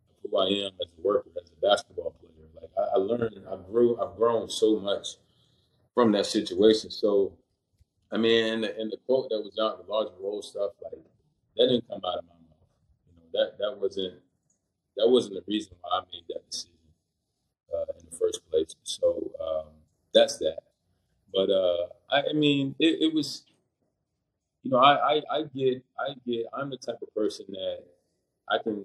of 0.09 0.31
who 0.31 0.38
I 0.38 0.46
am 0.46 0.73
as 0.81 0.92
a 0.99 1.03
worker, 1.03 1.31
as 1.42 1.51
a 1.51 1.66
basketball 1.66 2.14
player. 2.20 2.49
Like 2.61 2.70
I, 2.79 2.96
I 2.96 2.99
learned, 2.99 3.44
I 3.51 3.57
grew, 3.70 4.01
I've 4.01 4.16
grown 4.16 4.49
so 4.49 4.79
much 4.81 5.16
from 5.94 6.12
that 6.12 6.27
situation. 6.27 6.90
So, 6.90 7.33
I 8.12 8.16
mean, 8.16 8.53
and 8.53 8.64
the, 8.64 8.79
and 8.79 8.90
the 8.90 8.96
quote 9.07 9.29
that 9.31 9.40
was 9.40 9.59
out, 9.61 9.85
the 9.85 9.92
large 9.92 10.09
role 10.20 10.42
stuff, 10.42 10.73
like 10.83 11.03
that 11.57 11.66
didn't 11.68 11.88
come 11.88 12.01
out 12.07 12.18
of 12.18 12.25
my 12.25 12.35
mouth. 12.35 12.68
You 13.07 13.16
know, 13.16 13.29
that 13.33 13.59
that 13.59 13.81
wasn't 13.81 14.14
that 14.96 15.09
wasn't 15.09 15.35
the 15.35 15.42
reason 15.49 15.73
why 15.81 15.99
I 15.99 16.01
made 16.12 16.25
that 16.29 16.51
decision 16.51 16.73
uh, 17.75 17.92
in 17.99 18.07
the 18.11 18.16
first 18.16 18.49
place. 18.51 18.75
So 18.85 19.31
um, 19.40 19.73
that's 20.14 20.38
that. 20.38 20.59
But 21.32 21.50
uh, 21.50 21.86
I, 22.10 22.30
I, 22.30 22.32
mean, 22.32 22.74
it, 22.78 23.02
it, 23.02 23.14
was, 23.14 23.44
you 24.62 24.70
know, 24.70 24.78
I, 24.78 25.16
I, 25.16 25.22
I 25.30 25.42
get, 25.54 25.82
I 25.98 26.14
get, 26.26 26.46
I'm 26.52 26.70
the 26.70 26.76
type 26.76 26.98
of 27.02 27.14
person 27.14 27.46
that 27.50 27.84
I 28.48 28.58
can, 28.62 28.84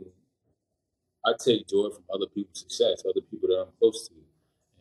I 1.26 1.34
take 1.40 1.68
joy 1.68 1.90
from 1.90 2.04
other 2.14 2.28
people's 2.28 2.60
success, 2.60 3.04
other 3.10 3.26
people 3.32 3.50
that 3.50 3.62
I'm 3.62 3.74
close 3.80 4.08
to, 4.10 4.14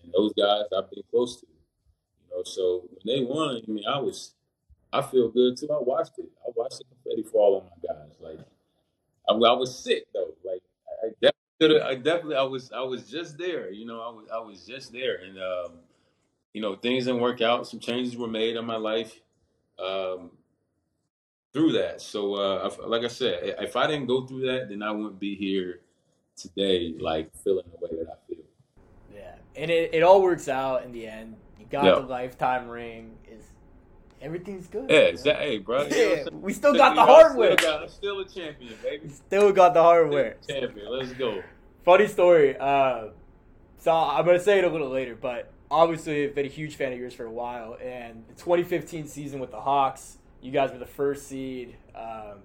and 0.02 0.12
those 0.12 0.32
guys 0.34 0.64
I've 0.76 0.90
been 0.90 1.02
close 1.10 1.40
to. 1.40 1.46
You 1.46 2.36
know, 2.36 2.42
so 2.44 2.84
when 2.90 3.16
they 3.16 3.24
won, 3.24 3.62
I 3.66 3.70
mean, 3.70 3.84
I 3.86 3.98
was, 3.98 4.34
I 4.92 5.02
feel 5.02 5.30
good 5.30 5.56
too. 5.56 5.68
I 5.72 5.78
watched 5.80 6.18
it. 6.18 6.26
I 6.46 6.50
watched 6.54 6.78
the 6.78 6.84
confetti 6.84 7.28
fall 7.28 7.56
on 7.56 7.64
my 7.64 7.94
guys. 7.94 8.12
Like, 8.20 8.46
I, 9.28 9.32
I 9.32 9.52
was 9.56 9.76
sick 9.76 10.04
though. 10.12 10.34
Like, 10.44 10.62
I 11.02 11.08
definitely, 11.60 11.80
I 11.80 11.94
definitely, 11.94 12.36
I 12.36 12.42
was, 12.42 12.70
I 12.72 12.82
was 12.82 13.10
just 13.10 13.38
there. 13.38 13.70
You 13.70 13.86
know, 13.86 14.00
I 14.02 14.08
was, 14.10 14.28
I 14.32 14.38
was 14.38 14.66
just 14.66 14.92
there, 14.92 15.16
and 15.24 15.38
um, 15.38 15.72
you 16.54 16.62
know, 16.62 16.76
things 16.76 17.04
didn't 17.04 17.20
work 17.20 17.42
out. 17.42 17.66
Some 17.66 17.80
changes 17.80 18.16
were 18.16 18.28
made 18.28 18.56
in 18.56 18.64
my 18.64 18.76
life. 18.76 19.20
Um, 19.78 20.30
through 21.54 21.72
that. 21.72 22.02
So, 22.02 22.34
uh, 22.34 22.70
like 22.86 23.04
I 23.04 23.08
said, 23.08 23.54
if 23.60 23.76
I 23.76 23.86
didn't 23.86 24.06
go 24.06 24.26
through 24.26 24.46
that, 24.46 24.68
then 24.68 24.82
I 24.82 24.90
wouldn't 24.90 25.20
be 25.20 25.36
here 25.36 25.80
today, 26.36 26.94
like 26.98 27.30
feeling 27.42 27.64
the 27.70 27.86
way 27.86 28.04
that 28.04 28.10
I 28.10 28.28
feel. 28.28 28.44
Yeah, 29.14 29.36
and 29.56 29.70
it, 29.70 29.94
it 29.94 30.02
all 30.02 30.20
works 30.20 30.48
out 30.48 30.84
in 30.84 30.92
the 30.92 31.06
end. 31.06 31.36
You 31.58 31.66
got 31.70 31.84
yep. 31.84 31.94
the 31.94 32.00
lifetime 32.02 32.68
ring. 32.68 33.12
Is 33.30 33.44
everything's 34.20 34.66
good? 34.66 34.90
Yeah, 34.90 34.96
exactly, 34.96 35.46
hey, 35.46 35.58
bro. 35.58 35.86
Yeah, 35.90 36.24
we 36.32 36.52
still 36.52 36.74
got 36.74 36.96
the 36.96 37.04
hardware. 37.04 37.56
Still, 37.56 37.78
got, 37.78 37.90
still 37.90 38.20
a 38.20 38.28
champion, 38.28 38.74
baby. 38.82 39.08
Still 39.08 39.52
got 39.52 39.74
the 39.74 39.82
hardware. 39.82 40.36
champion. 40.46 40.90
Let's 40.90 41.12
go. 41.12 41.40
Funny 41.84 42.08
story. 42.08 42.56
Uh, 42.58 43.08
so 43.78 43.92
I'm 43.92 44.26
gonna 44.26 44.40
say 44.40 44.58
it 44.58 44.64
a 44.64 44.68
little 44.68 44.90
later, 44.90 45.14
but 45.14 45.52
obviously 45.74 46.24
I've 46.24 46.34
been 46.34 46.46
a 46.46 46.48
huge 46.48 46.76
fan 46.76 46.92
of 46.92 46.98
yours 46.98 47.14
for 47.14 47.26
a 47.26 47.30
while. 47.30 47.76
And 47.82 48.24
the 48.28 48.34
2015 48.34 49.08
season 49.08 49.40
with 49.40 49.50
the 49.50 49.60
Hawks, 49.60 50.18
you 50.40 50.52
guys 50.52 50.70
were 50.70 50.78
the 50.78 50.86
first 50.86 51.26
seed, 51.26 51.76
um, 51.94 52.38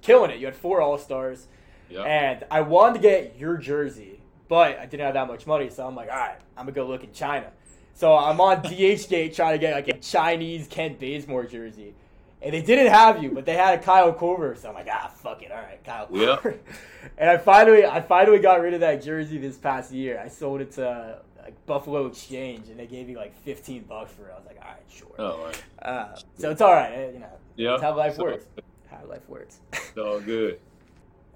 killing 0.00 0.30
it. 0.30 0.38
You 0.38 0.46
had 0.46 0.56
four 0.56 0.80
All 0.80 0.96
Stars, 0.96 1.46
yep. 1.90 2.06
and 2.06 2.44
I 2.50 2.62
wanted 2.62 2.94
to 2.94 3.00
get 3.00 3.38
your 3.38 3.56
jersey, 3.58 4.20
but 4.48 4.78
I 4.78 4.86
didn't 4.86 5.04
have 5.04 5.14
that 5.14 5.28
much 5.28 5.46
money, 5.46 5.68
so 5.70 5.86
I'm 5.86 5.94
like, 5.94 6.08
all 6.08 6.16
right, 6.16 6.38
I'm 6.56 6.64
gonna 6.64 6.72
go 6.72 6.86
look 6.86 7.04
in 7.04 7.12
China. 7.12 7.50
So 7.94 8.16
I'm 8.16 8.40
on 8.40 8.62
DHgate 8.62 9.34
trying 9.34 9.52
to 9.52 9.58
get 9.58 9.74
like 9.74 9.88
a 9.88 9.98
Chinese 9.98 10.66
Kent 10.68 10.98
Bazemore 10.98 11.44
jersey. 11.44 11.94
And 12.42 12.54
they 12.54 12.62
didn't 12.62 12.90
have 12.90 13.22
you, 13.22 13.32
but 13.32 13.44
they 13.44 13.52
had 13.52 13.78
a 13.78 13.82
Kyle 13.82 14.14
Korver, 14.14 14.56
so 14.56 14.70
I'm 14.70 14.74
like, 14.74 14.88
ah, 14.90 15.12
fuck 15.14 15.42
it, 15.42 15.52
all 15.52 15.58
right, 15.58 15.84
Kyle 15.84 16.06
Korver. 16.06 16.44
Yep. 16.44 16.66
and 17.18 17.28
I 17.28 17.36
finally, 17.36 17.84
I 17.84 18.00
finally 18.00 18.38
got 18.38 18.62
rid 18.62 18.72
of 18.72 18.80
that 18.80 19.02
jersey 19.02 19.36
this 19.36 19.58
past 19.58 19.92
year. 19.92 20.18
I 20.24 20.28
sold 20.28 20.62
it 20.62 20.72
to 20.72 21.20
like 21.42 21.66
Buffalo 21.66 22.06
Exchange, 22.06 22.68
and 22.68 22.78
they 22.78 22.86
gave 22.86 23.08
me 23.08 23.16
like 23.16 23.34
15 23.42 23.84
bucks 23.84 24.12
for 24.12 24.28
it. 24.28 24.32
I 24.34 24.38
was 24.38 24.46
like, 24.46 24.58
all 24.60 24.68
right, 24.68 24.82
sure. 24.88 25.14
Oh, 25.18 25.44
right. 25.44 25.62
Uh, 25.82 26.16
so 26.38 26.50
it's 26.50 26.60
all 26.60 26.72
right. 26.72 26.92
Eh, 26.92 27.10
you 27.12 27.18
know, 27.20 27.38
yeah. 27.56 27.80
how 27.80 27.96
life 27.96 28.16
so, 28.16 28.24
works. 28.24 28.46
How 28.90 29.04
life 29.06 29.28
works. 29.28 29.60
It's 29.72 29.98
all 29.98 30.20
good. 30.20 30.60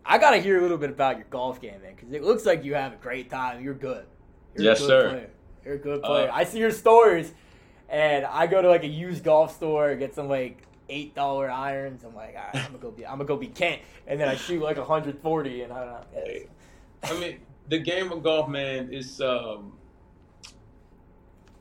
I 0.07 0.19
gotta 0.19 0.39
hear 0.39 0.59
a 0.59 0.63
little 0.63 0.77
bit 0.77 0.91
about 0.91 1.17
your 1.17 1.27
golf 1.31 1.61
game, 1.61 1.81
man, 1.83 1.95
because 1.95 2.13
it 2.13 2.23
looks 2.23 2.45
like 2.45 2.63
you 2.63 2.75
have 2.75 2.93
a 2.93 2.97
great 2.97 3.31
time. 3.31 3.65
You're 3.65 3.75
good. 3.75 4.05
You're 4.55 4.65
yes, 4.65 4.81
good 4.81 4.87
sir. 4.87 5.09
Player. 5.09 5.31
You're 5.65 5.75
a 5.75 5.79
good 5.79 6.03
player. 6.03 6.31
Uh, 6.31 6.35
I 6.35 6.45
see 6.45 6.59
your 6.59 6.71
stories, 6.71 7.33
and 7.89 8.27
I 8.27 8.47
go 8.47 8.61
to 8.61 8.69
like 8.69 8.85
a 8.85 8.89
used 8.89 9.25
golf 9.25 9.57
store, 9.57 9.95
get 9.95 10.15
some 10.15 10.29
like 10.29 10.63
eight 10.91 11.15
dollar 11.15 11.51
irons. 11.51 12.05
I'm 12.05 12.15
like, 12.15 12.35
right, 12.35 12.51
I'm 12.55 12.67
gonna 12.67 12.79
go 12.79 12.91
be, 12.91 13.07
I'm 13.07 13.13
gonna 13.13 13.25
go 13.25 13.37
be 13.37 13.47
Kent, 13.47 13.81
and 14.07 14.21
then 14.21 14.29
I 14.29 14.37
shoot 14.37 14.63
like 14.63 14.77
140, 14.77 15.63
and 15.63 15.73
I 15.73 15.79
don't 15.79 15.89
know. 15.89 16.05
I 17.03 17.19
mean, 17.19 17.39
the 17.69 17.79
game 17.79 18.13
of 18.13 18.23
golf, 18.23 18.49
man, 18.49 18.93
is 18.93 19.21
um, 19.21 19.73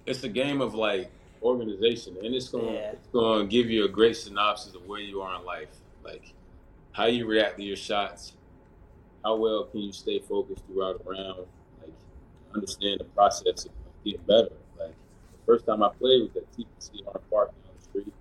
it's 0.06 0.24
a 0.24 0.30
game 0.30 0.62
of 0.62 0.74
like 0.74 1.10
organization, 1.42 2.16
and 2.24 2.34
it's 2.34 2.50
going 2.50 2.74
yeah. 2.74 2.92
it's 2.92 3.08
going 3.08 3.48
to 3.48 3.52
give 3.52 3.70
you 3.70 3.86
a 3.86 3.90
great 3.90 4.16
synopsis 4.16 4.76
of 4.76 4.86
where 4.86 5.00
you 5.00 5.22
are 5.22 5.40
in 5.40 5.46
life, 5.46 5.70
like 6.04 6.34
how 6.92 7.06
you 7.06 7.26
react 7.26 7.58
to 7.58 7.64
your 7.64 7.76
shots, 7.76 8.34
how 9.24 9.36
well 9.36 9.66
can 9.66 9.82
you 9.82 9.92
stay 9.92 10.20
focused 10.20 10.64
throughout 10.68 11.02
a 11.06 11.10
round, 11.10 11.46
like 11.82 11.94
understand 12.56 13.00
the 13.00 13.06
process 13.06 13.66
of 13.66 13.72
getting 14.04 14.22
better. 14.22 14.52
Like 14.80 14.92
the 15.32 15.46
first 15.46 15.66
time 15.66 15.84
I 15.84 15.90
played 15.90 16.22
was 16.22 16.36
at 16.36 16.52
TPC 16.54 17.04
Harding 17.06 17.22
Park 17.30 17.52
down 17.52 17.74
the 17.78 17.84
street. 17.84 18.14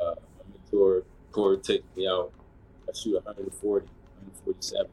Uh, 0.00 0.14
my 0.14 0.52
mentor 0.52 1.04
Corey 1.32 1.58
takes 1.58 1.84
me 1.96 2.06
out. 2.08 2.32
I 2.88 2.96
shoot 2.96 3.14
140, 3.14 3.86
147. 3.86 4.86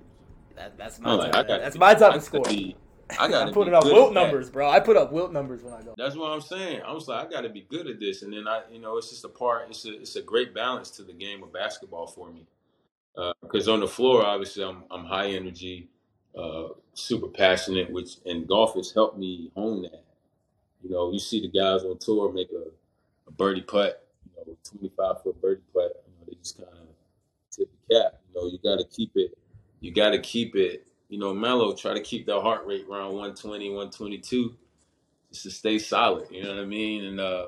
That, 0.55 0.77
that's 0.77 0.99
my 0.99 1.17
type, 1.17 1.33
like, 1.33 1.47
that's 1.47 1.77
my 1.77 1.93
of 1.93 2.23
score. 2.23 2.43
Be, 2.43 2.75
I 3.19 3.27
got 3.27 3.45
to 3.45 3.51
put 3.51 3.67
it 3.67 3.73
up 3.73 3.85
Wilt 3.85 4.13
numbers, 4.13 4.49
bro. 4.49 4.69
I 4.69 4.79
put 4.79 4.97
up 4.97 5.11
Wilt 5.11 5.31
numbers 5.31 5.63
when 5.63 5.73
I 5.73 5.81
go. 5.81 5.93
That's 5.97 6.15
what 6.15 6.31
I'm 6.31 6.41
saying. 6.41 6.81
I 6.81 6.91
was 6.91 7.07
like, 7.07 7.27
I 7.27 7.29
got 7.29 7.41
to 7.41 7.49
be 7.49 7.61
good 7.61 7.87
at 7.87 7.99
this, 7.99 8.21
and 8.21 8.33
then 8.33 8.47
I, 8.47 8.61
you 8.71 8.79
know, 8.79 8.97
it's 8.97 9.09
just 9.09 9.25
a 9.25 9.29
part. 9.29 9.69
It's 9.69 9.85
a 9.85 9.99
it's 9.99 10.15
a 10.15 10.21
great 10.21 10.53
balance 10.53 10.89
to 10.91 11.03
the 11.03 11.13
game 11.13 11.43
of 11.43 11.53
basketball 11.53 12.07
for 12.07 12.31
me. 12.31 12.45
Because 13.41 13.67
uh, 13.67 13.73
on 13.73 13.79
the 13.81 13.87
floor, 13.87 14.23
obviously, 14.23 14.63
I'm 14.63 14.83
I'm 14.89 15.05
high 15.05 15.29
energy, 15.29 15.89
uh, 16.37 16.69
super 16.93 17.27
passionate, 17.27 17.91
which 17.91 18.17
and 18.25 18.47
golf 18.47 18.75
has 18.75 18.91
helped 18.91 19.17
me 19.17 19.51
hone 19.55 19.83
that. 19.83 20.03
You 20.83 20.89
know, 20.89 21.11
you 21.11 21.19
see 21.19 21.41
the 21.41 21.49
guys 21.49 21.83
on 21.83 21.97
tour 21.99 22.31
make 22.31 22.49
a, 22.51 22.69
a 23.27 23.31
birdie 23.31 23.61
putt, 23.61 24.07
you 24.25 24.45
know, 24.47 24.57
25 24.63 25.23
foot 25.23 25.41
birdie 25.41 25.61
putt. 25.73 26.03
You 26.07 26.13
know, 26.19 26.25
they 26.27 26.35
just 26.35 26.57
kind 26.57 26.69
of 26.69 26.87
tip 27.51 27.69
the 27.87 27.95
cap. 27.95 28.19
You 28.27 28.41
know, 28.41 28.47
you 28.47 28.57
got 28.63 28.79
to 28.79 28.85
keep 28.85 29.11
it. 29.15 29.37
You 29.79 29.91
got 29.91 30.11
to 30.11 30.19
keep 30.19 30.55
it 30.55 30.87
you 31.11 31.19
know, 31.19 31.33
mellow, 31.33 31.75
try 31.75 31.93
to 31.93 31.99
keep 31.99 32.25
that 32.25 32.39
heart 32.39 32.65
rate 32.65 32.85
around 32.89 33.09
120, 33.09 33.67
122 33.67 34.55
just 35.29 35.43
to 35.43 35.51
stay 35.51 35.77
solid. 35.77 36.25
You 36.31 36.41
know 36.41 36.55
what 36.55 36.59
I 36.59 36.65
mean? 36.65 37.03
And 37.03 37.19
uh, 37.19 37.47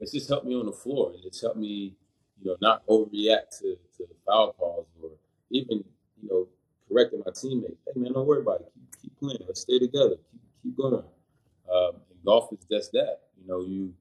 it's 0.00 0.10
just 0.10 0.28
helped 0.28 0.44
me 0.44 0.56
on 0.56 0.66
the 0.66 0.72
floor. 0.72 1.12
It's 1.24 1.40
helped 1.40 1.56
me, 1.56 1.94
you 2.42 2.50
know, 2.50 2.56
not 2.60 2.84
overreact 2.88 3.60
to, 3.60 3.76
to 3.96 4.06
foul 4.26 4.54
calls 4.54 4.88
or 5.00 5.10
even, 5.52 5.84
you 6.20 6.28
know, 6.28 6.48
correcting 6.88 7.22
my 7.24 7.30
teammates. 7.30 7.76
Hey, 7.86 8.00
man, 8.00 8.12
don't 8.12 8.26
worry 8.26 8.40
about 8.40 8.62
it. 8.62 8.72
Keep, 8.74 9.02
keep 9.02 9.20
playing. 9.20 9.38
Let's 9.46 9.60
stay 9.60 9.78
together. 9.78 10.16
Keep, 10.32 10.40
keep 10.64 10.76
going. 10.76 10.94
Um, 10.94 11.92
and 12.10 12.24
golf 12.24 12.52
is 12.52 12.66
just 12.68 12.90
that. 12.90 13.20
You 13.40 13.46
know, 13.46 13.60
you 13.60 13.94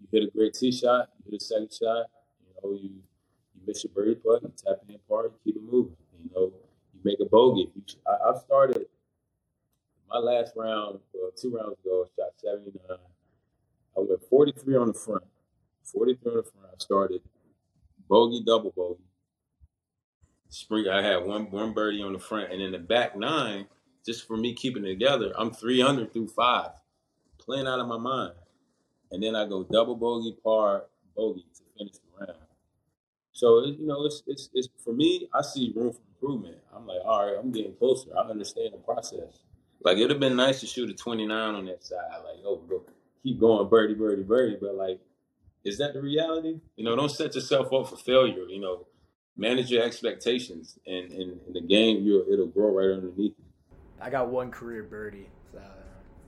you 0.00 0.08
hit 0.10 0.28
a 0.28 0.36
great 0.36 0.54
tee 0.54 0.72
shot, 0.72 1.10
you 1.24 1.30
hit 1.30 1.40
a 1.40 1.44
second 1.44 1.72
shot, 1.72 2.06
you 2.40 2.52
know, 2.62 2.72
you, 2.72 2.90
you 2.90 3.60
miss 3.64 3.84
your 3.84 3.92
birdie 3.94 4.16
putt, 4.16 4.42
you 4.42 4.52
tap 4.56 4.78
in 4.88 4.98
part, 5.08 5.26
you 5.26 5.52
keep 5.52 5.56
it 5.56 5.62
moving. 5.62 5.96
You 6.20 6.30
know, 6.34 6.52
make 7.04 7.20
a 7.20 7.26
bogey. 7.26 7.70
I, 8.06 8.30
I 8.30 8.38
started 8.38 8.86
my 10.10 10.18
last 10.18 10.52
round, 10.56 11.00
well, 11.12 11.30
two 11.36 11.56
rounds 11.56 11.76
ago, 11.84 12.06
I 12.06 12.22
shot 12.22 12.32
79. 12.42 12.98
I 13.96 14.00
went 14.00 14.22
43 14.28 14.76
on 14.76 14.88
the 14.88 14.94
front. 14.94 15.24
43 15.84 16.30
on 16.30 16.36
the 16.38 16.42
front. 16.42 16.66
I 16.66 16.78
started 16.78 17.20
bogey, 18.08 18.42
double 18.44 18.72
bogey. 18.76 19.02
Spring, 20.48 20.88
I 20.88 21.02
had 21.02 21.24
one 21.24 21.50
one 21.50 21.72
birdie 21.72 22.02
on 22.02 22.12
the 22.12 22.18
front, 22.18 22.52
and 22.52 22.62
in 22.62 22.70
the 22.70 22.78
back 22.78 23.16
nine, 23.16 23.66
just 24.06 24.26
for 24.26 24.36
me 24.36 24.54
keeping 24.54 24.84
it 24.84 24.88
together, 24.88 25.32
I'm 25.36 25.50
300 25.50 26.12
through 26.12 26.28
five, 26.28 26.70
playing 27.38 27.66
out 27.66 27.80
of 27.80 27.88
my 27.88 27.98
mind. 27.98 28.34
And 29.10 29.20
then 29.22 29.34
I 29.34 29.46
go 29.46 29.64
double 29.64 29.96
bogey, 29.96 30.36
par, 30.44 30.84
bogey 31.16 31.44
to 31.56 31.62
finish 31.76 31.94
the 31.94 32.26
round. 32.26 32.38
So 33.32 33.64
you 33.64 33.84
know, 33.84 34.04
it's 34.04 34.22
it's, 34.28 34.48
it's 34.54 34.68
for 34.84 34.92
me. 34.92 35.28
I 35.34 35.42
see 35.42 35.72
room 35.74 35.92
for 35.92 36.00
improvement. 36.24 36.56
I'm 36.74 36.86
like, 36.86 37.00
all 37.04 37.26
right, 37.26 37.36
I'm 37.38 37.52
getting 37.52 37.74
closer. 37.74 38.10
I 38.16 38.22
understand 38.22 38.74
the 38.74 38.78
process. 38.78 39.42
Like 39.82 39.96
it'd 39.98 40.10
have 40.10 40.20
been 40.20 40.36
nice 40.36 40.60
to 40.60 40.66
shoot 40.66 40.90
a 40.90 40.94
29 40.94 41.30
on 41.30 41.66
that 41.66 41.84
side. 41.84 41.98
Like, 42.24 42.42
oh, 42.44 42.56
bro, 42.56 42.82
keep 43.22 43.38
going, 43.38 43.68
birdie, 43.68 43.94
birdie, 43.94 44.22
birdie. 44.22 44.56
But 44.60 44.74
like, 44.74 45.00
is 45.64 45.78
that 45.78 45.92
the 45.92 46.00
reality? 46.00 46.60
You 46.76 46.84
know, 46.84 46.96
don't 46.96 47.10
set 47.10 47.34
yourself 47.34 47.72
up 47.72 47.88
for 47.88 47.96
failure. 47.96 48.46
You 48.48 48.60
know, 48.60 48.86
manage 49.36 49.70
your 49.70 49.82
expectations, 49.82 50.78
and 50.86 51.12
in 51.12 51.38
the 51.52 51.60
game, 51.60 52.02
you 52.02 52.24
it'll 52.32 52.46
grow 52.46 52.74
right 52.74 52.96
underneath 52.96 53.34
you. 53.38 53.44
I 54.00 54.10
got 54.10 54.28
one 54.28 54.50
career 54.50 54.82
birdie. 54.82 55.28
So. 55.52 55.60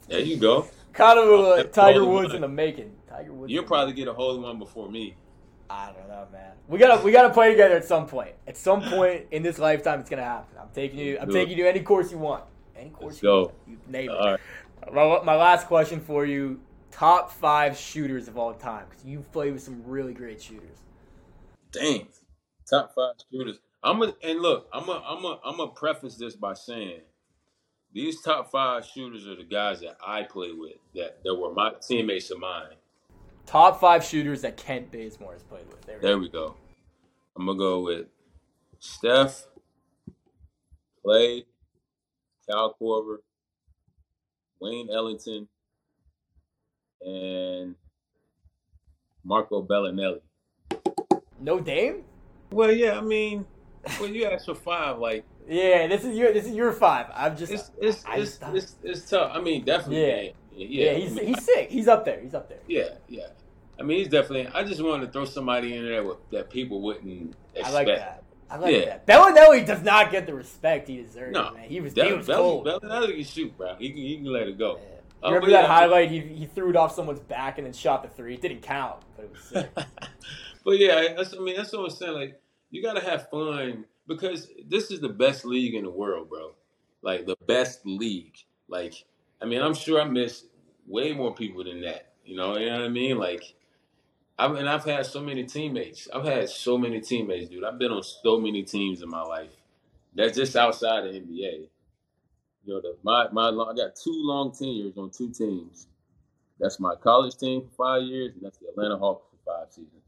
There 0.09 0.21
you 0.21 0.37
go. 0.37 0.69
Kind 0.93 1.19
of 1.19 1.29
uh, 1.29 1.65
Tiger 1.65 2.05
Woods 2.05 2.35
in 2.35 2.43
the 2.43 2.49
making. 2.49 2.93
Tiger 3.09 3.33
Woods. 3.33 3.53
You'll 3.53 3.65
probably 3.65 3.95
get 3.95 4.09
a 4.09 4.13
hole 4.13 4.37
in 4.37 4.43
one 4.43 4.59
before 4.59 4.91
me. 4.91 5.17
I 5.69 5.93
don't 5.93 6.09
know, 6.09 6.27
man. 6.33 6.53
We 6.69 6.79
gotta 6.79 7.03
we 7.05 7.13
gotta 7.13 7.33
play 7.33 7.51
together 7.51 7.77
at 7.77 7.85
some 7.85 8.07
point. 8.07 8.33
At 8.47 8.57
some 8.57 8.83
point 8.91 9.27
in 9.31 9.43
this 9.43 9.59
lifetime, 9.59 10.01
it's 10.01 10.11
gonna 10.11 10.23
happen. 10.25 10.59
I'm 10.61 10.69
taking 10.75 10.99
you. 10.99 11.19
I'm 11.21 11.31
taking 11.31 11.59
you 11.59 11.67
any 11.67 11.81
course 11.81 12.11
you 12.11 12.19
want. 12.19 12.45
Any 12.77 12.91
course 12.91 13.15
Let's 13.15 13.23
you 13.23 13.29
go. 13.29 13.43
want. 13.43 13.55
You 13.67 13.79
name 13.89 14.11
it. 14.11 14.15
Right. 14.15 14.41
My, 14.93 15.23
my 15.25 15.37
last 15.37 15.67
question 15.67 16.01
for 16.01 16.25
you: 16.25 16.61
Top 16.91 17.33
five 17.33 17.77
shooters 17.77 18.29
of 18.29 18.39
all 18.39 18.55
time, 18.55 18.87
because 18.89 19.05
you've 19.05 19.31
played 19.33 19.53
with 19.53 19.63
some 19.63 19.83
really 19.85 20.15
great 20.15 20.41
shooters. 20.41 20.79
Dang, 21.73 22.09
top 22.69 22.95
five 22.95 23.15
shooters. 23.31 23.59
I'm 23.83 24.03
a 24.03 24.15
and 24.23 24.41
look, 24.41 24.69
I'm 24.73 24.89
a 24.89 25.03
I'm 25.07 25.25
a 25.25 25.41
I'm 25.45 25.61
a 25.61 25.69
preface 25.69 26.17
this 26.17 26.37
by 26.37 26.55
saying 26.55 27.01
these 27.93 28.21
top 28.21 28.51
five 28.51 28.85
shooters 28.85 29.27
are 29.27 29.37
the 29.37 29.45
guys 29.45 29.81
that 29.81 29.97
I 30.07 30.23
play 30.23 30.53
with 30.53 30.77
that 30.95 31.23
that 31.25 31.35
were 31.35 31.53
my 31.53 31.73
teammates 31.87 32.31
of 32.31 32.41
mine. 32.41 32.77
Top 33.47 33.81
five 33.81 34.05
shooters 34.05 34.43
that 34.43 34.57
Kent 34.57 34.91
Bazemore 34.91 35.33
has 35.35 35.43
played 35.45 35.67
with. 35.69 35.81
There 35.83 35.97
we, 35.97 36.03
there 36.03 36.15
go. 36.17 36.21
we 36.21 36.29
go. 36.29 36.55
I'm 37.37 37.47
gonna 37.47 37.59
go 37.59 37.81
with 37.81 38.07
Steph, 38.81 39.47
Clay, 41.05 41.45
Kyle 42.51 42.77
Korver, 42.81 43.19
Wayne 44.61 44.89
Ellington, 44.93 45.49
and 47.03 47.75
Marco 49.25 49.63
Belinelli. 49.63 50.21
No 51.39 51.61
Dame? 51.61 52.03
Well, 52.51 52.73
yeah, 52.73 52.99
I 52.99 53.01
mean, 53.03 53.45
when 53.99 54.15
you 54.15 54.25
ask 54.25 54.47
for 54.47 54.55
five, 54.55 54.99
like 54.99 55.25
Yeah, 55.49 55.87
this 55.87 56.05
is 56.05 56.17
your 56.17 56.33
this 56.33 56.47
is 56.47 56.55
your 56.55 56.73
five. 56.73 57.07
I'm 57.15 57.37
just 57.37 57.53
it's 57.53 57.71
it's 57.81 58.05
I 58.07 58.17
it's, 58.17 58.39
just- 58.39 58.55
it's, 58.55 58.77
it's 58.83 59.11
tough. 59.11 59.31
I 59.35 59.41
mean, 59.41 59.65
definitely. 59.65 60.01
Yeah. 60.07 60.21
Yeah, 60.23 60.31
yeah, 60.57 60.93
yeah. 60.93 60.95
he's 60.95 61.13
I 61.13 61.15
mean, 61.15 61.27
he's 61.27 61.45
sick. 61.45 61.71
He's 61.71 61.89
up 61.89 62.05
there. 62.05 62.21
He's 62.21 62.35
up 62.35 62.49
there. 62.49 62.59
yeah, 62.67 62.89
yeah. 63.09 63.27
I 63.79 63.83
mean, 63.83 63.99
he's 63.99 64.09
definitely. 64.09 64.49
I 64.55 64.65
just 64.65 64.83
wanted 64.83 65.07
to 65.07 65.13
throw 65.13 65.25
somebody 65.25 65.77
in 65.77 65.85
there 65.85 66.03
with, 66.03 66.19
that 66.31 66.51
people 66.51 66.81
wouldn't 66.81 67.35
expect. 67.55 67.69
I 67.69 67.73
like 67.73 67.87
that. 67.89 68.23
I 68.49 68.57
like 68.59 68.75
Yeah. 68.75 68.85
that. 68.85 69.07
Belinelli 69.07 69.67
does 69.67 69.83
not 69.83 70.11
get 70.11 70.27
the 70.27 70.35
respect 70.35 70.89
he 70.89 71.03
deserves. 71.03 71.33
No, 71.33 71.53
man. 71.53 71.69
He 71.69 71.81
was 71.81 71.95
Bell- 71.95 72.07
he 72.07 72.13
was 72.15 72.27
Belly- 72.27 72.39
cold. 72.39 72.67
Belinelli 72.67 73.15
can 73.17 73.25
shoot, 73.25 73.57
bro. 73.57 73.75
He 73.75 73.91
can, 73.91 73.99
he 73.99 74.17
can 74.17 74.27
let 74.27 74.49
it 74.49 74.59
go. 74.59 74.77
Yeah. 74.77 75.29
You 75.29 75.35
remember 75.35 75.51
that 75.51 75.63
yeah, 75.63 75.67
highlight? 75.67 76.11
He, 76.11 76.21
he 76.21 76.47
threw 76.47 76.71
it 76.71 76.77
off 76.77 76.95
someone's 76.95 77.21
back 77.21 77.59
and 77.59 77.67
then 77.67 77.73
shot 77.73 78.03
the 78.03 78.09
three. 78.09 78.35
It 78.35 78.43
didn't 78.43 78.63
count, 78.63 79.03
but 79.17 79.25
it 79.25 79.33
was 79.33 79.41
sick. 79.43 79.71
but 80.65 80.79
yeah, 80.79 81.15
that's, 81.17 81.35
I 81.35 81.39
mean, 81.39 81.57
that's 81.57 81.73
what 81.73 81.85
I'm 81.85 81.91
saying. 81.91 82.13
Like, 82.13 82.41
you 82.71 82.83
gotta 82.83 83.01
have 83.01 83.29
fun 83.31 83.87
because 84.07 84.51
this 84.69 84.91
is 84.91 85.01
the 85.01 85.09
best 85.09 85.45
league 85.45 85.75
in 85.75 85.85
the 85.85 85.91
world, 85.91 86.29
bro. 86.29 86.55
Like 87.03 87.27
the 87.27 87.37
best 87.47 87.81
league. 87.85 88.37
Like, 88.69 88.95
I 89.41 89.45
mean, 89.45 89.61
I'm 89.63 89.75
sure 89.75 90.01
I 90.01 90.05
miss 90.05 90.45
way 90.87 91.13
more 91.13 91.35
people 91.35 91.65
than 91.65 91.83
that. 91.83 92.13
You 92.25 92.37
know, 92.37 92.57
you 92.57 92.67
know 92.67 92.77
what 92.77 92.85
I 92.85 92.89
mean? 92.89 93.19
Like, 93.19 93.55
I've 94.39 94.53
and 94.53 94.69
I've 94.69 94.85
had 94.85 95.07
so 95.07 95.21
many 95.21 95.45
teammates. 95.45 96.09
I've 96.13 96.25
had 96.25 96.49
so 96.49 96.77
many 96.77 97.01
teammates, 97.01 97.49
dude. 97.51 97.65
I've 97.65 97.79
been 97.79 97.93
on 97.93 98.03
so 98.03 98.39
many 98.39 98.63
teams 98.63 99.03
in 99.03 99.09
my 99.09 99.23
life. 99.23 99.51
That's 100.15 100.37
just 100.37 100.57
outside 100.57 101.07
of 101.07 101.15
NBA. 101.15 101.69
You 102.65 102.75
know, 102.75 102.81
the, 102.81 102.97
my 103.03 103.29
my 103.33 103.49
long, 103.49 103.71
I 103.73 103.77
got 103.77 103.97
two 103.97 104.13
long 104.15 104.53
tenures 104.53 104.97
on 104.97 105.11
two 105.11 105.31
teams. 105.31 105.87
That's 106.59 106.81
my 106.81 106.95
college 106.97 107.37
team 107.37 107.63
for 107.63 107.71
five 107.77 108.03
years, 108.03 108.33
and 108.35 108.43
that's 108.43 108.59
the 108.59 108.69
Atlanta 108.69 108.97
Hawks 108.97 109.25
for 109.31 109.53
five 109.53 109.73
seasons. 109.73 110.03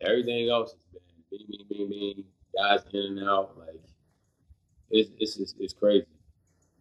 Everything 0.00 0.48
else 0.48 0.72
has 0.92 1.02
been 1.30 1.46
bing, 1.48 1.66
bing, 1.68 1.88
bing, 1.88 1.90
bing, 1.90 2.24
guys 2.56 2.80
in 2.92 3.18
and 3.18 3.28
out. 3.28 3.56
Like 3.58 3.80
it's 4.90 5.10
it's 5.18 5.36
it's, 5.36 5.54
it's 5.58 5.72
crazy. 5.72 6.06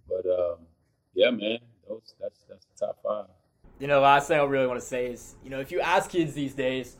But 0.07 0.25
um, 0.29 0.57
yeah, 1.15 1.31
man, 1.31 1.59
those 1.87 2.13
that's 2.19 2.41
that's 2.47 2.65
the 2.65 2.85
top 2.85 2.99
five. 3.03 3.25
You 3.79 3.87
know, 3.87 4.01
last 4.01 4.27
thing 4.27 4.39
I 4.39 4.43
really 4.43 4.67
want 4.67 4.79
to 4.79 4.85
say 4.85 5.07
is, 5.07 5.35
you 5.43 5.49
know, 5.49 5.59
if 5.59 5.71
you 5.71 5.81
ask 5.81 6.09
kids 6.09 6.33
these 6.33 6.53
days 6.53 6.95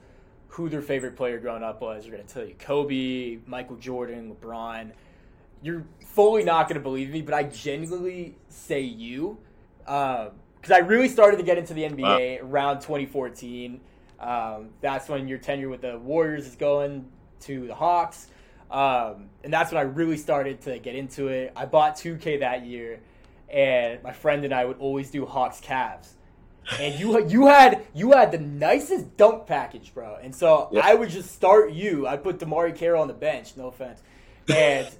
who 0.48 0.70
their 0.70 0.82
favorite 0.82 1.16
player 1.16 1.40
growing 1.40 1.64
up 1.64 1.82
was, 1.82 2.04
they're 2.04 2.14
going 2.14 2.26
to 2.26 2.34
tell 2.34 2.46
you 2.46 2.56
Kobe, 2.56 3.40
Michael 3.46 3.78
Jordan, 3.78 4.36
LeBron. 4.36 4.92
You're 5.62 5.86
fully 6.06 6.44
not 6.44 6.68
going 6.68 6.76
to 6.76 6.84
believe 6.84 7.10
me, 7.10 7.22
but 7.22 7.34
I 7.34 7.44
genuinely 7.44 8.36
say 8.50 8.82
you. 8.82 9.38
Because 9.80 10.72
I 10.72 10.80
really 10.80 11.10
started 11.10 11.38
to 11.38 11.44
get 11.44 11.58
into 11.58 11.74
the 11.74 11.84
NBA 11.84 12.42
around 12.42 12.80
2014. 12.80 13.80
Um, 14.20 14.70
that's 14.82 15.10
when 15.10 15.28
your 15.28 15.38
tenure 15.38 15.70
with 15.70 15.82
the 15.82 15.98
Warriors 15.98 16.48
is 16.48 16.56
going 16.56 17.06
to 17.42 17.68
the 17.68 17.76
Hawks. 17.76 18.28
Um, 18.72 19.30
and 19.44 19.54
that's 19.54 19.72
when 19.72 19.80
I 19.80 19.84
really 19.84 20.18
started 20.18 20.62
to 20.62 20.80
get 20.80 20.96
into 20.96 21.28
it. 21.28 21.54
I 21.56 21.66
bought 21.66 21.96
2K 21.96 22.40
that 22.40 22.66
year, 22.66 23.00
and 23.50 24.02
my 24.04 24.12
friend 24.14 24.44
and 24.46 24.54
I 24.54 24.66
would 24.66 24.78
always 24.80 25.10
do 25.12 25.26
Hawks 25.26 25.62
Cavs 25.62 26.10
and 26.80 27.00
you 27.00 27.28
you 27.28 27.46
had 27.46 27.84
you 27.94 28.12
had 28.12 28.32
the 28.32 28.40
nicest 28.40 29.16
dunk 29.18 29.46
package, 29.46 29.94
bro. 29.94 30.18
And 30.22 30.34
so 30.34 30.70
Yeah. 30.72 30.82
I 30.84 30.96
would 30.96 31.10
just 31.10 31.32
start 31.32 31.72
you. 31.72 32.08
I'd 32.08 32.24
put 32.24 32.40
DeMarre 32.40 32.76
Carroll 32.76 33.02
on 33.04 33.08
the 33.08 33.14
bench. 33.14 33.56
No 33.56 33.68
offense. 33.68 34.02
And 34.54 34.88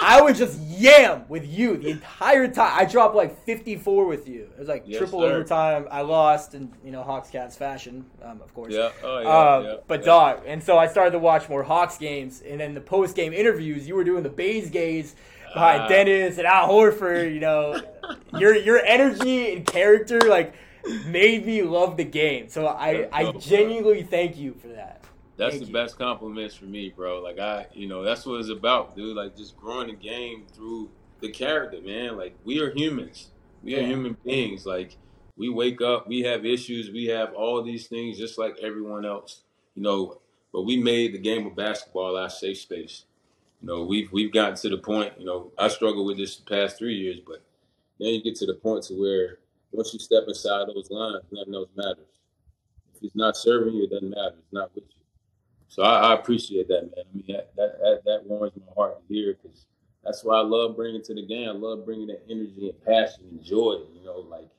I 0.00 0.20
would 0.20 0.36
just 0.36 0.60
yam 0.60 1.24
with 1.28 1.46
you 1.46 1.76
the 1.76 1.90
entire 1.90 2.46
time. 2.48 2.72
I 2.78 2.84
dropped 2.84 3.14
like 3.14 3.44
54 3.44 4.06
with 4.06 4.28
you. 4.28 4.42
It 4.52 4.58
was 4.58 4.68
like 4.68 4.84
Yes, 4.86 4.98
triple 4.98 5.20
sir. 5.22 5.32
overtime. 5.32 5.86
I 5.90 6.02
lost 6.02 6.54
in 6.54 6.72
you 6.84 6.90
know 6.92 7.02
Hawks 7.02 7.30
Cavs 7.30 7.56
fashion, 7.56 8.04
um, 8.22 8.40
of 8.42 8.52
course. 8.54 8.72
yeah, 8.72 8.90
oh 9.02 9.18
yeah, 9.20 9.28
Um, 9.56 9.64
yeah. 9.64 9.74
but 9.86 10.00
yeah. 10.00 10.06
dog, 10.06 10.40
and 10.46 10.62
so 10.62 10.76
I 10.78 10.86
started 10.88 11.12
to 11.12 11.18
watch 11.18 11.48
more 11.48 11.62
Hawks 11.62 11.98
games, 11.98 12.42
and 12.46 12.60
then 12.60 12.74
the 12.74 12.80
post 12.80 13.16
game 13.16 13.32
interviews, 13.32 13.88
you 13.88 13.94
were 13.94 14.04
doing 14.04 14.22
the 14.22 14.28
Baze 14.30 14.70
gaze 14.70 15.16
behind 15.54 15.82
Ah. 15.82 15.88
Dennis 15.88 16.38
and 16.38 16.46
Al 16.46 16.68
Horford. 16.68 17.32
You 17.32 17.40
know, 17.40 17.80
your 18.38 18.54
your 18.56 18.84
energy 18.84 19.52
and 19.54 19.66
character 19.66 20.20
like 20.20 20.54
made 21.06 21.46
me 21.46 21.62
love 21.62 21.96
the 21.96 22.04
game. 22.04 22.48
So 22.48 22.66
I 22.66 23.08
I 23.12 23.22
dope, 23.24 23.32
bro. 23.34 23.40
genuinely 23.40 24.02
thank 24.02 24.36
you 24.36 24.54
for 24.54 24.68
that. 24.68 25.02
That's 25.36 25.52
Thank 25.56 25.62
the 25.62 25.66
you. 25.68 25.72
best 25.72 25.98
compliments 25.98 26.54
for 26.54 26.66
me, 26.66 26.92
bro. 26.94 27.20
Like 27.20 27.38
I, 27.40 27.66
you 27.72 27.88
know, 27.88 28.02
that's 28.02 28.24
what 28.24 28.38
it's 28.40 28.50
about, 28.50 28.94
dude. 28.94 29.16
Like 29.16 29.36
just 29.36 29.56
growing 29.56 29.88
the 29.88 29.94
game 29.94 30.44
through 30.52 30.90
the 31.20 31.30
character, 31.30 31.80
man. 31.80 32.16
Like 32.16 32.36
we 32.44 32.60
are 32.60 32.70
humans. 32.70 33.30
We 33.62 33.74
are 33.74 33.80
Yeah. 33.80 33.86
human 33.88 34.16
beings. 34.24 34.64
Like 34.64 34.96
we 35.36 35.48
wake 35.48 35.80
up, 35.80 36.06
we 36.06 36.20
have 36.20 36.46
issues, 36.46 36.90
we 36.92 37.06
have 37.06 37.34
all 37.34 37.62
these 37.64 37.88
things 37.88 38.16
just 38.16 38.38
like 38.38 38.58
everyone 38.62 39.04
else. 39.04 39.42
You 39.74 39.82
know, 39.82 40.18
but 40.52 40.62
we 40.62 40.76
made 40.76 41.12
the 41.14 41.18
game 41.18 41.46
of 41.48 41.56
basketball 41.56 42.16
our 42.16 42.30
safe 42.30 42.58
space. 42.58 43.04
You 43.64 43.70
know, 43.70 43.82
we've 43.82 44.12
we've 44.12 44.30
gotten 44.30 44.56
to 44.56 44.68
the 44.68 44.76
point, 44.76 45.14
you 45.18 45.24
know, 45.24 45.50
I 45.56 45.68
struggled 45.68 46.06
with 46.06 46.18
this 46.18 46.36
the 46.36 46.44
past 46.44 46.76
three 46.76 46.96
years, 46.96 47.20
but 47.26 47.42
then 47.98 48.08
you 48.08 48.22
get 48.22 48.36
to 48.36 48.46
the 48.46 48.52
point 48.52 48.84
to 48.84 49.00
where 49.00 49.38
once 49.72 49.94
you 49.94 49.98
step 49.98 50.24
inside 50.28 50.68
those 50.68 50.90
lines, 50.90 51.24
nothing 51.32 51.54
else 51.54 51.70
matters. 51.74 52.20
If 52.94 53.04
it's 53.04 53.16
not 53.16 53.38
serving 53.38 53.72
you, 53.72 53.84
it 53.84 53.90
doesn't 53.90 54.10
matter. 54.10 54.34
It's 54.38 54.52
not 54.52 54.74
with 54.74 54.84
you. 54.84 55.00
So 55.68 55.82
I, 55.82 56.10
I 56.10 56.14
appreciate 56.14 56.68
that, 56.68 56.82
man. 56.94 57.04
I 57.10 57.16
mean, 57.16 57.24
that 57.28 57.56
that, 57.56 57.78
that, 57.78 58.00
that 58.04 58.26
warms 58.26 58.52
my 58.54 58.70
heart 58.76 58.98
to 59.00 59.14
hear 59.14 59.34
because 59.42 59.64
that's 60.04 60.22
why 60.22 60.36
I 60.36 60.42
love 60.42 60.76
bringing 60.76 61.02
to 61.02 61.14
the 61.14 61.26
game. 61.26 61.48
I 61.48 61.52
love 61.52 61.86
bringing 61.86 62.08
that 62.08 62.20
energy 62.28 62.68
and 62.68 62.84
passion 62.84 63.24
and 63.30 63.42
joy. 63.42 63.78
You 63.94 64.04
know, 64.04 64.26
like 64.28 64.50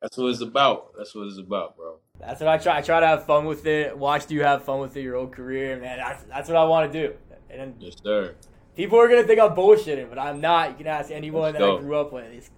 that's 0.00 0.16
what 0.16 0.30
it's 0.30 0.40
about. 0.40 0.94
That's 0.98 1.14
what 1.14 1.28
it's 1.28 1.38
about, 1.38 1.76
bro. 1.76 2.00
That's 2.18 2.40
what 2.40 2.48
I 2.48 2.58
try. 2.58 2.78
I 2.78 2.80
try 2.82 2.98
to 2.98 3.06
have 3.06 3.24
fun 3.24 3.44
with 3.44 3.64
it. 3.66 3.96
Watched 3.96 4.32
you 4.32 4.42
have 4.42 4.64
fun 4.64 4.80
with 4.80 4.96
it 4.96 5.02
your 5.02 5.16
whole 5.16 5.28
career, 5.28 5.78
man. 5.78 5.98
That's, 5.98 6.24
that's 6.24 6.48
what 6.48 6.56
I 6.56 6.64
want 6.64 6.92
to 6.92 7.06
do. 7.06 7.14
And 7.52 7.74
Yes, 7.78 7.94
sir. 8.02 8.34
people 8.76 8.98
are 8.98 9.08
gonna 9.08 9.24
think 9.24 9.40
I'm 9.40 9.54
bullshitting, 9.54 10.08
but 10.08 10.18
I'm 10.18 10.40
not. 10.40 10.70
You 10.70 10.76
can 10.78 10.86
ask 10.86 11.10
anyone 11.10 11.52
Let's 11.54 11.58
that 11.58 11.70
I 11.70 11.78
grew 11.80 11.96
up 11.98 12.12
with. 12.12 12.24
It's, 12.32 12.50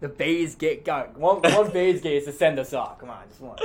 the 0.00 0.08
Baze 0.08 0.54
get 0.54 0.84
got 0.84 1.16
one 1.18 1.40
one 1.42 1.70
Baze 1.70 2.00
gate 2.00 2.18
is 2.18 2.24
to 2.26 2.32
send 2.32 2.58
us 2.58 2.72
off. 2.72 2.98
Come 2.98 3.10
on, 3.10 3.22
just 3.28 3.40
one. 3.40 3.56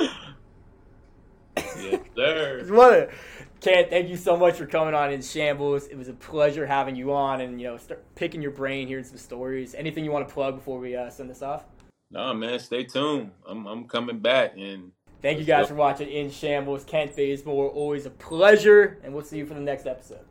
Yes, 1.58 2.00
sir. 2.16 2.60
Just 2.62 2.72
one. 2.72 3.08
Kent, 3.60 3.90
thank 3.90 4.10
you 4.10 4.16
so 4.18 4.36
much 4.38 4.56
for 4.56 4.66
coming 4.66 4.94
on 4.96 5.12
in 5.12 5.22
shambles. 5.22 5.86
It 5.88 5.96
was 5.98 6.08
a 6.08 6.14
pleasure 6.14 6.66
having 6.66 6.96
you 6.96 7.14
on, 7.14 7.42
and 7.42 7.60
you 7.62 7.68
know, 7.68 7.78
start 7.78 8.04
picking 8.16 8.42
your 8.42 8.52
brain, 8.52 8.88
hearing 8.88 9.04
some 9.04 9.18
stories. 9.18 9.76
Anything 9.76 10.04
you 10.06 10.12
want 10.12 10.28
to 10.28 10.34
plug 10.34 10.56
before 10.56 10.80
we 10.80 10.96
uh, 10.96 11.10
send 11.10 11.30
this 11.30 11.42
off? 11.44 11.66
Nah, 12.10 12.34
man, 12.34 12.58
stay 12.60 12.86
tuned. 12.86 13.32
I'm 13.46 13.68
I'm 13.68 13.84
coming 13.86 14.20
back, 14.20 14.54
and 14.58 14.92
Thank 15.22 15.38
you 15.40 15.46
guys 15.46 15.66
go. 15.66 15.70
for 15.70 15.76
watching 15.76 16.10
In 16.10 16.32
Shambles. 16.32 16.84
Kent 16.86 17.16
Bazemore, 17.16 17.70
always 17.70 18.06
a 18.06 18.10
pleasure, 18.10 18.98
and 19.04 19.14
we'll 19.14 19.24
see 19.24 19.38
you 19.38 19.46
for 19.46 19.54
the 19.54 19.60
next 19.62 19.86
episode. 19.86 20.26